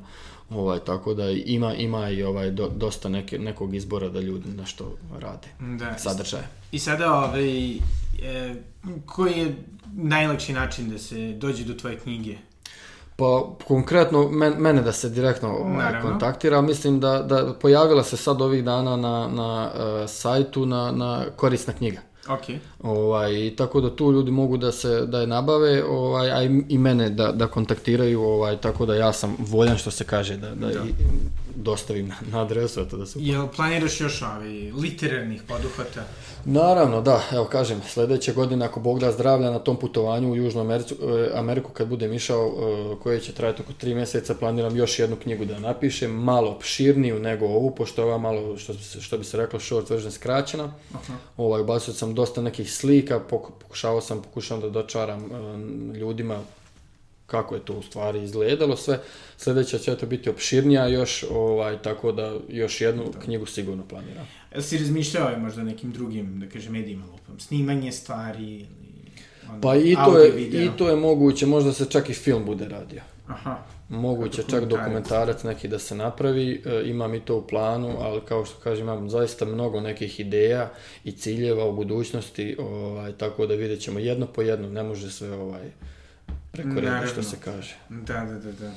Ovaj 0.50 0.78
tako 0.78 1.14
da 1.14 1.30
ima 1.30 1.74
ima 1.74 2.10
i 2.10 2.22
ovaj 2.22 2.50
do, 2.50 2.68
dosta 2.68 3.08
neke, 3.08 3.38
nekog 3.38 3.74
izbora 3.74 4.08
da 4.08 4.20
ljudi 4.20 4.48
nešto 4.48 4.96
rade. 5.18 5.48
Da. 5.78 5.98
Sadržaje. 5.98 6.48
I 6.72 6.78
sada, 6.78 7.14
ovaj, 7.14 7.70
e, 7.72 7.76
koji 9.06 9.32
je 9.32 9.56
najlakši 9.92 10.52
način 10.52 10.90
da 10.90 10.98
se 10.98 11.32
dođe 11.32 11.64
do 11.64 11.74
tvoje 11.74 11.98
knjige? 11.98 12.36
Pa 13.22 13.64
konkretno 13.64 14.28
men, 14.28 14.54
mene 14.58 14.82
da 14.82 14.92
se 14.92 15.08
direktno 15.08 15.48
ovaj, 15.48 16.00
kontaktira, 16.02 16.60
mislim 16.60 17.00
da, 17.00 17.22
da 17.22 17.54
pojavila 17.60 18.02
se 18.02 18.16
sad 18.16 18.42
ovih 18.42 18.64
dana 18.64 18.96
na, 18.96 19.28
na 19.28 19.70
uh, 19.74 20.10
sajtu 20.10 20.66
na, 20.66 20.90
na 20.92 21.24
korisna 21.36 21.72
knjiga. 21.72 22.00
Ok. 22.28 22.40
Ovaj, 22.82 23.52
tako 23.56 23.80
da 23.80 23.96
tu 23.96 24.12
ljudi 24.12 24.30
mogu 24.30 24.56
da 24.56 24.72
se 24.72 25.06
da 25.06 25.20
je 25.20 25.26
nabave, 25.26 25.84
ovaj, 25.84 26.30
a 26.30 26.42
i, 26.42 26.62
i 26.68 26.78
mene 26.78 27.10
da, 27.10 27.32
da 27.32 27.46
kontaktiraju, 27.46 28.22
ovaj, 28.22 28.56
tako 28.56 28.86
da 28.86 28.94
ja 28.94 29.12
sam 29.12 29.36
voljan 29.38 29.78
što 29.78 29.90
se 29.90 30.04
kaže 30.04 30.36
da, 30.36 30.54
da, 30.54 30.66
Da. 30.66 30.72
i 30.72 30.92
dostavim 31.56 32.08
na, 32.08 32.14
na 32.30 32.42
adresu, 32.42 32.80
eto 32.80 32.96
da 32.96 33.06
se 33.06 33.18
Jel 33.22 33.48
planiraš 33.56 34.00
još 34.00 34.22
ovaj, 34.22 34.72
literarnih 34.72 35.42
poduhvata? 35.48 36.04
Naravno, 36.44 37.00
da, 37.00 37.22
evo 37.32 37.44
kažem, 37.44 37.80
sljedeće 37.88 38.32
godine 38.32 38.66
ako 38.66 38.80
Bog 38.80 39.00
da 39.00 39.12
zdravlja 39.12 39.50
na 39.50 39.58
tom 39.58 39.76
putovanju 39.76 40.32
u 40.32 40.36
Južnu 40.36 40.60
Ameriku, 40.60 40.94
Ameriku 41.34 41.70
kad 41.72 41.88
budem 41.88 42.12
išao, 42.12 42.46
e, 42.46 43.00
koje 43.02 43.20
će 43.20 43.32
trajati 43.32 43.62
oko 43.62 43.72
tri 43.72 43.94
mjeseca, 43.94 44.34
planiram 44.34 44.76
još 44.76 44.98
jednu 44.98 45.16
knjigu 45.16 45.44
da 45.44 45.58
napišem, 45.58 46.10
malo 46.10 46.50
opširniju 46.50 47.18
nego 47.18 47.46
ovu, 47.46 47.74
pošto 47.74 48.02
je 48.02 48.06
ova 48.06 48.18
malo, 48.18 48.58
što, 48.58 48.74
što 49.00 49.18
bi 49.18 49.24
se 49.24 49.36
reklo, 49.36 49.60
short 49.60 49.90
version 49.90 50.12
skraćena. 50.12 50.72
Aha. 50.94 51.14
Ovaj, 51.36 51.60
ubacio 51.60 51.94
sam 51.94 52.14
dosta 52.14 52.42
nekih 52.42 52.71
slika, 52.72 53.20
poku- 53.30 53.52
pokušavao 53.60 54.00
sam, 54.00 54.22
pokušavam 54.22 54.62
da 54.62 54.70
dočaram 54.70 55.24
e, 55.24 55.98
ljudima 55.98 56.42
kako 57.26 57.54
je 57.54 57.60
to 57.64 57.72
u 57.72 57.82
stvari 57.82 58.22
izgledalo 58.22 58.76
sve. 58.76 59.00
Sljedeća 59.36 59.78
će 59.78 59.96
to 59.96 60.06
biti 60.06 60.30
opširnija 60.30 60.86
još, 60.86 61.24
ovaj, 61.30 61.82
tako 61.82 62.12
da 62.12 62.36
još 62.48 62.80
jednu 62.80 63.04
knjigu 63.24 63.46
sigurno 63.46 63.82
planiram. 63.88 64.28
Jel 64.52 64.62
si 64.62 64.78
razmišljao 64.78 65.28
je 65.28 65.36
možda 65.36 65.62
nekim 65.62 65.92
drugim, 65.92 66.40
da 66.40 66.46
kažem, 66.48 66.72
medijima 66.72 67.06
lupam? 67.06 67.40
Snimanje 67.40 67.92
stvari 67.92 68.44
ili... 68.44 68.66
Pa 69.62 69.76
i 69.76 69.94
to, 69.94 70.18
je, 70.18 70.30
video? 70.30 70.62
i 70.62 70.70
to 70.78 70.88
je 70.88 70.96
moguće, 70.96 71.46
možda 71.46 71.72
se 71.72 71.86
čak 71.90 72.10
i 72.10 72.14
film 72.14 72.44
bude 72.44 72.68
radio. 72.68 73.00
Aha. 73.28 73.56
Moguće 73.92 74.42
čak 74.50 74.64
Dokumentarac. 74.64 75.42
neki 75.42 75.68
da 75.68 75.78
se 75.78 75.94
napravi, 75.94 76.62
e, 76.66 76.82
imam 76.84 77.14
i 77.14 77.20
to 77.20 77.36
u 77.36 77.46
planu, 77.46 77.96
ali 78.00 78.20
kao 78.20 78.44
što 78.44 78.60
kažem 78.60 78.84
imam 78.84 79.10
zaista 79.10 79.44
mnogo 79.44 79.80
nekih 79.80 80.20
ideja 80.20 80.72
i 81.04 81.12
ciljeva 81.12 81.64
u 81.64 81.72
budućnosti, 81.72 82.56
ovaj, 82.58 83.12
tako 83.12 83.46
da 83.46 83.54
vidjet 83.54 83.80
ćemo 83.80 83.98
jedno 83.98 84.26
po 84.26 84.42
jedno, 84.42 84.68
ne 84.68 84.82
može 84.82 85.10
sve 85.10 85.32
ovaj, 85.32 85.70
preko 86.52 86.80
reda 86.80 87.06
što 87.12 87.22
se 87.22 87.36
kaže. 87.44 87.76
Da, 87.88 88.20
da, 88.20 88.38
da, 88.38 88.52
da. 88.52 88.72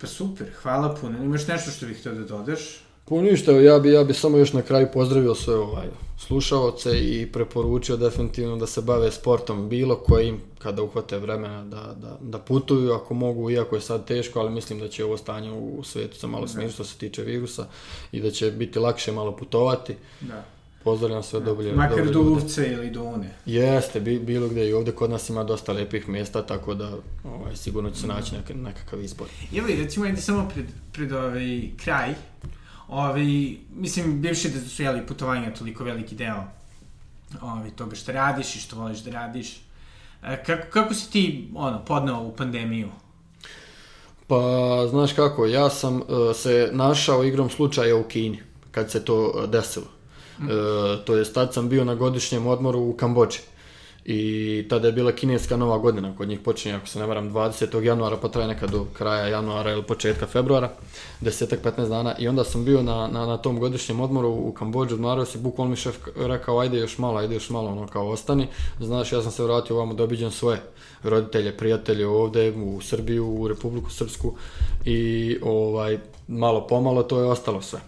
Pa 0.00 0.06
super, 0.06 0.46
hvala 0.62 0.96
puno. 1.00 1.24
Imaš 1.24 1.46
nešto 1.46 1.70
što 1.70 1.86
bih 1.86 2.00
htio 2.00 2.12
da 2.12 2.24
dodaš? 2.24 2.85
Pa 3.08 3.14
ništa, 3.14 3.50
evo, 3.50 3.60
ja 3.60 3.78
bi, 3.78 3.92
ja 3.92 4.04
bi 4.04 4.14
samo 4.14 4.38
još 4.38 4.52
na 4.52 4.62
kraju 4.62 4.88
pozdravio 4.92 5.34
sve 5.34 5.54
ovaj, 5.54 5.86
slušaoce 6.18 6.90
i 7.00 7.26
preporučio 7.32 7.96
definitivno 7.96 8.56
da 8.56 8.66
se 8.66 8.80
bave 8.80 9.12
sportom 9.12 9.68
bilo 9.68 9.96
kojim 9.96 10.40
kada 10.58 10.82
uhvate 10.82 11.18
vremena 11.18 11.64
da, 11.64 11.94
da, 12.00 12.18
da 12.20 12.38
putuju 12.38 12.92
ako 12.92 13.14
mogu, 13.14 13.50
iako 13.50 13.74
je 13.74 13.80
sad 13.80 14.06
teško, 14.06 14.40
ali 14.40 14.50
mislim 14.50 14.78
da 14.78 14.88
će 14.88 15.04
ovo 15.04 15.16
stanje 15.16 15.52
u 15.52 15.84
svijetu 15.84 16.16
se 16.16 16.26
malo 16.26 16.48
smiriti 16.48 16.74
što 16.74 16.84
se 16.84 16.98
tiče 16.98 17.22
virusa 17.22 17.66
i 18.12 18.20
da 18.20 18.30
će 18.30 18.50
biti 18.50 18.78
lakše 18.78 19.12
malo 19.12 19.36
putovati. 19.36 19.94
Da. 20.20 20.44
Pozdravljam 20.84 21.22
sve 21.22 21.40
dobre, 21.40 21.72
Makar 21.72 21.96
dobre 21.96 22.12
do. 22.12 22.20
Uvce 22.20 22.72
ili 22.72 22.90
do 22.90 23.02
Une. 23.02 23.34
Jeste, 23.46 24.00
bi, 24.00 24.18
bilo 24.18 24.48
gdje 24.48 24.68
i 24.68 24.72
ovdje 24.72 24.92
kod 24.94 25.10
nas 25.10 25.28
ima 25.28 25.44
dosta 25.44 25.72
lijepih 25.72 26.08
mjesta, 26.08 26.42
tako 26.42 26.74
da 26.74 26.92
ovaj, 27.24 27.56
sigurno 27.56 27.90
će 27.90 28.00
se 28.00 28.06
naći 28.06 28.34
nek, 28.34 28.50
nekakav 28.54 29.02
izbor. 29.02 29.26
Ili, 29.52 29.76
recimo, 29.76 30.06
ajde 30.06 30.20
samo 30.20 30.48
pred, 30.54 30.66
pred 30.92 31.12
ovaj 31.12 31.70
kraj. 31.84 32.14
Ovaj, 32.88 33.56
mislim, 33.74 34.20
bivši 34.20 34.48
da 34.48 34.60
su 34.60 34.82
jeli 34.82 35.06
putovanja 35.06 35.54
toliko 35.54 35.84
veliki 35.84 36.14
deo 36.14 36.44
ovaj, 37.42 37.70
toga 37.70 37.96
što 37.96 38.12
radiš 38.12 38.56
i 38.56 38.60
što 38.60 38.76
voliš 38.76 38.98
da 38.98 39.10
radiš. 39.10 39.56
E, 40.22 40.44
kako, 40.44 40.66
kako 40.70 40.94
si 40.94 41.10
ti, 41.10 41.48
ono, 41.54 41.84
podneo 41.84 42.20
u 42.20 42.36
pandemiju? 42.36 42.88
Pa, 44.26 44.40
znaš 44.90 45.12
kako, 45.12 45.46
ja 45.46 45.70
sam 45.70 45.98
e, 45.98 46.34
se 46.34 46.70
našao 46.72 47.24
igrom 47.24 47.50
slučaja 47.50 47.96
u 47.96 48.02
Kini, 48.02 48.42
kad 48.70 48.90
se 48.90 49.04
to 49.04 49.42
e, 49.44 49.46
desilo. 49.46 49.86
E, 50.40 51.04
to 51.04 51.16
jest, 51.16 51.34
tad 51.34 51.54
sam 51.54 51.68
bio 51.68 51.84
na 51.84 51.94
godišnjem 51.94 52.46
odmoru 52.46 52.80
u 52.80 52.92
Kambođi. 52.92 53.38
I 54.08 54.66
tada 54.68 54.88
je 54.88 54.92
bila 54.92 55.12
kineska 55.12 55.56
nova 55.56 55.78
godina, 55.78 56.16
kod 56.16 56.28
njih 56.28 56.40
počinje, 56.40 56.74
ako 56.74 56.86
se 56.86 56.98
ne 56.98 57.06
varam, 57.06 57.32
20. 57.32 57.82
januara, 57.82 58.16
pa 58.16 58.28
traje 58.28 58.48
nekad 58.48 58.70
do 58.70 58.86
kraja 58.92 59.28
januara 59.28 59.72
ili 59.72 59.82
početka 59.82 60.26
februara, 60.26 60.70
desetak, 61.20 61.64
15 61.64 61.88
dana. 61.88 62.14
I 62.18 62.28
onda 62.28 62.44
sam 62.44 62.64
bio 62.64 62.82
na, 62.82 63.08
na, 63.12 63.26
na 63.26 63.36
tom 63.36 63.58
godišnjem 63.60 64.00
odmoru 64.00 64.28
u 64.28 64.52
Kambođi, 64.52 64.94
odmarao 64.94 65.24
se, 65.24 65.38
bukvalno 65.38 65.70
mi 65.70 65.76
šef 65.76 65.96
rekao, 66.16 66.58
ajde 66.58 66.78
još 66.78 66.98
malo, 66.98 67.18
ajde 67.18 67.34
još 67.34 67.50
malo, 67.50 67.70
ono 67.70 67.86
kao 67.86 68.08
ostani. 68.08 68.46
Znaš, 68.80 69.12
ja 69.12 69.22
sam 69.22 69.32
se 69.32 69.44
vratio 69.44 69.76
ovamo 69.76 69.94
da 69.94 70.04
obiđem 70.04 70.30
svoje 70.30 70.62
roditelje, 71.02 71.56
prijatelje 71.56 72.06
ovde 72.06 72.52
u 72.52 72.80
Srbiju, 72.80 73.26
u 73.26 73.48
Republiku 73.48 73.90
Srpsku 73.90 74.34
i 74.84 75.38
ovaj, 75.42 75.98
malo 76.28 76.66
pomalo 76.66 77.02
to 77.02 77.18
je 77.18 77.26
ostalo 77.26 77.62
sve. 77.62 77.80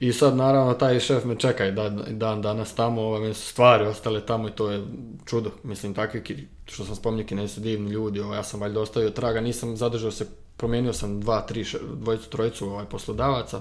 I 0.00 0.12
sad 0.12 0.36
naravno 0.36 0.74
taj 0.74 1.00
šef 1.00 1.24
me 1.24 1.36
čeka 1.36 1.66
i 1.66 1.72
dan, 1.72 2.02
dan 2.08 2.42
danas 2.42 2.74
tamo, 2.74 3.18
meni 3.18 3.34
su 3.34 3.46
stvari 3.46 3.86
ostale 3.86 4.26
tamo 4.26 4.48
i 4.48 4.52
to 4.52 4.70
je 4.70 4.84
čudo. 5.26 5.50
Mislim, 5.62 5.94
takvi, 5.94 6.48
što 6.66 6.84
sam 6.84 6.96
spominjao, 6.96 7.26
kinezi 7.26 7.54
su 7.54 7.60
divni 7.60 7.90
ljudi, 7.90 8.20
ovaj, 8.20 8.38
ja 8.38 8.42
sam 8.42 8.60
valjda 8.60 8.80
ostavio 8.80 9.10
traga, 9.10 9.40
nisam 9.40 9.76
zadržao 9.76 10.10
se, 10.10 10.26
promijenio 10.56 10.92
sam 10.92 11.20
dva, 11.20 11.40
tri, 11.40 11.64
dvojicu, 11.94 12.30
trojicu 12.30 12.66
ovaj, 12.66 12.84
poslodavaca, 12.84 13.60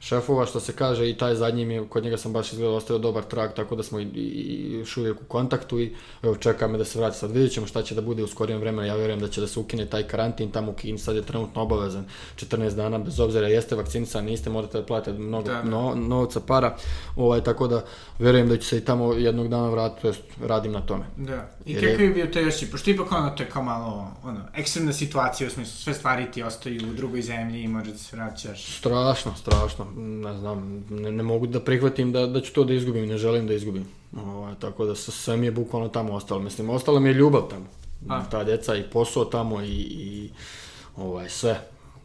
šefova, 0.00 0.46
što 0.46 0.60
se 0.60 0.72
kaže, 0.72 1.10
i 1.10 1.16
taj 1.16 1.34
zadnji 1.34 1.64
mi, 1.64 1.88
kod 1.88 2.04
njega 2.04 2.16
sam 2.16 2.32
baš 2.32 2.52
izgledao 2.52 2.76
ostavio 2.76 2.98
dobar 2.98 3.22
trag, 3.24 3.50
tako 3.52 3.76
da 3.76 3.82
smo 3.82 4.00
i, 4.00 4.04
i, 4.04 4.20
i 4.20 4.72
još 4.72 4.96
uvijek 4.96 5.16
u 5.16 5.26
kontaktu 5.26 5.80
i 5.80 5.92
evo 6.22 6.36
čeka 6.36 6.68
me 6.68 6.78
da 6.78 6.84
se 6.84 6.98
vrati. 6.98 7.18
Sad 7.18 7.30
vidjet 7.30 7.52
ćemo 7.52 7.66
šta 7.66 7.82
će 7.82 7.94
da 7.94 8.00
bude 8.02 8.22
u 8.22 8.28
skorijem 8.28 8.60
vremenu, 8.60 8.88
ja 8.88 8.94
vjerujem 8.94 9.20
da 9.20 9.28
će 9.28 9.40
da 9.40 9.46
se 9.46 9.60
ukine 9.60 9.86
taj 9.86 10.02
karantin 10.02 10.50
tamo 10.50 10.70
u 10.70 10.74
Kini, 10.74 10.98
sad 10.98 11.16
je 11.16 11.22
trenutno 11.22 11.62
obavezan 11.62 12.04
14 12.36 12.70
dana, 12.70 12.98
bez 12.98 13.20
obzira 13.20 13.48
jeste 13.48 13.76
vakcinisan, 13.76 14.24
niste, 14.24 14.50
morate 14.50 14.78
da 14.78 14.84
platite 14.84 15.12
mnogo 15.12 15.48
Da, 15.48 15.54
da. 15.54 15.62
no- 15.62 15.94
novca, 15.96 16.40
para, 16.40 16.76
ovaj, 17.16 17.40
tako 17.40 17.68
da 17.68 17.84
vjerujem 18.18 18.48
da 18.48 18.56
će 18.56 18.64
se 18.64 18.78
i 18.78 18.82
tamo 18.82 19.12
jednog 19.12 19.48
dana 19.48 19.68
vratiti, 19.68 20.02
to 20.02 20.08
jest 20.08 20.20
radim 20.42 20.72
na 20.72 20.80
tome. 20.80 21.04
Da. 21.18 21.50
I 21.66 21.72
Jer 21.72 21.84
je- 21.84 21.90
kakav 21.90 22.04
je 22.04 22.10
bio 22.10 22.26
to 22.26 22.38
još 22.40 22.70
pošto 22.70 22.90
ipak 22.90 23.12
ono, 23.12 23.30
to 23.30 23.42
je 23.42 23.48
kao 23.48 23.62
malo, 23.62 24.10
ono, 24.24 24.40
ekstremna 24.54 24.92
situacija, 24.92 25.46
u 25.46 25.52
smislu, 25.52 25.72
sve 25.74 25.94
stvari 25.94 26.30
ti 26.32 26.42
ostaju 26.42 26.80
u 26.82 26.94
drugoj 26.94 27.22
zemlji 27.22 27.62
i 27.62 27.68
možeš 27.68 27.92
da 27.92 27.98
se 27.98 28.16
vraćaš. 28.16 28.78
Strašno, 28.78 29.34
strašno, 29.36 29.86
ne 29.96 30.38
znam, 30.38 30.84
ne, 30.90 31.12
ne 31.12 31.22
mogu 31.22 31.46
da 31.46 31.60
prihvatim 31.60 32.12
da, 32.12 32.26
da 32.26 32.40
ću 32.40 32.52
to 32.52 32.64
da 32.64 32.74
izgubim, 32.74 33.08
ne 33.08 33.18
želim 33.18 33.46
da 33.46 33.54
izgubim. 33.54 33.86
Ovaj, 34.16 34.54
tako 34.58 34.84
da 34.84 34.94
sve 34.94 35.36
mi 35.36 35.46
je 35.46 35.52
bukvalno 35.52 35.88
tamo 35.88 36.12
ostalo, 36.12 36.40
mislim, 36.40 36.70
ostala 36.70 37.00
mi 37.00 37.08
je 37.08 37.14
ljubav 37.14 37.42
tamo. 37.50 37.66
A. 38.08 38.24
Ta 38.30 38.44
djeca 38.44 38.76
i 38.76 38.82
posao 38.82 39.24
tamo 39.24 39.62
i, 39.62 39.66
i 39.76 40.30
ovaj, 40.96 41.28
sve. 41.28 41.60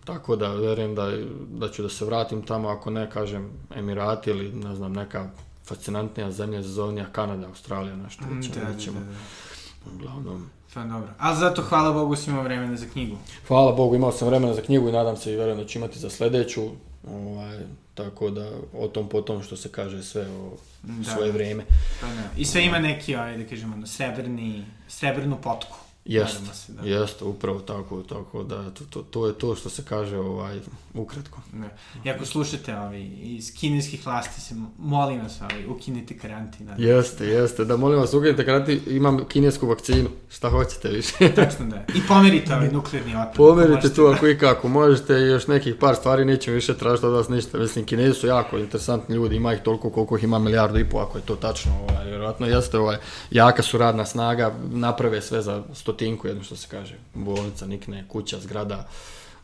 Tako 0.05 0.35
da 0.35 0.53
vjerujem 0.53 0.95
da, 0.95 1.11
da 1.51 1.69
ću 1.69 1.83
da 1.83 1.89
se 1.89 2.05
vratim 2.05 2.41
tamo, 2.41 2.69
ako 2.69 2.89
ne 2.89 3.09
kažem 3.09 3.49
Emirati 3.75 4.29
ili 4.29 4.51
ne 4.51 4.75
znam, 4.75 4.93
neka 4.93 5.29
fascinantnija 5.65 6.31
zemlja, 6.31 6.61
zazovnija 6.61 7.05
Kanada, 7.11 7.47
Australija, 7.47 7.95
nešto. 7.95 8.23
Mm, 8.23 8.41
da, 8.41 8.71
da, 8.71 8.79
ćemo. 8.79 8.99
da, 8.99 9.05
da. 9.05 9.95
Uglavnom, 9.95 10.49
Pa 10.73 10.83
dobro. 10.83 11.09
Ali 11.19 11.37
zato, 11.37 11.61
hvala 11.61 11.93
Bogu, 11.93 12.15
si 12.15 12.29
imao 12.29 12.43
vremena 12.43 12.77
za 12.77 12.85
knjigu. 12.93 13.17
Hvala 13.47 13.71
Bogu, 13.71 13.95
imao 13.95 14.11
sam 14.11 14.27
vremena 14.27 14.53
za 14.53 14.61
knjigu 14.61 14.89
i 14.89 14.91
nadam 14.91 15.17
se 15.17 15.33
i 15.33 15.35
verujem 15.35 15.57
da 15.57 15.65
ću 15.65 15.79
imati 15.79 15.99
za 15.99 16.09
sledeću. 16.09 16.61
Ovaj, 17.07 17.59
tako 17.93 18.29
da 18.29 18.51
o 18.73 18.87
tom 18.87 19.09
potom 19.09 19.43
što 19.43 19.57
se 19.57 19.69
kaže 19.71 20.03
sve 20.03 20.27
o 20.27 20.57
Da. 20.83 21.11
svoje 21.11 21.31
vrijeme. 21.31 21.63
Pa 22.01 22.07
ne. 22.07 22.23
I 22.37 22.45
sve 22.45 22.65
ima 22.65 22.79
neki, 22.79 23.15
ovaj, 23.15 23.37
da 23.37 23.47
kažemo, 23.47 23.87
srebrni, 23.87 24.65
srebrnu 24.87 25.37
potku. 25.41 25.77
Jest, 26.05 26.33
Nadamo 26.33 26.53
se, 26.53 26.73
da. 26.73 26.81
jest, 26.81 27.21
upravo 27.21 27.59
tako, 27.59 28.03
tako 28.03 28.43
da 28.43 28.71
to, 28.71 28.83
to, 28.89 29.01
to 29.01 29.27
je 29.27 29.33
to 29.33 29.55
što 29.55 29.69
se 29.69 29.83
kaže 29.89 30.17
ovaj, 30.17 30.59
ukratko. 30.93 31.39
Da. 31.53 31.69
I 32.03 32.09
ako 32.09 32.25
slušate 32.25 32.77
ovaj, 32.77 33.09
iz 33.21 33.53
kineskih 33.59 34.05
vlasti, 34.05 34.41
se 34.41 34.55
molim 34.77 35.21
vas, 35.21 35.41
ovaj, 35.41 35.65
ukinite 35.65 36.17
karantin. 36.17 36.65
Da. 36.65 36.75
Jeste, 36.77 37.27
jeste, 37.27 37.65
da 37.65 37.77
molim 37.77 37.99
vas 37.99 38.13
uginite 38.13 38.45
karati, 38.45 38.81
imam 38.87 39.25
kinesku 39.27 39.67
vakcinu, 39.67 40.09
šta 40.29 40.49
hoćete 40.49 40.89
više. 40.89 41.13
Tačno 41.35 41.65
da. 41.65 41.85
I 41.95 42.07
pomerite 42.07 42.55
ovaj 42.55 42.71
nuklearni 42.71 43.15
otpad. 43.15 43.35
Pomerite 43.35 43.75
Možete 43.75 43.95
tu 43.95 44.05
ako 44.05 44.27
i 44.27 44.37
kako 44.37 44.67
možete 44.67 45.13
i 45.13 45.27
još 45.27 45.47
nekih 45.47 45.75
par 45.75 45.95
stvari 45.95 46.25
nećemo 46.25 46.55
više 46.55 46.77
tražiti 46.77 47.05
od 47.05 47.13
vas 47.13 47.29
ništa. 47.29 47.57
Mislim, 47.57 47.85
kinezi 47.85 48.13
su 48.13 48.27
jako 48.27 48.57
interesantni 48.57 49.15
ljudi, 49.15 49.35
ima 49.35 49.53
ih 49.53 49.59
toliko 49.59 49.89
koliko 49.89 50.17
ih 50.17 50.23
ima 50.23 50.39
milijardu 50.39 50.79
i 50.79 50.89
po, 50.89 50.97
ako 50.97 51.17
je 51.17 51.21
to 51.21 51.35
tačno. 51.35 51.71
Ovaj, 51.89 52.05
vjerojatno 52.05 52.47
jeste, 52.47 52.77
ovaj, 52.77 52.97
jaka 53.31 53.61
su 53.63 53.77
radna 53.77 54.05
snaga, 54.05 54.53
naprave 54.71 55.21
sve 55.21 55.41
za 55.41 55.63
stotinku, 55.93 56.27
jedno 56.27 56.43
što 56.43 56.55
se 56.55 56.67
kaže, 56.71 56.95
bolnica, 57.13 57.65
nikne, 57.65 58.05
kuća, 58.07 58.39
zgrada, 58.39 58.89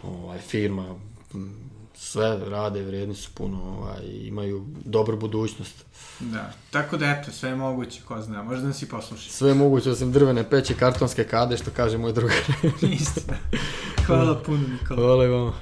ovaj, 0.04 0.40
firma, 0.40 0.96
sve 1.96 2.40
rade, 2.50 2.84
vrijedni 2.84 3.16
su 3.16 3.30
puno, 3.34 3.58
ovaj, 3.78 4.02
imaju 4.04 4.66
dobru 4.86 5.18
budućnost. 5.18 5.86
Da. 6.20 6.54
Tako 6.72 6.98
da, 6.98 7.06
eto, 7.06 7.32
sve 7.32 7.50
je 7.50 7.56
moguće, 7.56 8.02
ko 8.06 8.22
zna. 8.22 8.44
Možda 8.44 8.68
nas 8.68 8.82
i 8.82 8.90
posluša. 8.90 9.32
Sve 9.32 9.50
je 9.50 9.56
moguće 9.56 9.92
osim 9.92 10.12
drvene 10.12 10.50
peći, 10.50 10.74
kartonske 10.74 11.24
kade, 11.24 11.58
što 11.58 11.72
kaže 11.76 11.98
moj 11.98 12.14
drugar. 12.14 12.38
Istina. 13.00 13.38
Hvala 14.06 14.42
puno, 14.46 14.68
Nikola. 14.68 15.02
Hvala 15.02 15.26
i 15.26 15.28
vama. 15.28 15.54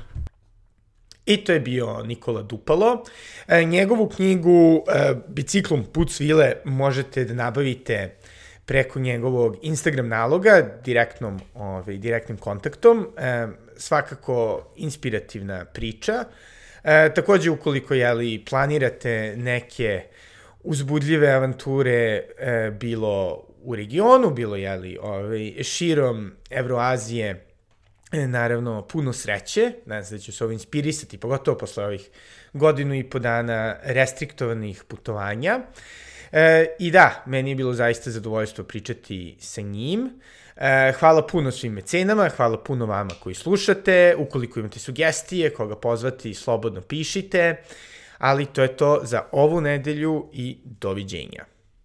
I 1.25 1.37
to 1.37 1.51
je 1.51 1.59
bio 1.59 2.03
Nikola 2.03 2.41
Dupalo. 2.41 3.03
E, 3.47 3.65
njegovu 3.65 4.09
knjigu 4.09 4.83
e, 4.87 5.15
Biciklom 5.27 5.83
put 5.83 6.11
svile 6.11 6.53
možete 6.65 7.25
da 7.25 7.33
nabavite 7.33 8.17
preko 8.67 8.99
njegovog 8.99 9.57
Instagram 9.61 10.07
naloga, 10.07 10.69
direktnom, 10.85 11.39
ovaj, 11.55 11.97
direktnim 11.97 12.37
kontaktom. 12.37 13.07
E, 13.17 13.47
svakako 13.77 14.67
inspirativna 14.75 15.65
priča. 15.65 16.23
E, 16.83 17.13
takođe, 17.13 17.49
ukoliko 17.49 17.93
jeli, 17.93 18.45
planirate 18.49 19.33
neke 19.37 20.03
uzbudljive 20.63 21.31
avanture 21.31 21.93
e, 21.93 22.71
bilo 22.79 23.43
u 23.61 23.75
regionu, 23.75 24.31
bilo 24.31 24.55
jeli, 24.55 24.97
ovaj, 25.01 25.63
širom 25.63 26.31
Evroazije, 26.49 27.47
E, 28.11 28.27
naravno, 28.27 28.87
puno 28.87 29.13
sreće, 29.13 29.71
nadam 29.85 30.05
se 30.05 30.15
da 30.15 30.21
ću 30.21 30.31
se 30.31 30.43
ovo 30.43 30.53
inspirisati, 30.53 31.17
pogotovo 31.17 31.57
posle 31.57 31.85
ovih 31.85 32.09
godinu 32.53 32.95
i 32.95 33.03
po 33.03 33.19
dana 33.19 33.75
restriktovanih 33.83 34.83
putovanja. 34.87 35.59
E, 36.31 36.65
I 36.79 36.91
da, 36.91 37.23
meni 37.25 37.49
je 37.49 37.55
bilo 37.55 37.73
zaista 37.73 38.11
zadovoljstvo 38.11 38.63
pričati 38.63 39.35
sa 39.39 39.61
njim. 39.61 40.09
E, 40.55 40.93
hvala 40.99 41.27
puno 41.27 41.51
svim 41.51 41.73
mecenama, 41.73 42.29
hvala 42.29 42.63
puno 42.63 42.85
vama 42.85 43.11
koji 43.19 43.35
slušate. 43.35 44.15
Ukoliko 44.17 44.59
imate 44.59 44.79
sugestije, 44.79 45.53
koga 45.53 45.75
pozvati, 45.75 46.33
slobodno 46.33 46.81
pišite. 46.81 47.55
Ali 48.17 48.45
to 48.45 48.61
je 48.61 48.77
to 48.77 48.99
za 49.03 49.23
ovu 49.31 49.61
nedelju 49.61 50.29
i 50.33 50.57
doviđenja. 50.63 51.56